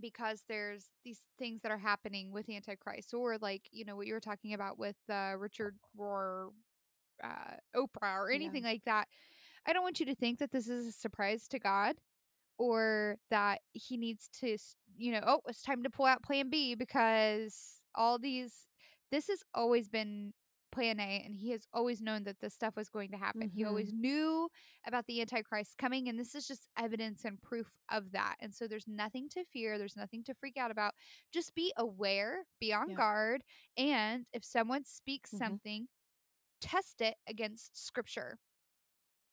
because 0.00 0.42
there's 0.48 0.86
these 1.04 1.20
things 1.38 1.60
that 1.62 1.70
are 1.70 1.78
happening 1.78 2.32
with 2.32 2.50
Antichrist, 2.50 3.14
or 3.14 3.38
like, 3.38 3.62
you 3.70 3.84
know, 3.84 3.94
what 3.94 4.08
you 4.08 4.14
were 4.14 4.20
talking 4.20 4.52
about 4.52 4.78
with 4.78 4.96
uh, 5.08 5.34
Richard 5.38 5.76
Rohr 5.98 6.48
uh, 7.22 7.56
Oprah 7.76 8.18
or 8.18 8.30
anything 8.30 8.62
yeah. 8.62 8.70
like 8.70 8.84
that. 8.84 9.08
I 9.66 9.72
don't 9.72 9.82
want 9.82 10.00
you 10.00 10.06
to 10.06 10.14
think 10.14 10.38
that 10.38 10.50
this 10.50 10.68
is 10.68 10.86
a 10.86 10.92
surprise 10.92 11.46
to 11.48 11.58
God 11.58 11.96
or 12.58 13.16
that 13.30 13.60
he 13.72 13.96
needs 13.96 14.28
to, 14.40 14.56
you 14.96 15.12
know, 15.12 15.20
oh, 15.26 15.40
it's 15.46 15.62
time 15.62 15.82
to 15.82 15.90
pull 15.90 16.06
out 16.06 16.22
plan 16.22 16.50
B 16.50 16.74
because 16.74 17.80
all 17.94 18.18
these, 18.18 18.66
this 19.10 19.28
has 19.28 19.42
always 19.54 19.88
been 19.88 20.32
plan 20.70 21.00
A 21.00 21.22
and 21.24 21.34
he 21.34 21.50
has 21.50 21.66
always 21.72 22.00
known 22.00 22.24
that 22.24 22.40
this 22.40 22.54
stuff 22.54 22.76
was 22.76 22.88
going 22.88 23.10
to 23.10 23.16
happen. 23.16 23.42
Mm-hmm. 23.42 23.58
He 23.58 23.64
always 23.64 23.90
mm-hmm. 23.90 24.00
knew 24.00 24.48
about 24.86 25.06
the 25.06 25.20
Antichrist 25.20 25.76
coming, 25.78 26.08
and 26.08 26.18
this 26.18 26.34
is 26.34 26.46
just 26.46 26.68
evidence 26.78 27.24
and 27.24 27.40
proof 27.40 27.68
of 27.90 28.12
that. 28.12 28.36
And 28.40 28.54
so 28.54 28.66
there's 28.66 28.86
nothing 28.86 29.28
to 29.30 29.44
fear, 29.52 29.78
there's 29.78 29.96
nothing 29.96 30.22
to 30.24 30.34
freak 30.34 30.56
out 30.56 30.70
about. 30.70 30.92
Just 31.32 31.54
be 31.54 31.72
aware, 31.76 32.44
be 32.60 32.72
on 32.72 32.90
yeah. 32.90 32.96
guard, 32.96 33.42
and 33.76 34.26
if 34.32 34.44
someone 34.44 34.84
speaks 34.84 35.30
mm-hmm. 35.30 35.44
something, 35.44 35.88
test 36.60 37.00
it 37.00 37.14
against 37.28 37.86
scripture. 37.86 38.38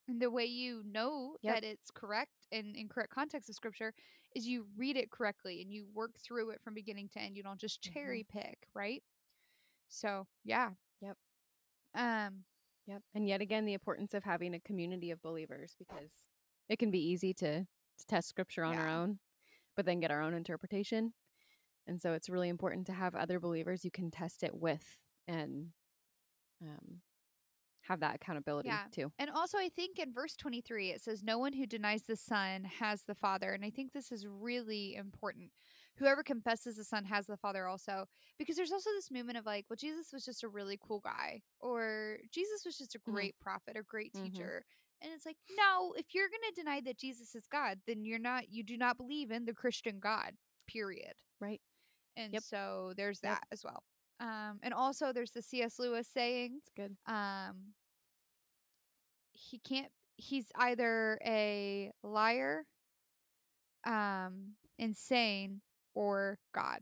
And 0.07 0.21
the 0.21 0.29
way 0.29 0.45
you 0.45 0.83
know 0.85 1.35
yep. 1.41 1.55
that 1.55 1.63
it's 1.63 1.89
correct 1.89 2.47
and 2.51 2.75
in 2.75 2.87
correct 2.87 3.11
context 3.11 3.49
of 3.49 3.55
scripture 3.55 3.93
is 4.35 4.45
you 4.45 4.67
read 4.77 4.97
it 4.97 5.09
correctly 5.09 5.61
and 5.61 5.71
you 5.71 5.87
work 5.93 6.11
through 6.19 6.51
it 6.51 6.61
from 6.63 6.73
beginning 6.73 7.09
to 7.13 7.19
end. 7.19 7.35
You 7.35 7.43
don't 7.43 7.59
just 7.59 7.81
cherry 7.81 8.25
mm-hmm. 8.29 8.39
pick, 8.39 8.57
right? 8.75 9.01
So, 9.89 10.27
yeah. 10.43 10.69
Yep. 11.01 11.17
Um 11.95 12.43
yep. 12.85 13.01
And 13.15 13.27
yet 13.27 13.41
again 13.41 13.65
the 13.65 13.73
importance 13.73 14.13
of 14.13 14.23
having 14.23 14.53
a 14.53 14.59
community 14.59 15.09
of 15.09 15.21
believers 15.23 15.75
because 15.79 16.11
it 16.69 16.77
can 16.77 16.91
be 16.91 16.99
easy 16.99 17.33
to 17.35 17.65
to 17.97 18.05
test 18.07 18.29
scripture 18.29 18.63
on 18.63 18.73
yeah. 18.73 18.81
our 18.81 18.89
own, 18.89 19.19
but 19.75 19.85
then 19.85 19.99
get 19.99 20.11
our 20.11 20.21
own 20.21 20.33
interpretation. 20.33 21.13
And 21.87 22.01
so 22.01 22.13
it's 22.13 22.29
really 22.29 22.49
important 22.49 22.87
to 22.87 22.93
have 22.93 23.15
other 23.15 23.39
believers 23.39 23.85
you 23.85 23.91
can 23.91 24.11
test 24.11 24.43
it 24.43 24.55
with 24.55 24.99
and 25.27 25.67
um, 26.61 27.01
have 27.87 27.99
that 27.99 28.15
accountability 28.15 28.69
yeah. 28.69 28.83
too. 28.91 29.11
And 29.19 29.29
also, 29.29 29.57
I 29.57 29.69
think 29.69 29.99
in 29.99 30.13
verse 30.13 30.35
23, 30.35 30.89
it 30.89 31.01
says, 31.01 31.23
No 31.23 31.37
one 31.37 31.53
who 31.53 31.65
denies 31.65 32.03
the 32.03 32.15
Son 32.15 32.63
has 32.79 33.03
the 33.03 33.15
Father. 33.15 33.51
And 33.51 33.63
I 33.63 33.69
think 33.69 33.93
this 33.93 34.11
is 34.11 34.25
really 34.27 34.95
important. 34.95 35.51
Whoever 35.97 36.23
confesses 36.23 36.75
the 36.75 36.83
Son 36.83 37.05
has 37.05 37.27
the 37.27 37.37
Father 37.37 37.67
also. 37.67 38.05
Because 38.37 38.55
there's 38.55 38.71
also 38.71 38.89
this 38.95 39.11
movement 39.11 39.37
of 39.37 39.45
like, 39.45 39.65
well, 39.69 39.77
Jesus 39.77 40.11
was 40.11 40.25
just 40.25 40.43
a 40.43 40.47
really 40.47 40.79
cool 40.85 40.99
guy, 40.99 41.41
or 41.59 42.17
Jesus 42.31 42.65
was 42.65 42.77
just 42.77 42.95
a 42.95 42.99
mm-hmm. 42.99 43.11
great 43.13 43.35
mm-hmm. 43.35 43.43
prophet 43.43 43.77
or 43.77 43.83
great 43.83 44.13
mm-hmm. 44.13 44.25
teacher. 44.25 44.65
And 45.01 45.11
it's 45.13 45.25
like, 45.25 45.37
no, 45.57 45.93
if 45.97 46.07
you're 46.13 46.29
going 46.29 46.53
to 46.53 46.61
deny 46.61 46.81
that 46.85 46.97
Jesus 46.97 47.35
is 47.35 47.45
God, 47.47 47.79
then 47.85 48.05
you're 48.05 48.17
not, 48.17 48.49
you 48.49 48.63
do 48.63 48.77
not 48.77 48.97
believe 48.97 49.29
in 49.29 49.45
the 49.45 49.53
Christian 49.53 49.99
God, 49.99 50.31
period. 50.67 51.13
Right. 51.39 51.61
And 52.17 52.33
yep. 52.33 52.43
so 52.43 52.93
there's 52.95 53.19
that 53.19 53.41
yep. 53.43 53.47
as 53.51 53.63
well. 53.63 53.83
Um, 54.19 54.59
and 54.63 54.73
also 54.73 55.11
there's 55.11 55.31
the 55.31 55.41
C.S. 55.41 55.77
Lewis 55.79 56.07
saying, 56.07 56.55
It's 56.57 56.69
good. 56.75 56.95
um, 57.05 57.73
he 59.33 59.59
can't. 59.59 59.91
He's 60.17 60.45
either 60.55 61.19
a 61.25 61.91
liar, 62.01 62.65
um, 63.85 64.53
insane, 64.79 65.59
or 65.93 66.39
God. 66.53 66.79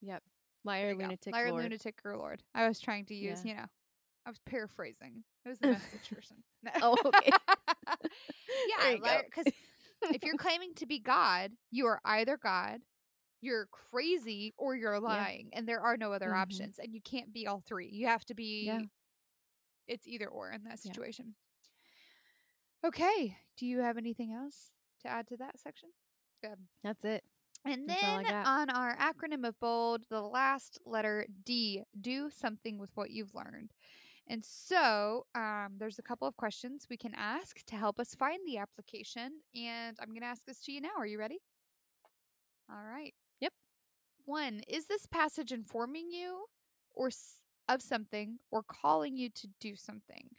Yep. 0.00 0.22
Liar, 0.64 0.94
lunatic, 0.94 1.32
liar, 1.34 1.50
Lord. 1.50 1.64
lunatic, 1.64 1.98
or 2.06 2.16
Lord. 2.16 2.42
I 2.54 2.66
was 2.66 2.80
trying 2.80 3.04
to 3.06 3.14
use, 3.14 3.44
Yeah. 3.44 3.50
you 3.50 3.56
know, 3.58 3.66
I 4.24 4.30
was 4.30 4.38
paraphrasing. 4.46 5.24
It 5.44 5.48
was 5.50 5.58
the 5.58 5.68
message 5.72 6.10
person. 6.10 6.36
No. 6.62 6.70
Oh, 6.80 6.96
okay. 7.04 7.30
yeah, 8.78 9.20
because 9.24 9.52
if 10.04 10.22
you're 10.24 10.36
claiming 10.38 10.72
to 10.76 10.86
be 10.86 10.98
God, 10.98 11.52
you 11.70 11.84
are 11.86 12.00
either 12.04 12.38
God, 12.42 12.80
you're 13.44 13.66
crazy, 13.66 14.52
or 14.56 14.74
you're 14.76 15.00
lying, 15.00 15.50
and 15.52 15.68
there 15.68 15.80
are 15.80 15.96
no 15.96 16.12
other 16.12 16.30
Mhm. 16.30 16.36
options, 16.42 16.78
and 16.78 16.94
you 16.94 17.00
can't 17.02 17.32
be 17.32 17.46
all 17.46 17.60
three. 17.60 17.88
You 17.88 18.06
have 18.06 18.24
to 18.26 18.34
be. 18.34 18.64
Yeah. 18.66 18.80
It's 19.86 20.06
either 20.06 20.28
or 20.28 20.50
in 20.50 20.64
that 20.64 20.78
Yeah. 20.82 20.92
situation. 20.92 21.36
Okay. 22.84 23.38
Do 23.56 23.66
you 23.66 23.80
have 23.80 23.96
anything 23.96 24.32
else 24.32 24.72
to 25.00 25.08
add 25.08 25.26
to 25.28 25.36
that 25.38 25.58
section? 25.58 25.90
Good. 26.42 26.68
That's 26.82 27.04
it. 27.04 27.24
And 27.64 27.88
That's 27.88 28.02
then 28.02 28.26
on 28.44 28.70
our 28.70 28.96
acronym 28.96 29.46
of 29.46 29.58
bold, 29.58 30.04
the 30.10 30.20
last 30.20 30.78
letter 30.84 31.26
D, 31.44 31.82
do 31.98 32.30
something 32.30 32.78
with 32.78 32.90
what 32.94 33.10
you've 33.10 33.34
learned. 33.34 33.72
And 34.26 34.44
so 34.44 35.26
um, 35.34 35.76
there's 35.78 35.98
a 35.98 36.02
couple 36.02 36.26
of 36.28 36.36
questions 36.36 36.86
we 36.90 36.96
can 36.96 37.14
ask 37.14 37.64
to 37.66 37.76
help 37.76 37.98
us 38.00 38.14
find 38.14 38.40
the 38.46 38.58
application. 38.58 39.40
And 39.54 39.96
I'm 40.00 40.08
going 40.08 40.20
to 40.22 40.26
ask 40.26 40.44
this 40.44 40.60
to 40.62 40.72
you 40.72 40.80
now. 40.80 40.92
Are 40.96 41.06
you 41.06 41.18
ready? 41.18 41.40
All 42.70 42.82
right. 42.82 43.14
One, 44.24 44.60
is 44.68 44.86
this 44.86 45.06
passage 45.06 45.52
informing 45.52 46.10
you 46.10 46.46
or 46.92 47.08
s- 47.08 47.40
of 47.68 47.82
something 47.82 48.40
or 48.50 48.62
calling 48.62 49.16
you 49.16 49.30
to 49.30 49.46
do 49.60 49.76
something? 49.76 50.36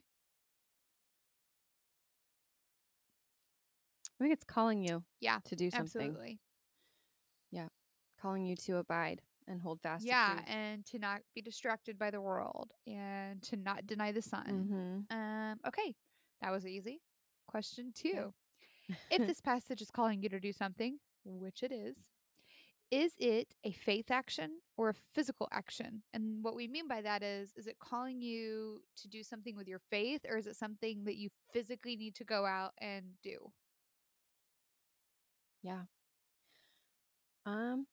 I 4.19 4.23
think 4.23 4.33
it's 4.33 4.45
calling 4.45 4.81
you 4.83 5.03
Yeah, 5.19 5.39
to 5.45 5.55
do 5.55 5.69
something. 5.69 6.07
Absolutely. 6.07 6.39
Yeah. 7.51 7.67
Calling 8.19 8.45
you 8.45 8.55
to 8.55 8.77
abide 8.77 9.21
and 9.47 9.61
hold 9.61 9.81
fast 9.81 10.05
Yeah, 10.05 10.41
to 10.45 10.49
and 10.49 10.86
to 10.88 10.99
not 10.99 11.21
be 11.33 11.41
distracted 11.41 11.97
by 11.97 12.11
the 12.11 12.21
world 12.21 12.71
and 12.88 13.41
to 13.43 13.55
not 13.57 13.86
deny 13.86 14.11
the 14.11 14.21
Son. 14.21 15.05
Mhm. 15.09 15.11
Um, 15.15 15.59
okay, 15.67 15.95
that 16.41 16.51
was 16.51 16.65
easy. 16.65 17.01
Question 17.47 17.91
two. 17.93 18.33
Yeah. 18.88 18.95
if 19.09 19.19
this 19.27 19.41
passage 19.41 19.81
is 19.81 19.91
calling 19.91 20.21
you 20.23 20.29
to 20.29 20.39
do 20.39 20.51
something, 20.53 20.99
which 21.23 21.63
it 21.63 21.71
is, 21.71 21.95
is 22.95 23.13
it 23.17 23.53
a 23.65 23.73
faith 23.73 24.09
action 24.09 24.51
or 24.77 24.89
a 24.89 24.93
physical 25.13 25.49
action? 25.51 26.01
And 26.13 26.41
what 26.41 26.55
we 26.55 26.65
mean 26.65 26.87
by 26.87 27.01
that 27.01 27.23
is, 27.23 27.51
is 27.57 27.67
it 27.67 27.77
calling 27.77 28.21
you 28.21 28.81
to 29.01 29.09
do 29.09 29.21
something 29.21 29.57
with 29.57 29.67
your 29.67 29.81
faith 29.89 30.21
or 30.29 30.37
is 30.37 30.47
it 30.47 30.55
something 30.55 31.03
that 31.03 31.17
you 31.17 31.29
physically 31.51 31.97
need 31.97 32.15
to 32.15 32.23
go 32.23 32.45
out 32.45 32.71
and 32.77 33.03
do? 33.21 33.51
Yeah. 35.61 35.81
Um, 37.45 37.87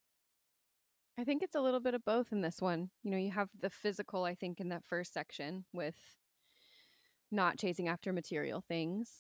I 1.19 1.25
think 1.25 1.43
it's 1.43 1.57
a 1.57 1.61
little 1.61 1.81
bit 1.81 1.95
of 1.95 2.05
both 2.05 2.31
in 2.31 2.41
this 2.41 2.61
one. 2.61 2.91
You 3.03 3.11
know, 3.11 3.17
you 3.17 3.33
have 3.33 3.49
the 3.61 3.71
physical, 3.71 4.23
I 4.23 4.37
think, 4.37 4.61
in 4.61 4.69
that 4.69 4.85
first 4.85 5.13
section 5.13 5.65
with 5.73 5.97
not 7.33 7.59
chasing 7.59 7.89
after 7.89 8.13
material 8.13 8.63
things. 8.69 9.11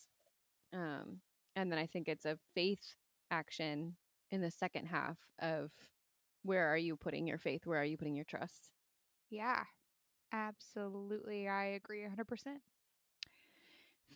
Um, 0.73 1.23
and 1.57 1.73
then 1.73 1.79
I 1.81 1.87
think 1.87 2.09
it's 2.09 2.25
a 2.25 2.39
faith 2.55 2.95
action 3.33 3.97
in 4.33 4.41
the 4.41 4.51
second 4.51 4.87
half 4.87 5.19
of 5.41 5.71
where 6.43 6.67
are 6.67 6.77
you 6.77 6.97
putting 6.97 7.27
your 7.29 7.39
faith? 7.39 7.67
Where 7.67 7.81
are 7.81 7.85
you 7.85 7.97
putting 7.97 8.17
your 8.17 8.25
trust? 8.25 8.73
Yeah, 9.31 9.65
absolutely. 10.33 11.49
I 11.49 11.65
agree 11.67 12.03
100%. 12.05 12.63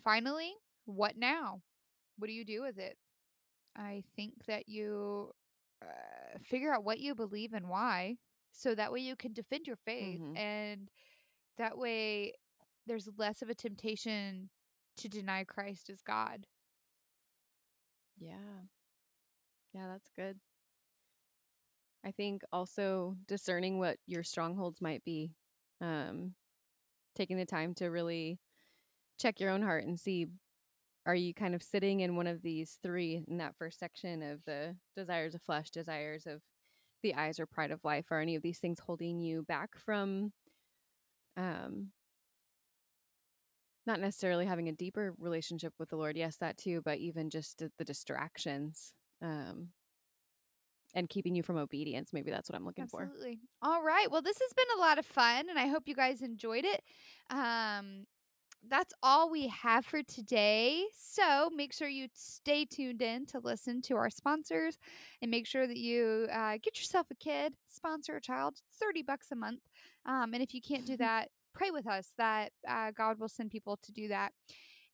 Finally, 0.04 0.52
what 0.86 1.16
now? 1.16 1.62
What 2.18 2.28
do 2.28 2.32
you 2.32 2.44
do 2.44 2.62
with 2.62 2.78
it? 2.78 2.96
I 3.76 4.02
think 4.16 4.46
that 4.46 4.68
you 4.68 5.32
uh, 5.82 6.38
figure 6.42 6.72
out 6.72 6.84
what 6.84 6.98
you 6.98 7.14
believe 7.14 7.52
and 7.52 7.68
why, 7.68 8.16
so 8.52 8.74
that 8.74 8.92
way 8.92 9.00
you 9.00 9.16
can 9.16 9.32
defend 9.32 9.66
your 9.66 9.76
faith. 9.76 10.20
Mhm. 10.20 10.36
And 10.38 10.90
that 11.58 11.76
way 11.78 12.34
there's 12.86 13.08
less 13.16 13.42
of 13.42 13.50
a 13.50 13.54
temptation 13.54 14.50
to 14.96 15.08
deny 15.08 15.44
Christ 15.44 15.90
as 15.90 16.00
God. 16.02 16.46
Yeah. 18.18 18.66
Yeah, 19.76 19.88
that's 19.88 20.08
good. 20.16 20.40
I 22.04 22.12
think 22.12 22.42
also 22.52 23.16
discerning 23.26 23.78
what 23.78 23.98
your 24.06 24.22
strongholds 24.22 24.80
might 24.80 25.04
be. 25.04 25.32
Um 25.80 26.34
taking 27.16 27.36
the 27.38 27.46
time 27.46 27.74
to 27.74 27.86
really 27.88 28.38
check 29.18 29.40
your 29.40 29.50
own 29.50 29.62
heart 29.62 29.84
and 29.86 30.00
see 30.00 30.26
are 31.06 31.14
you 31.16 31.34
kind 31.34 31.54
of 31.54 31.62
sitting 31.62 32.00
in 32.00 32.16
one 32.16 32.26
of 32.28 32.42
these 32.42 32.78
three 32.82 33.24
in 33.28 33.38
that 33.38 33.56
first 33.58 33.78
section 33.80 34.22
of 34.22 34.40
the 34.46 34.76
desires 34.96 35.34
of 35.34 35.42
flesh, 35.42 35.70
desires 35.70 36.26
of 36.26 36.42
the 37.02 37.14
eyes 37.14 37.40
or 37.40 37.46
pride 37.46 37.72
of 37.72 37.84
life? 37.84 38.06
Are 38.12 38.20
any 38.20 38.36
of 38.36 38.42
these 38.42 38.58
things 38.60 38.80
holding 38.80 39.20
you 39.20 39.44
back 39.44 39.70
from 39.78 40.32
um 41.36 41.92
not 43.86 44.00
necessarily 44.00 44.46
having 44.46 44.68
a 44.68 44.72
deeper 44.72 45.14
relationship 45.18 45.72
with 45.78 45.90
the 45.90 45.96
Lord, 45.96 46.16
yes, 46.16 46.36
that 46.36 46.58
too, 46.58 46.82
but 46.84 46.98
even 46.98 47.30
just 47.30 47.62
the 47.78 47.84
distractions 47.84 48.92
um, 49.22 49.68
and 50.94 51.08
keeping 51.08 51.34
you 51.34 51.42
from 51.42 51.56
obedience. 51.56 52.10
Maybe 52.12 52.30
that's 52.30 52.48
what 52.48 52.56
I'm 52.56 52.64
looking 52.64 52.86
for. 52.86 53.02
Absolutely. 53.02 53.38
All 53.62 53.82
right. 53.82 54.10
Well, 54.10 54.22
this 54.22 54.38
has 54.38 54.52
been 54.54 54.78
a 54.78 54.80
lot 54.80 54.98
of 54.98 55.06
fun, 55.06 55.48
and 55.50 55.58
I 55.58 55.66
hope 55.66 55.84
you 55.86 55.94
guys 55.94 56.22
enjoyed 56.22 56.64
it. 56.64 56.82
Um, 57.30 58.06
that's 58.68 58.94
all 59.02 59.30
we 59.30 59.48
have 59.48 59.84
for 59.84 60.02
today. 60.02 60.84
So 60.96 61.50
make 61.54 61.72
sure 61.72 61.88
you 61.88 62.08
stay 62.14 62.64
tuned 62.64 63.02
in 63.02 63.26
to 63.26 63.38
listen 63.38 63.80
to 63.82 63.96
our 63.96 64.10
sponsors 64.10 64.78
and 65.22 65.30
make 65.30 65.46
sure 65.46 65.66
that 65.66 65.76
you 65.76 66.26
uh, 66.32 66.58
get 66.62 66.78
yourself 66.78 67.06
a 67.10 67.14
kid, 67.14 67.54
sponsor 67.66 68.16
a 68.16 68.20
child. 68.20 68.60
30 68.80 69.02
bucks 69.02 69.28
a 69.32 69.36
month. 69.36 69.60
Um, 70.04 70.34
and 70.34 70.42
if 70.42 70.54
you 70.54 70.60
can't 70.60 70.86
do 70.86 70.96
that, 70.98 71.28
pray 71.54 71.70
with 71.70 71.86
us 71.86 72.12
that 72.18 72.52
uh, 72.68 72.90
God 72.96 73.18
will 73.18 73.28
send 73.28 73.50
people 73.50 73.78
to 73.82 73.92
do 73.92 74.08
that. 74.08 74.32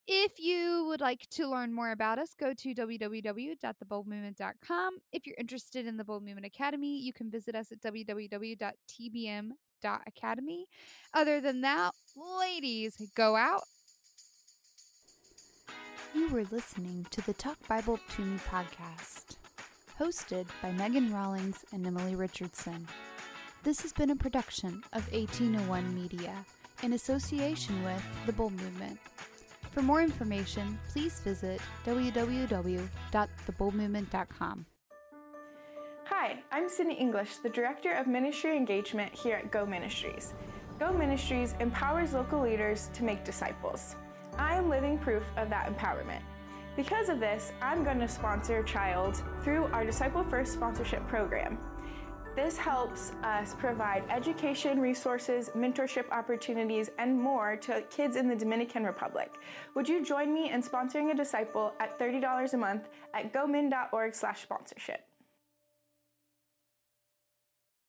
If 0.09 0.40
you 0.40 0.86
would 0.88 1.00
like 1.00 1.28
to 1.30 1.48
learn 1.48 1.72
more 1.72 1.92
about 1.92 2.18
us, 2.18 2.34
go 2.38 2.53
to 2.55 2.74
www.theboldmovement.com. 2.74 4.98
If 5.12 5.26
you're 5.26 5.36
interested 5.38 5.86
in 5.86 5.96
the 5.96 6.05
Bold 6.05 6.24
Movement 6.24 6.46
Academy, 6.46 6.98
you 6.98 7.12
can 7.12 7.30
visit 7.30 7.55
us 7.55 7.70
at 7.70 7.80
www.tbm.academy. 7.80 10.66
Other 11.14 11.40
than 11.40 11.61
that, 11.61 11.92
ladies, 12.40 12.96
go 13.14 13.36
out. 13.36 13.62
You 16.14 16.28
were 16.28 16.44
listening 16.50 17.07
to 17.11 17.24
the 17.24 17.34
Talk 17.34 17.59
Bible 17.68 18.00
to 18.16 18.22
Me 18.22 18.38
podcast, 18.50 19.36
hosted 19.98 20.46
by 20.61 20.72
Megan 20.72 21.12
Rawlings 21.12 21.64
and 21.72 21.86
Emily 21.86 22.16
Richardson. 22.16 22.88
This 23.62 23.80
has 23.82 23.92
been 23.92 24.11
a 24.11 24.16
production 24.16 24.82
of 24.92 25.09
1801 25.12 25.94
Media 25.94 26.44
in 26.82 26.94
association 26.94 27.84
with 27.84 28.03
the 28.26 28.32
Bold 28.32 28.53
Movement. 28.53 28.98
For 29.72 29.82
more 29.82 30.02
information, 30.02 30.78
please 30.90 31.18
visit 31.20 31.60
www.theboldmovement.com. 31.86 34.66
Hi, 36.04 36.42
I'm 36.52 36.68
Cindy 36.68 36.94
English, 36.94 37.38
the 37.38 37.48
Director 37.48 37.92
of 37.92 38.06
Ministry 38.06 38.54
Engagement 38.54 39.14
here 39.14 39.36
at 39.36 39.50
Go 39.50 39.64
Ministries. 39.64 40.34
Go 40.78 40.92
Ministries 40.92 41.54
empowers 41.58 42.12
local 42.12 42.42
leaders 42.42 42.90
to 42.92 43.02
make 43.02 43.24
disciples. 43.24 43.96
I 44.36 44.56
am 44.56 44.68
living 44.68 44.98
proof 44.98 45.24
of 45.38 45.48
that 45.48 45.74
empowerment. 45.74 46.20
Because 46.76 47.08
of 47.08 47.18
this, 47.18 47.52
I'm 47.62 47.82
going 47.82 48.00
to 48.00 48.08
sponsor 48.08 48.58
a 48.58 48.64
child 48.64 49.22
through 49.42 49.70
our 49.72 49.86
Disciple 49.86 50.24
First 50.24 50.52
sponsorship 50.52 51.08
program. 51.08 51.58
This 52.34 52.56
helps 52.56 53.12
us 53.22 53.54
provide 53.58 54.04
education, 54.08 54.80
resources, 54.80 55.50
mentorship 55.50 56.10
opportunities, 56.10 56.90
and 56.98 57.14
more 57.18 57.56
to 57.56 57.82
kids 57.90 58.16
in 58.16 58.26
the 58.26 58.34
Dominican 58.34 58.84
Republic. 58.84 59.34
Would 59.74 59.86
you 59.86 60.02
join 60.02 60.32
me 60.32 60.50
in 60.50 60.62
sponsoring 60.62 61.10
a 61.10 61.14
disciple 61.14 61.74
at 61.78 61.98
$30 61.98 62.54
a 62.54 62.56
month 62.56 62.88
at 63.12 63.34
gomin.org/sponsorship? 63.34 65.11